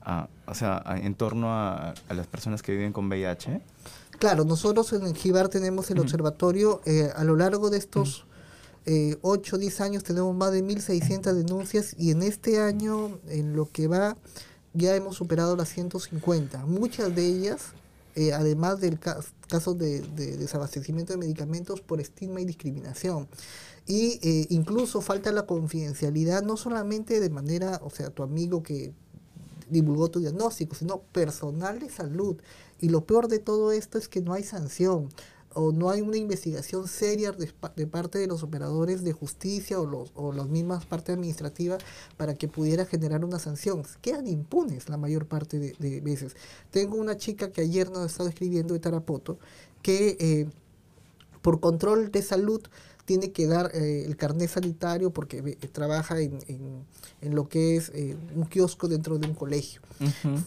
a- 0.02 0.28
o 0.46 0.54
sea, 0.54 0.82
a- 0.84 0.98
en 0.98 1.14
torno 1.14 1.52
a, 1.52 1.94
a 2.08 2.14
las 2.14 2.26
personas 2.26 2.62
que 2.62 2.72
viven 2.72 2.92
con 2.92 3.06
VIH? 3.08 3.60
Claro, 4.18 4.44
nosotros 4.44 4.92
en 4.94 5.04
el 5.06 5.14
GIBAR 5.14 5.48
tenemos 5.48 5.90
el 5.90 5.98
observatorio, 5.98 6.80
eh, 6.86 7.10
a 7.14 7.22
lo 7.24 7.36
largo 7.36 7.68
de 7.70 7.78
estos 7.78 8.24
8 9.22 9.56
o 9.56 9.58
10 9.58 9.80
años 9.80 10.04
tenemos 10.04 10.34
más 10.34 10.52
de 10.52 10.62
1.600 10.62 11.32
denuncias 11.34 11.94
y 11.98 12.12
en 12.12 12.22
este 12.22 12.62
año, 12.62 13.18
en 13.28 13.56
lo 13.56 13.68
que 13.70 13.88
va, 13.88 14.16
ya 14.74 14.94
hemos 14.94 15.16
superado 15.16 15.56
las 15.56 15.68
150. 15.70 16.64
Muchas 16.66 17.14
de 17.14 17.26
ellas, 17.26 17.72
eh, 18.16 18.32
además 18.32 18.80
del 18.80 18.98
ca- 18.98 19.20
caso 19.48 19.74
de, 19.74 20.00
de 20.00 20.36
desabastecimiento 20.36 21.12
de 21.12 21.18
medicamentos 21.18 21.80
por 21.80 22.00
estigma 22.00 22.40
y 22.40 22.44
discriminación. 22.44 23.28
Y 23.86 24.18
eh, 24.22 24.46
incluso 24.50 25.00
falta 25.00 25.30
la 25.30 25.46
confidencialidad, 25.46 26.42
no 26.42 26.56
solamente 26.56 27.20
de 27.20 27.30
manera, 27.30 27.80
o 27.84 27.90
sea, 27.90 28.10
tu 28.10 28.24
amigo 28.24 28.62
que 28.64 28.92
divulgó 29.70 30.08
tu 30.10 30.20
diagnóstico, 30.20 30.74
sino 30.74 31.02
personal 31.12 31.78
de 31.78 31.90
salud. 31.90 32.36
Y 32.80 32.88
lo 32.88 33.04
peor 33.06 33.28
de 33.28 33.38
todo 33.38 33.70
esto 33.72 33.98
es 33.98 34.08
que 34.08 34.20
no 34.22 34.32
hay 34.32 34.42
sanción 34.42 35.08
o 35.56 35.72
no 35.72 35.90
hay 35.90 36.02
una 36.02 36.18
investigación 36.18 36.86
seria 36.86 37.32
de, 37.32 37.46
pa- 37.48 37.72
de 37.74 37.86
parte 37.86 38.18
de 38.18 38.26
los 38.26 38.42
operadores 38.42 39.02
de 39.02 39.12
justicia 39.12 39.80
o, 39.80 39.86
los, 39.86 40.12
o 40.14 40.32
las 40.32 40.48
mismas 40.48 40.84
partes 40.86 41.14
administrativas 41.14 41.82
para 42.16 42.34
que 42.34 42.46
pudiera 42.46 42.84
generar 42.84 43.24
una 43.24 43.38
sanción. 43.38 43.82
Quedan 44.02 44.26
impunes 44.28 44.88
la 44.88 44.98
mayor 44.98 45.26
parte 45.26 45.58
de, 45.58 46.00
veces. 46.02 46.36
Tengo 46.70 46.96
una 46.96 47.16
chica 47.16 47.50
que 47.50 47.62
ayer 47.62 47.88
nos 47.90 47.98
ha 48.00 48.06
estado 48.06 48.28
escribiendo 48.28 48.74
de 48.74 48.80
Tarapoto 48.80 49.38
que 49.82 50.16
eh, 50.20 50.46
por 51.42 51.60
control 51.60 52.10
de 52.10 52.22
salud 52.22 52.60
tiene 53.06 53.32
que 53.32 53.46
dar 53.46 53.70
eh, 53.74 54.04
el 54.04 54.16
carnet 54.16 54.50
sanitario 54.50 55.10
porque 55.10 55.40
trabaja 55.72 56.20
en, 56.20 56.38
en- 56.48 56.84
en 57.22 57.34
lo 57.34 57.48
que 57.48 57.76
es 57.76 57.90
eh, 57.94 58.14
un 58.34 58.44
kiosco 58.44 58.88
dentro 58.88 59.16
de 59.18 59.26
un 59.26 59.34
colegio. 59.34 59.80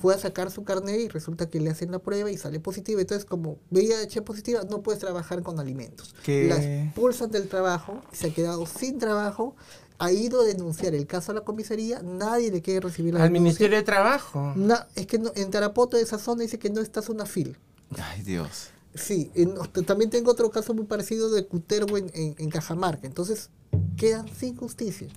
Fue 0.02 0.14
a 0.14 0.20
sacar 0.20 0.52
su 0.52 0.64
carnet 0.64 1.00
y 1.00 1.08
resulta 1.08 1.50
que 1.50 1.60
le 1.60 1.72
hacen 1.72 1.90
la 1.92 1.98
prueba 2.00 2.30
y 2.30 2.38
sale 2.38 2.60
positiva. 2.60 3.02
Entonces, 3.02 3.26
como 3.26 3.58
VIH 3.72 4.22
positiva, 4.22 4.62
no 4.70 4.82
puedes 4.84 5.00
trabajar 5.00 5.42
con 5.42 5.60
alimentos. 5.60 6.14
¿Qué? 6.24 6.48
La 6.48 6.64
expulsan 6.84 7.32
del 7.32 7.48
trabajo, 7.48 8.02
se 8.12 8.28
ha 8.28 8.34
quedado 8.34 8.66
sin 8.68 9.00
trabajo, 9.00 9.56
ha 9.98 10.12
ido 10.12 10.42
a 10.42 10.46
denunciar 10.46 10.94
el 10.96 11.08
caso 11.08 11.32
a 11.32 11.36
la 11.36 11.42
comisaría, 11.42 12.02
nadie 12.04 12.52
le 12.52 12.62
quiere 12.62 12.82
recibir 12.82 13.14
la 13.16 13.22
Al 13.24 13.30
denuncia. 13.34 13.42
Ministerio 13.44 13.78
de 13.78 13.84
Trabajo. 13.84 14.54
Na- 14.56 14.88
es 14.96 15.08
que 15.08 15.18
no- 15.18 15.32
en 15.36 15.50
Tarapoto, 15.50 15.98
de 15.98 16.04
esa 16.04 16.20
zona, 16.20 16.44
dice 16.44 16.60
que 16.60 16.70
no 16.70 16.82
estás 16.82 17.10
una 17.10 17.26
fil. 17.26 17.58
Ay, 17.98 18.22
Dios. 18.22 18.70
Sí, 18.96 19.32
en- 19.36 19.56
también 19.86 20.10
tengo 20.10 20.32
otro 20.32 20.50
caso 20.50 20.74
muy 20.74 20.86
parecido 20.86 21.30
de 21.30 21.46
Cutervo 21.48 21.98
en, 21.98 22.10
en- 22.14 22.36
en 22.38 22.50
Cajamarca. 22.50 23.08
Entonces, 23.08 23.50
quedan 23.98 24.28
sin 24.36 24.56
justicia. 24.56 25.08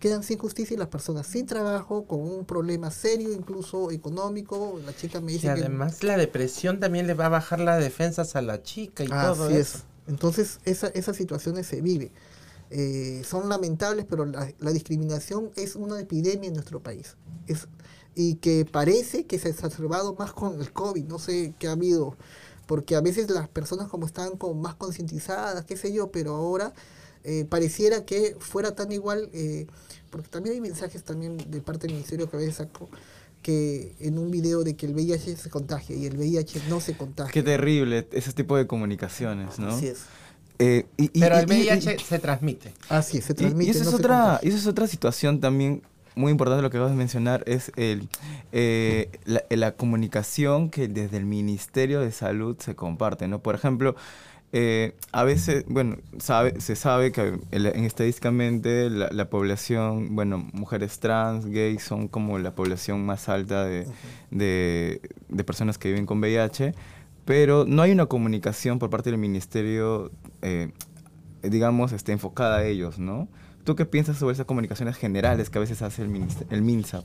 Quedan 0.00 0.22
sin 0.22 0.38
justicia 0.38 0.74
y 0.74 0.78
las 0.78 0.88
personas 0.88 1.26
sin 1.26 1.46
trabajo, 1.46 2.06
con 2.06 2.20
un 2.20 2.44
problema 2.44 2.90
serio, 2.90 3.32
incluso 3.32 3.90
económico. 3.90 4.80
La 4.84 4.94
chica 4.94 5.20
me 5.20 5.32
Y 5.32 5.34
dice 5.34 5.52
que... 5.52 5.64
además 5.64 6.02
la 6.02 6.16
depresión 6.16 6.80
también 6.80 7.06
le 7.06 7.14
va 7.14 7.26
a 7.26 7.28
bajar 7.28 7.60
las 7.60 7.80
defensas 7.80 8.36
a 8.36 8.42
la 8.42 8.62
chica 8.62 9.04
y 9.04 9.08
todo 9.08 9.46
Así 9.46 9.54
eso. 9.54 9.78
es. 9.78 9.84
Entonces, 10.06 10.60
esa, 10.64 10.88
esas 10.88 11.16
situaciones 11.16 11.66
se 11.66 11.80
vive. 11.80 12.12
Eh, 12.70 13.22
son 13.24 13.48
lamentables, 13.48 14.06
pero 14.08 14.24
la, 14.26 14.52
la 14.58 14.72
discriminación 14.72 15.50
es 15.56 15.76
una 15.76 16.00
epidemia 16.00 16.48
en 16.48 16.54
nuestro 16.54 16.82
país. 16.82 17.16
Es, 17.46 17.68
y 18.14 18.36
que 18.36 18.64
parece 18.64 19.26
que 19.26 19.38
se 19.38 19.48
ha 19.48 19.50
exacerbado 19.50 20.14
más 20.16 20.32
con 20.32 20.60
el 20.60 20.72
COVID. 20.72 21.04
No 21.06 21.18
sé 21.18 21.54
qué 21.58 21.68
ha 21.68 21.72
habido. 21.72 22.16
Porque 22.66 22.96
a 22.96 23.00
veces 23.00 23.28
las 23.30 23.48
personas 23.48 23.88
como 23.88 24.06
están 24.06 24.36
como 24.36 24.54
más 24.54 24.74
concientizadas, 24.74 25.64
qué 25.64 25.76
sé 25.76 25.92
yo, 25.92 26.10
pero 26.10 26.34
ahora 26.34 26.72
eh, 27.24 27.44
pareciera 27.48 28.04
que 28.04 28.36
fuera 28.38 28.74
tan 28.74 28.92
igual, 28.92 29.28
eh, 29.32 29.66
porque 30.10 30.28
también 30.28 30.54
hay 30.54 30.60
mensajes 30.60 31.02
también 31.04 31.36
de 31.50 31.60
parte 31.60 31.86
del 31.86 31.94
ministerio 31.96 32.28
que 32.30 32.36
a 32.36 32.40
veces 32.40 32.56
saco 32.56 32.88
que 33.42 33.94
en 34.00 34.18
un 34.18 34.30
video 34.30 34.64
de 34.64 34.74
que 34.74 34.86
el 34.86 34.94
VIH 34.94 35.36
se 35.36 35.50
contagia 35.50 35.94
y 35.96 36.06
el 36.06 36.16
VIH 36.16 36.62
no 36.70 36.80
se 36.80 36.96
contagia. 36.96 37.30
Qué 37.32 37.42
terrible 37.42 38.08
ese 38.12 38.32
tipo 38.32 38.56
de 38.56 38.66
comunicaciones, 38.66 39.58
¿no? 39.58 39.68
Así 39.68 39.88
es. 39.88 39.98
Eh, 40.58 40.86
y- 40.96 41.10
y- 41.12 41.20
Pero 41.20 41.36
el 41.38 41.50
y- 41.50 41.54
y- 41.54 41.60
VIH 41.66 41.98
se 41.98 42.18
transmite. 42.18 42.72
Así 42.88 43.18
es, 43.18 43.24
se 43.24 43.32
Y, 43.32 43.36
transmite. 43.36 43.66
y 43.66 43.70
eso, 43.70 43.84
no 43.84 43.90
es 43.90 43.94
otra, 43.96 44.40
eso 44.42 44.56
es 44.56 44.66
otra 44.66 44.86
situación 44.86 45.40
también 45.40 45.82
muy 46.16 46.30
importante 46.32 46.62
lo 46.62 46.70
que 46.70 46.76
acabas 46.76 46.92
de 46.92 46.98
mencionar, 46.98 47.42
es 47.46 47.72
el, 47.76 48.08
eh, 48.52 49.10
la, 49.24 49.42
la 49.50 49.72
comunicación 49.72 50.70
que 50.70 50.88
desde 50.88 51.16
el 51.16 51.24
Ministerio 51.26 52.00
de 52.00 52.12
Salud 52.12 52.56
se 52.60 52.74
comparte, 52.76 53.26
¿no? 53.28 53.40
Por 53.40 53.54
ejemplo, 53.54 53.96
eh, 54.52 54.94
a 55.12 55.24
veces, 55.24 55.64
bueno, 55.66 55.96
sabe, 56.18 56.60
se 56.60 56.76
sabe 56.76 57.10
que 57.10 57.40
el- 57.50 57.66
en 57.66 57.84
estadísticamente 57.84 58.88
la, 58.88 59.08
la 59.10 59.28
población, 59.28 60.14
bueno, 60.14 60.48
mujeres 60.52 61.00
trans, 61.00 61.46
gays, 61.46 61.82
son 61.82 62.06
como 62.08 62.38
la 62.38 62.54
población 62.54 63.04
más 63.04 63.28
alta 63.28 63.64
de, 63.64 63.86
de, 64.30 65.00
de 65.28 65.44
personas 65.44 65.76
que 65.78 65.88
viven 65.88 66.06
con 66.06 66.18
VIH, 66.20 66.72
pero 67.24 67.64
no 67.66 67.82
hay 67.82 67.90
una 67.92 68.06
comunicación 68.06 68.78
por 68.78 68.90
parte 68.90 69.10
del 69.10 69.18
Ministerio, 69.18 70.12
eh, 70.42 70.70
digamos, 71.42 71.92
este, 71.92 72.12
enfocada 72.12 72.58
a 72.58 72.64
ellos, 72.64 72.98
¿no? 72.98 73.28
¿Tú 73.64 73.74
qué 73.76 73.86
piensas 73.86 74.18
sobre 74.18 74.34
esas 74.34 74.46
comunicaciones 74.46 74.96
generales 74.96 75.50
que 75.50 75.58
a 75.58 75.60
veces 75.60 75.82
hace 75.82 76.02
el, 76.02 76.10
minist- 76.10 76.46
el 76.50 76.62
MINSA? 76.62 77.02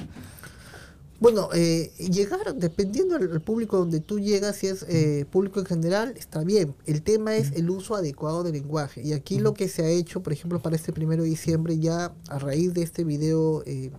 Bueno, 1.21 1.49
eh, 1.53 1.91
llegar, 1.97 2.55
dependiendo 2.55 3.17
del 3.17 3.29
del 3.29 3.41
público 3.41 3.77
donde 3.77 3.99
tú 3.99 4.19
llegas, 4.19 4.55
si 4.57 4.67
es 4.67 4.85
eh, 4.87 5.25
público 5.29 5.59
en 5.59 5.65
general, 5.65 6.13
está 6.17 6.43
bien. 6.45 6.75
El 6.85 7.01
tema 7.01 7.35
es 7.35 7.51
el 7.51 7.69
uso 7.69 7.95
adecuado 7.95 8.43
del 8.43 8.53
lenguaje. 8.53 9.01
Y 9.01 9.11
aquí 9.11 9.39
lo 9.39 9.53
que 9.53 9.67
se 9.67 9.83
ha 9.83 9.89
hecho, 9.89 10.23
por 10.23 10.31
ejemplo, 10.31 10.61
para 10.61 10.77
este 10.77 10.93
primero 10.93 11.23
de 11.23 11.29
diciembre, 11.29 11.77
ya 11.77 12.13
a 12.29 12.39
raíz 12.39 12.73
de 12.73 12.83
este 12.83 13.03
video 13.03 13.63
eh, 13.65 13.91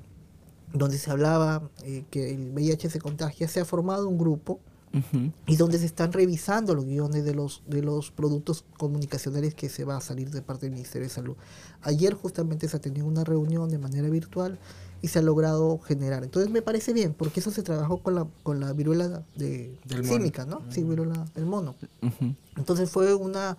donde 0.72 0.96
se 0.96 1.10
hablaba 1.10 1.68
eh, 1.84 2.04
que 2.10 2.30
el 2.32 2.52
VIH 2.52 2.88
se 2.88 3.00
contagia, 3.00 3.48
se 3.48 3.60
ha 3.60 3.64
formado 3.66 4.08
un 4.08 4.16
grupo 4.16 4.58
Ujú. 4.92 5.30
y 5.46 5.54
donde 5.56 5.78
se 5.78 5.86
están 5.86 6.12
revisando 6.12 6.74
los 6.74 6.84
guiones 6.84 7.24
de 7.24 7.32
los 7.32 7.62
de 7.68 7.80
los 7.80 8.10
productos 8.10 8.64
comunicacionales 8.76 9.54
que 9.54 9.68
se 9.68 9.84
va 9.84 9.96
a 9.96 10.00
salir 10.00 10.30
de 10.30 10.42
parte 10.42 10.66
del 10.66 10.72
Ministerio 10.72 11.06
de 11.06 11.14
Salud. 11.14 11.36
Ayer 11.82 12.14
justamente 12.14 12.68
se 12.68 12.76
ha 12.76 12.80
tenido 12.80 13.06
una 13.06 13.22
reunión 13.22 13.70
de 13.70 13.78
manera 13.78 14.08
virtual 14.08 14.58
y 15.00 15.06
se 15.08 15.20
ha 15.20 15.22
logrado 15.22 15.78
generar. 15.78 16.24
Entonces 16.24 16.50
me 16.50 16.60
parece 16.60 16.92
bien, 16.92 17.14
porque 17.14 17.38
eso 17.40 17.50
se 17.52 17.62
trabajó 17.62 17.98
con 18.02 18.16
la 18.16 18.26
con 18.42 18.58
la 18.58 18.72
viruela 18.72 19.22
de 19.36 19.78
Del 19.84 20.02
mono. 20.02 20.12
símica, 20.12 20.44
¿no? 20.44 20.60
Sí, 20.70 20.82
viruela 20.82 21.24
del 21.36 21.46
mono. 21.46 21.76
Ujú. 22.02 22.34
Entonces 22.56 22.90
fue 22.90 23.14
una 23.14 23.56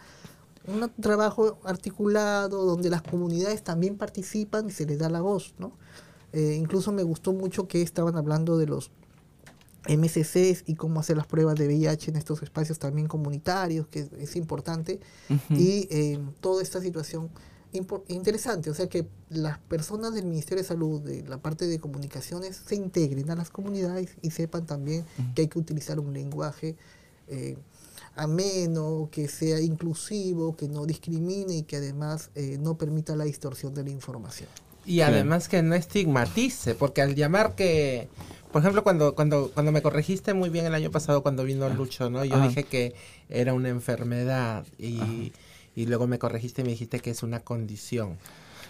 un 0.68 0.92
trabajo 1.02 1.58
articulado 1.64 2.66
donde 2.66 2.90
las 2.90 3.02
comunidades 3.02 3.64
también 3.64 3.98
participan 3.98 4.68
y 4.68 4.72
se 4.72 4.86
les 4.86 5.00
da 5.00 5.10
la 5.10 5.22
voz, 5.22 5.54
¿no? 5.60 5.72
Eh, 6.34 6.56
incluso 6.60 6.92
me 6.92 7.04
gustó 7.04 7.34
mucho 7.34 7.68
que 7.68 7.82
estaban 7.82 8.16
hablando 8.16 8.58
de 8.58 8.68
los 8.68 8.92
MCCs 9.88 10.64
y 10.68 10.76
cómo 10.76 11.00
hacer 11.00 11.18
las 11.18 11.28
pruebas 11.28 11.56
de 11.56 11.68
VIH 11.68 12.12
en 12.12 12.18
estos 12.18 12.44
espacios 12.44 12.80
también 12.80 13.08
comunitarios, 13.08 13.88
que 13.88 14.08
es 14.20 14.36
importante, 14.36 15.00
Ujú. 15.30 15.54
y 15.60 15.88
eh, 15.90 16.20
toda 16.40 16.62
esta 16.62 16.82
situación 16.82 17.30
interesante, 18.08 18.70
o 18.70 18.74
sea 18.74 18.90
que 18.90 19.08
las 19.30 19.58
personas 19.58 20.14
del 20.14 20.26
Ministerio 20.26 20.62
de 20.62 20.68
Salud, 20.68 21.02
de 21.02 21.24
la 21.24 21.38
parte 21.38 21.68
de 21.68 21.80
comunicaciones, 21.80 22.62
se 22.68 22.76
integren 22.76 23.30
a 23.32 23.36
las 23.36 23.50
comunidades 23.50 24.18
y 24.22 24.32
sepan 24.32 24.66
también 24.66 25.06
que 25.36 25.44
hay 25.44 25.48
que 25.48 25.58
utilizar 25.58 25.98
un 26.00 26.14
lenguaje 26.14 26.76
eh, 27.30 27.58
ameno, 28.16 29.08
que 29.10 29.30
sea 29.30 29.62
inclusivo, 29.62 30.56
que 30.58 30.68
no 30.68 30.86
discrimine 30.86 31.56
y 31.58 31.64
que 31.64 31.78
además 31.78 32.30
eh, 32.36 32.58
no 32.60 32.78
permita 32.78 33.16
la 33.16 33.24
distorsión 33.24 33.74
de 33.74 33.84
la 33.86 33.90
información. 33.90 34.50
Y 34.86 35.02
además 35.02 35.48
que 35.48 35.62
no 35.62 35.76
estigmatice, 35.76 36.76
porque 36.76 37.02
al 37.02 37.16
llamar 37.16 37.56
que, 37.56 38.10
por 38.52 38.62
ejemplo, 38.62 38.84
cuando, 38.84 39.16
cuando, 39.16 39.52
cuando 39.54 39.72
me 39.72 39.82
corregiste 39.82 40.34
muy 40.34 40.50
bien 40.50 40.66
el 40.66 40.76
año 40.76 40.92
pasado 40.92 41.22
cuando 41.24 41.44
vino 41.44 41.70
Lucho, 41.70 42.10
¿no? 42.10 42.24
Yo 42.26 42.36
Ajá. 42.36 42.48
dije 42.48 42.64
que 42.64 42.94
era 43.30 43.54
una 43.54 43.70
enfermedad 43.70 44.66
y, 44.78 45.32
y 45.76 45.86
luego 45.86 46.08
me 46.08 46.20
corregiste 46.20 46.62
y 46.62 46.66
me 46.66 46.72
dijiste 46.72 47.00
que 47.00 47.12
es 47.12 47.24
una 47.24 47.40
condición. 47.40 48.18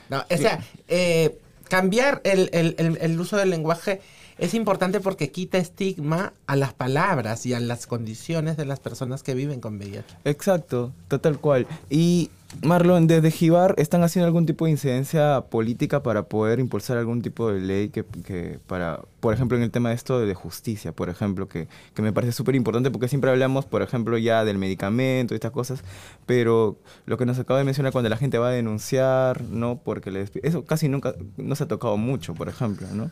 No, 0.10 0.24
o 0.30 0.38
sea, 0.38 0.64
eh, 0.88 1.38
cambiar 1.70 2.22
el, 2.24 2.50
el, 2.54 2.76
el, 2.78 2.98
el 3.02 3.20
uso 3.20 3.38
del 3.38 3.50
lenguaje 3.50 4.02
es 4.38 4.54
importante 4.54 5.00
porque 5.00 5.32
quita 5.32 5.58
estigma 5.58 6.34
a 6.48 6.56
las 6.56 6.74
palabras 6.74 7.46
y 7.46 7.54
a 7.54 7.60
las 7.60 7.88
condiciones 7.88 8.58
de 8.58 8.66
las 8.66 8.80
personas 8.80 9.24
que 9.24 9.34
viven 9.34 9.62
con 9.62 9.78
VIH. 9.78 10.04
Exacto, 10.26 10.92
total 11.08 11.40
cual. 11.40 11.68
Y 11.90 12.30
Marlon, 12.64 13.08
desde 13.08 13.32
Jibar, 13.32 13.76
¿están 13.78 14.04
haciendo 14.04 14.28
algún 14.28 14.46
tipo 14.46 14.66
de 14.66 14.72
incidencia 14.72 15.42
política 15.50 16.04
para 16.04 16.24
poder 16.24 16.60
impulsar 16.60 16.98
algún 16.98 17.22
tipo 17.22 17.52
de 17.52 17.62
ley 17.62 17.90
que, 17.90 18.04
para, 18.68 19.02
por 19.20 19.34
ejemplo, 19.34 19.58
en 19.58 19.64
el 19.64 19.72
tema 19.72 19.90
de 19.90 19.96
esto 19.96 20.20
de 20.20 20.34
justicia, 20.34 20.92
por 20.92 21.10
ejemplo, 21.10 21.48
que, 21.48 21.68
que 21.94 22.02
me 22.02 22.12
parece 22.12 22.34
súper 22.34 22.56
importante 22.56 22.92
porque 22.92 23.08
siempre 23.08 23.32
hablamos, 23.32 23.66
por 23.66 23.82
ejemplo, 23.82 24.18
ya 24.18 24.44
del 24.44 24.58
medicamento 24.58 25.34
y 25.34 25.36
estas 25.36 25.52
cosas, 25.52 25.84
pero 26.26 26.78
lo 27.06 27.18
que 27.18 27.26
nos 27.26 27.40
acaba 27.40 27.58
de 27.58 27.66
mencionar 27.66 27.94
cuando 27.94 28.10
la 28.10 28.18
gente 28.18 28.38
va 28.38 28.50
a 28.50 28.52
denunciar, 28.52 29.42
¿no? 29.44 29.80
Porque 29.84 30.12
le 30.12 30.28
eso 30.44 30.66
casi 30.66 30.90
nunca, 30.90 31.16
no 31.38 31.56
se 31.56 31.64
ha 31.64 31.68
tocado 31.68 31.98
mucho, 31.98 32.34
por 32.34 32.50
ejemplo, 32.50 32.86
¿no? 32.94 33.10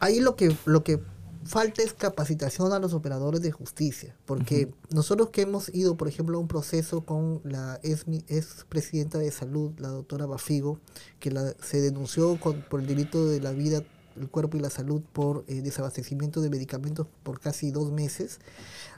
Ahí 0.00 0.20
lo 0.20 0.36
que, 0.36 0.54
lo 0.64 0.84
que 0.84 1.00
falta 1.44 1.82
es 1.82 1.94
capacitación 1.94 2.72
a 2.72 2.78
los 2.78 2.92
operadores 2.92 3.40
de 3.40 3.50
justicia, 3.52 4.14
porque 4.26 4.70
nosotros 4.90 5.30
que 5.30 5.42
hemos 5.42 5.74
ido, 5.74 5.96
por 5.96 6.06
ejemplo, 6.08 6.36
a 6.36 6.40
un 6.40 6.48
proceso 6.48 7.00
con 7.02 7.40
la 7.44 7.80
ex, 7.82 8.06
mi- 8.06 8.24
ex 8.28 8.66
presidenta 8.68 9.18
de 9.18 9.30
salud, 9.30 9.72
la 9.78 9.88
doctora 9.88 10.26
Bafigo, 10.26 10.78
que 11.20 11.30
la, 11.30 11.54
se 11.62 11.80
denunció 11.80 12.38
con- 12.38 12.60
por 12.68 12.80
el 12.80 12.86
delito 12.86 13.26
de 13.26 13.40
la 13.40 13.52
vida, 13.52 13.82
el 14.20 14.28
cuerpo 14.28 14.56
y 14.56 14.60
la 14.60 14.68
salud 14.68 15.00
por 15.12 15.44
eh, 15.46 15.62
desabastecimiento 15.62 16.40
de 16.42 16.50
medicamentos 16.50 17.06
por 17.22 17.40
casi 17.40 17.70
dos 17.70 17.92
meses, 17.92 18.40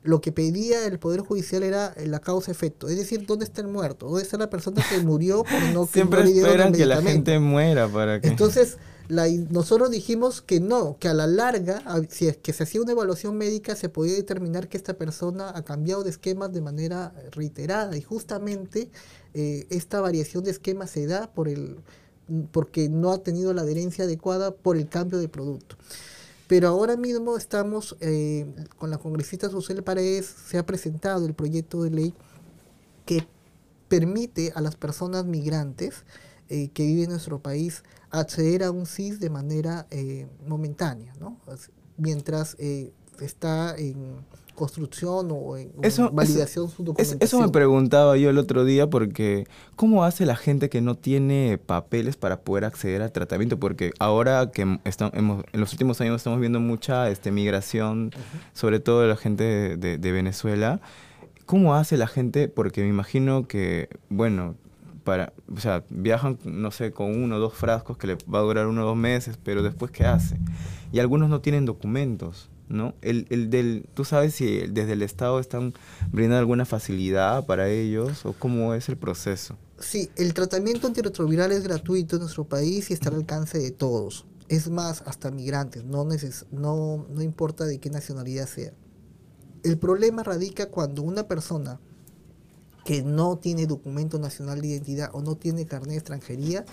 lo 0.02 0.20
que 0.22 0.32
pedía 0.32 0.86
el 0.86 0.98
Poder 0.98 1.20
Judicial 1.20 1.62
era 1.62 1.94
la 2.04 2.18
causa-efecto, 2.20 2.88
es 2.88 2.96
decir, 2.96 3.26
¿dónde 3.26 3.44
está 3.44 3.60
el 3.60 3.68
muerto? 3.68 4.06
¿Dónde 4.08 4.22
está 4.22 4.38
la 4.38 4.50
persona 4.50 4.82
que 4.88 4.98
murió 5.00 5.44
por 5.44 5.62
no 5.74 5.86
que 5.86 5.92
Siempre 5.92 6.20
no 6.24 6.26
dieron 6.30 6.50
el 6.50 6.56
esperan 6.58 6.72
que 6.72 6.86
la 6.86 7.02
gente 7.02 7.38
muera 7.38 7.86
para 7.86 8.20
que... 8.20 8.28
Entonces, 8.28 8.78
nosotros 9.10 9.90
dijimos 9.90 10.40
que 10.40 10.60
no, 10.60 10.96
que 10.98 11.08
a 11.08 11.14
la 11.14 11.26
larga, 11.26 11.82
si 12.08 12.28
es 12.28 12.36
que 12.36 12.52
se 12.52 12.62
hacía 12.62 12.80
una 12.80 12.92
evaluación 12.92 13.36
médica, 13.36 13.74
se 13.74 13.88
podía 13.88 14.14
determinar 14.14 14.68
que 14.68 14.76
esta 14.76 14.94
persona 14.94 15.50
ha 15.54 15.62
cambiado 15.62 16.04
de 16.04 16.10
esquemas 16.10 16.52
de 16.52 16.60
manera 16.60 17.12
reiterada 17.32 17.96
y 17.96 18.02
justamente 18.02 18.90
eh, 19.34 19.66
esta 19.70 20.00
variación 20.00 20.44
de 20.44 20.52
esquema 20.52 20.86
se 20.86 21.06
da 21.06 21.32
por 21.32 21.48
el 21.48 21.78
porque 22.52 22.88
no 22.88 23.10
ha 23.10 23.18
tenido 23.18 23.52
la 23.52 23.62
adherencia 23.62 24.04
adecuada 24.04 24.52
por 24.52 24.76
el 24.76 24.88
cambio 24.88 25.18
de 25.18 25.28
producto. 25.28 25.76
Pero 26.46 26.68
ahora 26.68 26.96
mismo 26.96 27.36
estamos 27.36 27.96
eh, 28.00 28.46
con 28.78 28.90
la 28.90 28.98
congresista 28.98 29.50
Susel 29.50 29.82
Paredes, 29.82 30.26
se 30.48 30.58
ha 30.58 30.66
presentado 30.66 31.26
el 31.26 31.34
proyecto 31.34 31.82
de 31.82 31.90
ley 31.90 32.14
que 33.06 33.26
permite 33.88 34.52
a 34.54 34.60
las 34.60 34.76
personas 34.76 35.24
migrantes 35.24 36.04
eh, 36.48 36.68
que 36.72 36.84
viven 36.84 37.04
en 37.04 37.10
nuestro 37.10 37.40
país 37.40 37.82
acceder 38.10 38.62
a 38.64 38.70
un 38.70 38.86
CIS 38.86 39.20
de 39.20 39.30
manera 39.30 39.86
eh, 39.90 40.26
momentánea, 40.46 41.12
¿no? 41.20 41.38
As- 41.46 41.70
Mientras 41.96 42.56
eh, 42.58 42.92
está 43.20 43.76
en 43.76 44.16
construcción 44.54 45.28
o 45.32 45.56
en 45.56 45.72
Eso- 45.82 46.10
validación 46.10 46.68
su 46.68 46.82
documentación. 46.84 47.18
eso 47.22 47.40
me 47.40 47.48
preguntaba 47.48 48.16
yo 48.18 48.28
el 48.30 48.36
otro 48.38 48.64
día 48.64 48.88
porque 48.90 49.46
¿cómo 49.76 50.04
hace 50.04 50.26
la 50.26 50.36
gente 50.36 50.68
que 50.68 50.80
no 50.82 50.96
tiene 50.96 51.56
papeles 51.58 52.16
para 52.16 52.40
poder 52.42 52.64
acceder 52.66 53.00
al 53.00 53.10
tratamiento? 53.12 53.58
Porque 53.58 53.92
ahora 53.98 54.50
que 54.50 54.62
m- 54.62 54.80
esta- 54.84 55.10
hemos, 55.14 55.44
en 55.52 55.60
los 55.60 55.72
últimos 55.72 56.00
años 56.02 56.16
estamos 56.16 56.40
viendo 56.40 56.60
mucha 56.60 57.08
este, 57.10 57.30
migración, 57.30 58.10
sobre 58.52 58.80
todo 58.80 59.00
de 59.02 59.08
la 59.08 59.16
gente 59.16 59.44
de, 59.44 59.76
de- 59.76 59.98
de 59.98 60.12
Venezuela. 60.12 60.80
¿Cómo 61.46 61.74
hace 61.74 61.96
la 61.96 62.06
gente? 62.06 62.48
Porque 62.48 62.82
me 62.82 62.88
imagino 62.88 63.48
que, 63.48 63.88
bueno, 64.08 64.54
para, 65.10 65.32
o 65.52 65.58
sea, 65.58 65.82
viajan, 65.90 66.38
no 66.44 66.70
sé, 66.70 66.92
con 66.92 67.20
uno 67.20 67.34
o 67.34 67.38
dos 67.40 67.54
frascos 67.54 67.98
que 67.98 68.06
le 68.06 68.14
va 68.32 68.38
a 68.38 68.42
durar 68.42 68.68
uno 68.68 68.84
o 68.84 68.86
dos 68.86 68.96
meses, 68.96 69.36
pero 69.42 69.60
después, 69.60 69.90
¿qué 69.90 70.04
hace? 70.04 70.38
Y 70.92 71.00
algunos 71.00 71.28
no 71.28 71.40
tienen 71.40 71.64
documentos, 71.64 72.48
¿no? 72.68 72.94
El, 73.02 73.26
el 73.30 73.50
del, 73.50 73.86
¿Tú 73.92 74.04
sabes 74.04 74.36
si 74.36 74.68
desde 74.68 74.92
el 74.92 75.02
Estado 75.02 75.40
están 75.40 75.74
brindando 76.12 76.38
alguna 76.38 76.64
facilidad 76.64 77.44
para 77.44 77.68
ellos 77.68 78.24
o 78.24 78.34
cómo 78.34 78.72
es 78.72 78.88
el 78.88 78.96
proceso? 78.96 79.56
Sí, 79.80 80.10
el 80.14 80.32
tratamiento 80.32 80.86
antirretroviral 80.86 81.50
es 81.50 81.64
gratuito 81.64 82.14
en 82.14 82.22
nuestro 82.22 82.44
país 82.44 82.88
y 82.90 82.92
está 82.92 83.08
al 83.08 83.16
alcance 83.16 83.58
de 83.58 83.72
todos. 83.72 84.26
Es 84.48 84.70
más, 84.70 85.02
hasta 85.06 85.32
migrantes, 85.32 85.82
no, 85.82 86.04
neces 86.04 86.46
no, 86.52 87.04
no 87.12 87.20
importa 87.20 87.64
de 87.64 87.80
qué 87.80 87.90
nacionalidad 87.90 88.46
sea. 88.46 88.72
El 89.64 89.76
problema 89.76 90.22
radica 90.22 90.66
cuando 90.66 91.02
una 91.02 91.26
persona 91.26 91.80
que 92.84 93.02
no 93.02 93.38
tiene 93.38 93.66
documento 93.66 94.18
nacional 94.18 94.60
de 94.60 94.68
identidad 94.68 95.10
o 95.12 95.22
no 95.22 95.36
tiene 95.36 95.66
carnet 95.66 95.90
de 95.90 95.96
extranjería, 95.96 96.64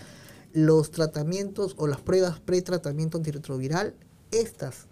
los 0.53 0.91
tratamientos 0.91 1.75
o 1.77 1.87
las 1.87 2.01
pruebas 2.01 2.39
pre-tratamiento 2.39 3.17
antirretroviral, 3.17 3.93
estas 4.31 4.87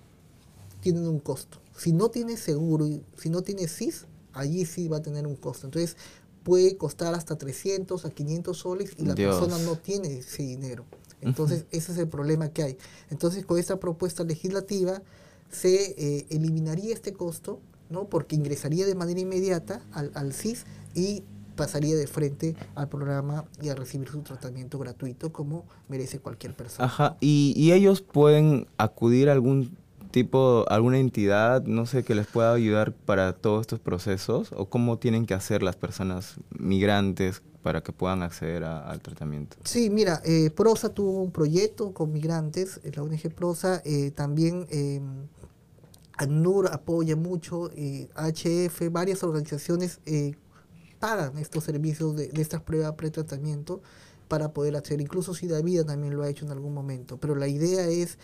tienen 0.81 1.07
un 1.07 1.19
costo. 1.19 1.59
Si 1.77 1.91
no 1.93 2.09
tiene 2.09 2.37
seguro, 2.37 2.87
si 3.17 3.29
no 3.29 3.41
tiene 3.41 3.67
CIS, 3.67 4.05
allí 4.33 4.65
sí 4.65 4.87
va 4.87 4.97
a 4.97 5.01
tener 5.01 5.25
un 5.25 5.35
costo. 5.35 5.67
Entonces 5.67 5.97
puede 6.43 6.77
costar 6.77 7.15
hasta 7.15 7.37
300 7.37 8.05
a 8.05 8.09
500 8.11 8.57
soles 8.57 8.91
y 8.97 9.05
la 9.05 9.15
Dios. 9.15 9.35
persona 9.39 9.63
no 9.63 9.77
tiene 9.77 10.19
ese 10.19 10.43
dinero. 10.43 10.85
Entonces 11.21 11.65
ese 11.71 11.91
es 11.93 11.97
el 11.97 12.07
problema 12.07 12.49
que 12.49 12.63
hay. 12.63 12.77
Entonces 13.09 13.45
con 13.45 13.57
esta 13.57 13.79
propuesta 13.79 14.23
legislativa 14.23 15.01
se 15.49 15.95
eh, 15.97 16.27
eliminaría 16.29 16.93
este 16.93 17.13
costo, 17.13 17.59
¿no? 17.89 18.07
porque 18.07 18.35
ingresaría 18.35 18.85
de 18.85 18.93
manera 18.93 19.19
inmediata 19.19 19.81
al, 19.91 20.11
al 20.13 20.33
CIS 20.33 20.65
y 20.95 21.23
pasaría 21.55 21.95
de 21.95 22.07
frente 22.07 22.55
al 22.73 22.89
programa 22.89 23.45
y 23.61 23.69
a 23.69 23.75
recibir 23.75 24.09
su 24.09 24.21
tratamiento 24.21 24.77
gratuito 24.79 25.31
como 25.31 25.63
merece 25.87 26.19
cualquier 26.19 26.53
persona. 26.55 26.85
Ajá, 26.85 27.17
y, 27.21 27.53
y 27.55 27.71
ellos 27.71 28.01
pueden 28.01 28.67
acudir 28.77 29.29
a 29.29 29.33
algún 29.33 29.77
tipo, 30.11 30.65
alguna 30.69 30.97
entidad, 30.99 31.63
no 31.65 31.85
sé, 31.85 32.03
que 32.03 32.15
les 32.15 32.25
pueda 32.27 32.53
ayudar 32.53 32.93
para 32.93 33.33
todos 33.33 33.61
estos 33.61 33.79
procesos, 33.79 34.51
o 34.55 34.65
cómo 34.67 34.97
tienen 34.97 35.25
que 35.25 35.33
hacer 35.33 35.61
las 35.61 35.75
personas 35.75 36.35
migrantes 36.57 37.41
para 37.63 37.81
que 37.83 37.91
puedan 37.91 38.21
acceder 38.21 38.63
a- 38.63 38.89
al 38.89 39.01
tratamiento. 39.01 39.57
Sí, 39.63 39.89
mira, 39.89 40.21
eh, 40.23 40.51
Prosa 40.51 40.89
tuvo 40.89 41.21
un 41.21 41.31
proyecto 41.31 41.91
con 41.93 42.11
migrantes, 42.13 42.79
eh, 42.83 42.91
la 42.95 43.03
ONG 43.03 43.29
Prosa, 43.33 43.81
eh, 43.83 44.11
también 44.11 44.67
eh, 44.69 45.01
ACNUR 46.17 46.69
apoya 46.71 47.15
mucho, 47.15 47.69
eh, 47.75 48.07
HF, 48.15 48.89
varias 48.89 49.21
organizaciones 49.23 49.99
eh, 50.05 50.35
pagan 50.99 51.37
estos 51.37 51.63
servicios 51.63 52.15
de, 52.15 52.27
de 52.27 52.41
estas 52.41 52.61
pruebas 52.61 52.93
pretratamiento 52.95 53.81
para 54.27 54.53
poder 54.53 54.75
hacer, 54.75 55.01
incluso 55.01 55.33
si 55.33 55.47
Vida 55.47 55.85
también 55.85 56.15
lo 56.15 56.23
ha 56.23 56.29
hecho 56.29 56.45
en 56.45 56.51
algún 56.51 56.73
momento, 56.73 57.17
pero 57.17 57.35
la 57.35 57.47
idea 57.47 57.87
es 57.87 58.17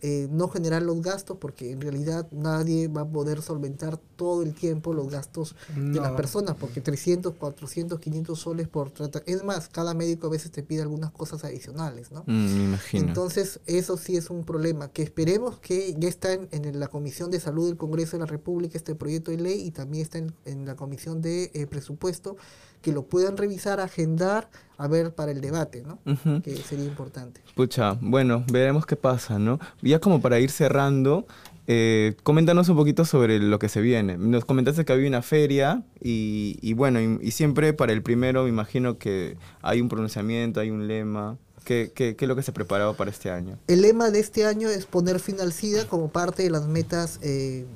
eh, 0.00 0.28
no 0.30 0.48
generar 0.48 0.82
los 0.82 1.02
gastos 1.02 1.38
porque 1.40 1.72
en 1.72 1.80
realidad 1.80 2.28
nadie 2.30 2.88
va 2.88 3.02
a 3.02 3.08
poder 3.08 3.42
solventar 3.42 3.98
todo 4.16 4.42
el 4.42 4.54
tiempo 4.54 4.92
los 4.92 5.08
gastos 5.10 5.56
de 5.76 6.00
las 6.00 6.12
personas 6.12 6.56
porque 6.56 6.80
300, 6.80 7.34
400, 7.34 7.98
500 7.98 8.38
soles 8.38 8.68
por 8.68 8.90
tratar. 8.90 9.22
Es 9.26 9.44
más, 9.44 9.68
cada 9.68 9.94
médico 9.94 10.26
a 10.26 10.30
veces 10.30 10.50
te 10.50 10.62
pide 10.62 10.82
algunas 10.82 11.10
cosas 11.10 11.44
adicionales, 11.44 12.12
¿no? 12.12 12.24
Mm, 12.26 12.56
me 12.56 12.64
imagino. 12.64 13.08
Entonces, 13.08 13.60
eso 13.66 13.96
sí 13.96 14.16
es 14.16 14.30
un 14.30 14.44
problema 14.44 14.88
que 14.88 15.02
esperemos 15.02 15.58
que 15.58 15.94
ya 15.98 16.08
está 16.08 16.32
en, 16.32 16.48
en 16.52 16.78
la 16.78 16.88
Comisión 16.88 17.30
de 17.30 17.40
Salud 17.40 17.66
del 17.66 17.76
Congreso 17.76 18.16
de 18.16 18.20
la 18.20 18.26
República 18.26 18.78
este 18.78 18.94
proyecto 18.94 19.30
de 19.30 19.38
ley 19.38 19.60
y 19.60 19.70
también 19.70 20.02
está 20.02 20.18
en, 20.18 20.32
en 20.44 20.64
la 20.64 20.76
Comisión 20.76 21.20
de 21.22 21.50
eh, 21.54 21.66
Presupuesto, 21.66 22.36
que 22.82 22.92
lo 22.92 23.02
puedan 23.02 23.36
revisar, 23.36 23.80
agendar, 23.80 24.48
a 24.76 24.86
ver 24.86 25.12
para 25.12 25.32
el 25.32 25.40
debate, 25.40 25.82
¿no? 25.82 25.98
Que 26.42 26.56
sería 26.56 26.84
importante. 26.84 27.40
Pucha, 27.54 27.98
bueno, 28.00 28.44
veremos 28.50 28.86
qué 28.86 28.96
pasa, 28.96 29.38
¿no? 29.38 29.58
Ya 29.82 29.98
como 29.98 30.20
para 30.20 30.38
ir 30.38 30.50
cerrando, 30.50 31.26
eh, 31.66 32.14
coméntanos 32.22 32.68
un 32.68 32.76
poquito 32.76 33.04
sobre 33.04 33.40
lo 33.40 33.58
que 33.58 33.68
se 33.68 33.80
viene. 33.80 34.16
Nos 34.16 34.44
comentaste 34.44 34.84
que 34.84 34.92
había 34.92 35.08
una 35.08 35.22
feria 35.22 35.82
y, 36.00 36.58
y 36.62 36.74
bueno, 36.74 37.00
y, 37.00 37.18
y 37.20 37.32
siempre 37.32 37.72
para 37.72 37.92
el 37.92 38.02
primero 38.02 38.44
me 38.44 38.50
imagino 38.50 38.98
que 38.98 39.36
hay 39.62 39.80
un 39.80 39.88
pronunciamiento, 39.88 40.60
hay 40.60 40.70
un 40.70 40.86
lema. 40.86 41.36
¿Qué, 41.64 41.92
qué, 41.94 42.16
qué 42.16 42.24
es 42.24 42.28
lo 42.28 42.36
que 42.36 42.42
se 42.42 42.52
preparaba 42.52 42.94
para 42.94 43.10
este 43.10 43.30
año? 43.30 43.58
El 43.66 43.82
lema 43.82 44.10
de 44.10 44.20
este 44.20 44.46
año 44.46 44.70
es 44.70 44.86
poner 44.86 45.20
fin 45.20 45.40
al 45.40 45.52
SIDA 45.52 45.86
como 45.86 46.08
parte 46.08 46.44
de 46.44 46.50
las 46.50 46.66
metas 46.66 47.18
eh, 47.20 47.66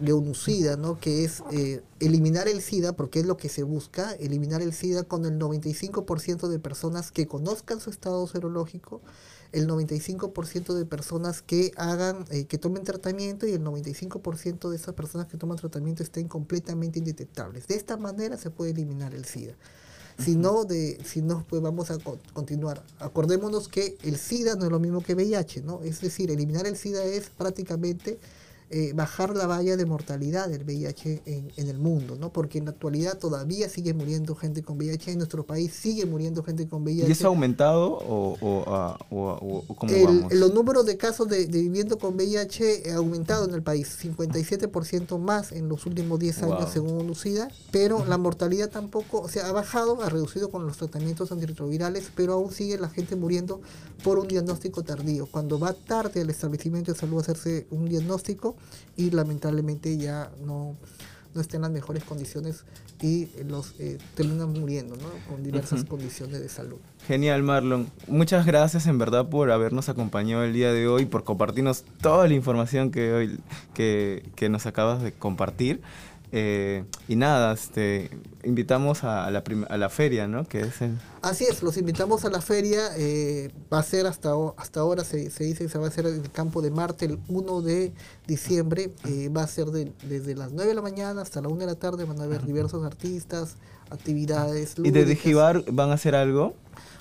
de 0.00 0.12
ONU-SIDA, 0.12 0.76
¿no? 0.76 0.98
que 1.00 1.24
es 1.24 1.42
eh, 1.52 1.82
eliminar 2.00 2.48
el 2.48 2.60
SIDA, 2.60 2.94
porque 2.94 3.20
es 3.20 3.26
lo 3.26 3.36
que 3.36 3.48
se 3.48 3.62
busca, 3.62 4.12
eliminar 4.14 4.62
el 4.62 4.72
SIDA 4.72 5.04
con 5.04 5.24
el 5.24 5.38
95% 5.38 6.48
de 6.48 6.58
personas 6.58 7.10
que 7.10 7.26
conozcan 7.26 7.80
su 7.80 7.90
estado 7.90 8.26
serológico, 8.26 9.00
el 9.52 9.66
95% 9.68 10.74
de 10.74 10.84
personas 10.84 11.40
que 11.42 11.72
hagan, 11.76 12.24
eh, 12.30 12.44
que 12.46 12.58
tomen 12.58 12.84
tratamiento 12.84 13.46
y 13.46 13.52
el 13.52 13.62
95% 13.62 14.68
de 14.70 14.76
esas 14.76 14.94
personas 14.94 15.28
que 15.28 15.36
toman 15.36 15.56
tratamiento 15.56 16.02
estén 16.02 16.28
completamente 16.28 16.98
indetectables. 16.98 17.66
De 17.66 17.74
esta 17.76 17.96
manera 17.96 18.36
se 18.36 18.50
puede 18.50 18.72
eliminar 18.72 19.14
el 19.14 19.24
SIDA. 19.24 19.54
Si 20.18 20.34
no, 20.34 20.64
de, 20.64 20.98
si 21.04 21.20
no, 21.20 21.44
pues 21.48 21.60
vamos 21.60 21.90
a 21.90 21.98
co- 21.98 22.18
continuar. 22.32 22.82
Acordémonos 23.00 23.68
que 23.68 23.98
el 24.02 24.16
SIDA 24.16 24.54
no 24.56 24.64
es 24.64 24.70
lo 24.70 24.80
mismo 24.80 25.02
que 25.02 25.14
VIH, 25.14 25.60
¿no? 25.62 25.82
Es 25.82 26.00
decir, 26.00 26.30
eliminar 26.30 26.66
el 26.66 26.76
SIDA 26.76 27.04
es 27.04 27.28
prácticamente 27.28 28.18
eh, 28.70 28.92
bajar 28.94 29.36
la 29.36 29.46
valla 29.46 29.76
de 29.76 29.86
mortalidad 29.86 30.48
del 30.48 30.64
VIH 30.64 31.22
en, 31.26 31.52
en 31.56 31.68
el 31.68 31.78
mundo, 31.78 32.16
¿no? 32.18 32.32
Porque 32.32 32.58
en 32.58 32.64
la 32.64 32.72
actualidad 32.72 33.16
todavía 33.18 33.68
sigue 33.68 33.94
muriendo 33.94 34.34
gente 34.34 34.62
con 34.62 34.76
VIH, 34.76 35.12
en 35.12 35.18
nuestro 35.18 35.44
país 35.46 35.72
sigue 35.72 36.04
muriendo 36.04 36.42
gente 36.42 36.66
con 36.66 36.82
VIH. 36.82 37.08
¿Y 37.08 37.12
eso 37.12 37.26
ha 37.26 37.28
aumentado 37.28 37.92
o, 37.92 38.36
o, 38.40 38.64
ah, 38.66 38.98
o- 39.10 39.16
o- 39.30 39.64
o 39.68 39.74
cómo 39.76 39.92
El- 39.92 40.06
vamos? 40.06 40.32
los 40.34 40.52
números 40.54 40.84
de 40.86 40.96
casos 40.96 41.28
de, 41.28 41.46
de 41.46 41.60
viviendo 41.62 41.98
con 41.98 42.14
VIH 42.16 42.90
ha 42.90 42.96
aumentado 42.96 43.44
en 43.48 43.54
el 43.54 43.62
país, 43.62 43.96
57% 44.02 45.18
más 45.18 45.52
en 45.52 45.68
los 45.68 45.86
últimos 45.86 46.18
10 46.18 46.42
años 46.42 46.56
Wow. 46.64 46.72
según 46.72 47.06
Lucida, 47.06 47.48
pero 47.70 48.04
la 48.04 48.18
mortalidad 48.18 48.70
tampoco, 48.70 49.20
o 49.20 49.28
sea, 49.28 49.46
ha 49.48 49.52
bajado, 49.52 50.02
ha 50.02 50.08
reducido 50.08 50.48
con 50.50 50.66
los 50.66 50.76
tratamientos 50.76 51.30
antirretrovirales, 51.32 52.10
pero 52.14 52.32
aún 52.34 52.50
sigue 52.52 52.78
la 52.78 52.88
gente 52.88 53.16
muriendo 53.16 53.60
por 54.02 54.18
un 54.18 54.28
diagnóstico 54.28 54.82
tardío. 54.82 55.26
Cuando 55.26 55.58
va 55.58 55.72
tarde 55.72 56.20
al 56.22 56.30
establecimiento 56.30 56.92
de 56.92 56.98
salud 56.98 57.18
a 57.18 57.20
hacerse 57.20 57.66
un 57.70 57.88
diagnóstico 57.88 58.55
y 58.96 59.10
lamentablemente 59.10 59.96
ya 59.96 60.30
no, 60.44 60.76
no 61.34 61.40
está 61.40 61.56
en 61.56 61.62
las 61.62 61.70
mejores 61.70 62.04
condiciones 62.04 62.64
y 63.02 63.28
los 63.46 63.74
eh, 63.78 63.98
terminan 64.14 64.52
muriendo, 64.52 64.96
¿no? 64.96 65.08
Con 65.28 65.42
diversas 65.42 65.84
condiciones 65.84 66.40
de 66.40 66.48
salud. 66.48 66.78
Genial, 67.06 67.42
Marlon. 67.42 67.90
Muchas 68.08 68.46
gracias 68.46 68.86
en 68.86 68.98
verdad 68.98 69.28
por 69.28 69.50
habernos 69.50 69.88
acompañado 69.88 70.44
el 70.44 70.52
día 70.52 70.72
de 70.72 70.88
hoy, 70.88 71.04
por 71.04 71.24
compartirnos 71.24 71.84
toda 72.00 72.26
la 72.26 72.34
información 72.34 72.90
que 72.90 73.12
hoy 73.12 73.38
que, 73.74 74.24
que 74.34 74.48
nos 74.48 74.66
acabas 74.66 75.02
de 75.02 75.12
compartir. 75.12 75.82
Eh, 76.32 76.84
y 77.08 77.16
nada, 77.16 77.54
este, 77.54 78.10
invitamos 78.42 79.04
a, 79.04 79.30
la 79.30 79.42
a 79.68 79.76
la 79.76 79.88
feria, 79.88 80.26
¿no? 80.26 80.44
Que 80.44 80.60
es 80.62 80.80
el- 80.82 80.98
Así 81.22 81.44
es, 81.44 81.62
los 81.62 81.76
invitamos 81.76 82.24
a 82.24 82.30
la 82.30 82.40
feria. 82.40 82.88
eh, 82.96 83.50
va 83.72 83.78
a 83.78 83.82
ser 83.82 84.06
hasta, 84.06 84.30
hasta 84.56 84.80
ahora, 84.80 85.04
se, 85.04 85.30
se 85.30 85.44
dice 85.44 85.64
que 85.64 85.70
se 85.70 85.78
va 85.78 85.84
a 85.86 85.88
hacer 85.88 86.06
en 86.06 86.14
el 86.24 86.30
campo 86.30 86.62
de 86.62 86.70
Marte 86.70 87.06
el 87.06 87.18
1 87.28 87.62
de 87.62 87.92
diciembre. 88.26 88.92
eh, 89.04 89.28
va 89.28 89.42
a 89.42 89.46
ser 89.46 89.66
de- 89.68 89.92
desde 90.08 90.34
las 90.34 90.52
9 90.52 90.68
de 90.70 90.74
la 90.74 90.82
mañana 90.82 91.22
hasta 91.22 91.40
la 91.40 91.48
1 91.48 91.60
de 91.60 91.66
la 91.66 91.74
tarde. 91.76 92.04
Van 92.04 92.20
a 92.20 92.24
haber 92.24 92.44
diversos 92.44 92.84
artistas, 92.84 93.56
actividades. 93.90 94.74
¿Y 94.82 94.90
desde. 94.90 95.16
Jibar 95.16 95.64
van 95.72 95.90
a 95.90 95.94
hacer 95.94 96.14
algo? 96.14 96.54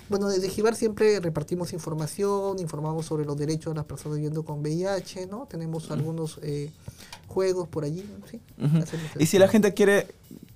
Bueno, 0.09 0.27
desde 0.29 0.49
Jibar 0.49 0.75
siempre 0.75 1.19
repartimos 1.19 1.73
información, 1.73 2.59
informamos 2.59 3.05
sobre 3.07 3.25
los 3.25 3.35
derechos 3.37 3.73
de 3.73 3.77
las 3.77 3.85
personas 3.85 4.17
viviendo 4.17 4.43
con 4.43 4.59
VIH, 4.61 5.27
¿no? 5.27 5.47
Tenemos 5.49 5.89
algunos 5.91 6.39
eh, 6.43 6.71
juegos 7.27 7.67
por 7.67 7.83
allí, 7.85 8.05
¿sí? 8.29 8.39
Y 9.19 9.25
si 9.25 9.39
la 9.39 9.47
gente 9.47 9.73
quiere 9.73 10.07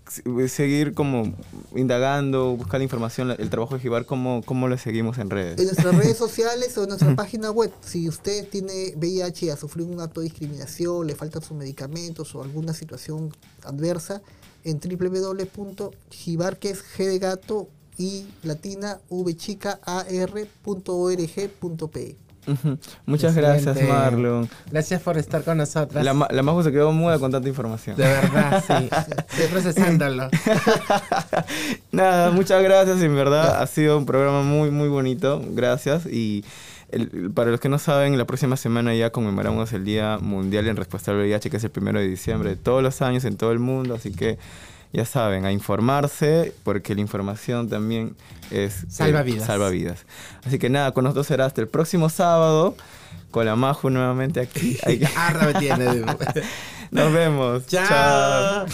s- 0.07 0.49
seguir 0.49 0.93
como 0.93 1.33
indagando, 1.75 2.55
buscar 2.55 2.81
información, 2.83 3.31
el 3.31 3.49
trabajo 3.49 3.73
de 3.73 3.79
Jibar, 3.81 4.05
¿cómo, 4.05 4.43
cómo 4.45 4.67
le 4.67 4.77
seguimos 4.77 5.17
en 5.17 5.31
redes? 5.31 5.59
En 5.59 5.65
nuestras 5.65 5.95
redes 5.95 6.17
sociales 6.25 6.77
o 6.77 6.83
en 6.83 6.89
nuestra 6.89 7.15
página 7.15 7.49
web, 7.49 7.71
si 7.81 8.07
usted 8.07 8.47
tiene 8.49 8.93
VIH 8.97 9.47
y 9.47 9.49
ha 9.49 9.57
sufrido 9.57 9.89
un 9.89 9.99
acto 9.99 10.21
de 10.21 10.25
discriminación, 10.25 11.07
le 11.07 11.15
faltan 11.15 11.41
sus 11.41 11.57
medicamentos 11.57 12.35
o 12.35 12.43
alguna 12.43 12.73
situación 12.73 13.33
adversa, 13.63 14.21
en 14.63 14.79
www.jibar, 14.79 16.59
que 16.59 16.69
es 16.69 16.83
G 16.83 17.05
de 17.07 17.17
gato 17.19 17.69
y 17.99 18.25
latina 18.43 18.97
v 19.09 19.35
chica 19.35 19.79
ar.org.pe. 21.05 22.15
Ujú. 22.47 22.77
Muchas 23.05 23.35
gracias. 23.35 23.77
Marlon. 23.87 24.49
Gracias 24.71 25.01
por 25.03 25.17
estar 25.19 25.43
con 25.43 25.57
nosotras. 25.57 26.03
La, 26.03 26.13
la 26.31 26.41
Majo 26.41 26.63
se 26.63 26.71
quedó 26.71 26.91
muda 26.91 27.19
con 27.19 27.31
tanta 27.31 27.47
información. 27.47 27.95
De 27.97 28.03
verdad, 28.05 28.63
sí. 28.65 28.89
Estoy 29.29 29.47
procesándolo. 29.51 30.29
Nada, 31.91 32.31
muchas 32.31 32.63
gracias, 32.63 33.01
en 33.01 33.13
verdad 33.15 33.61
ha 33.61 33.67
sido 33.67 33.97
un 33.97 34.05
programa 34.05 34.41
muy, 34.43 34.71
muy 34.71 34.87
bonito, 34.87 35.41
gracias. 35.51 36.05
Y 36.05 36.43
el- 36.91 37.29
para 37.31 37.51
los 37.51 37.59
que 37.59 37.69
no 37.69 37.77
saben, 37.77 38.17
la 38.17 38.25
próxima 38.25 38.55
semana 38.57 38.95
ya 38.95 39.11
conmemoramos 39.11 39.71
el 39.73 39.83
Día 39.83 40.17
Mundial 40.19 40.67
en 40.67 40.75
Respuesta 40.77 41.11
al 41.11 41.17
VIH, 41.17 41.49
que 41.49 41.57
es 41.57 41.63
el 41.63 41.71
primero 41.71 41.99
de 41.99 42.07
diciembre 42.07 42.51
de 42.51 42.55
todos 42.55 42.81
los 42.81 43.01
años 43.01 43.25
en 43.25 43.35
todo 43.37 43.51
el 43.51 43.59
mundo, 43.59 43.93
así 43.95 44.11
que 44.11 44.37
ya 44.91 45.05
saben, 45.05 45.45
a 45.45 45.51
informarse, 45.51 46.53
porque 46.63 46.95
la 46.95 47.01
información 47.01 47.69
también 47.69 48.15
es... 48.51 48.85
Salva 48.89 49.21
eh, 49.21 49.23
vidas. 49.23 49.45
salva 49.45 49.69
vidas. 49.69 50.05
Así 50.45 50.57
que 50.57 50.69
nada, 50.69 50.91
con 50.93 51.03
nosotros 51.03 51.27
será 51.27 51.45
hasta 51.45 51.61
el 51.61 51.67
próximo 51.67 52.09
sábado, 52.09 52.75
con 53.31 53.45
la 53.45 53.55
Majo 53.55 53.89
nuevamente 53.89 54.39
aquí. 54.39 54.77
Ah, 55.15 55.33
me 55.45 55.53
tiene. 55.59 56.03
Nos 56.91 57.13
vemos. 57.13 57.67
Chao. 57.67 58.65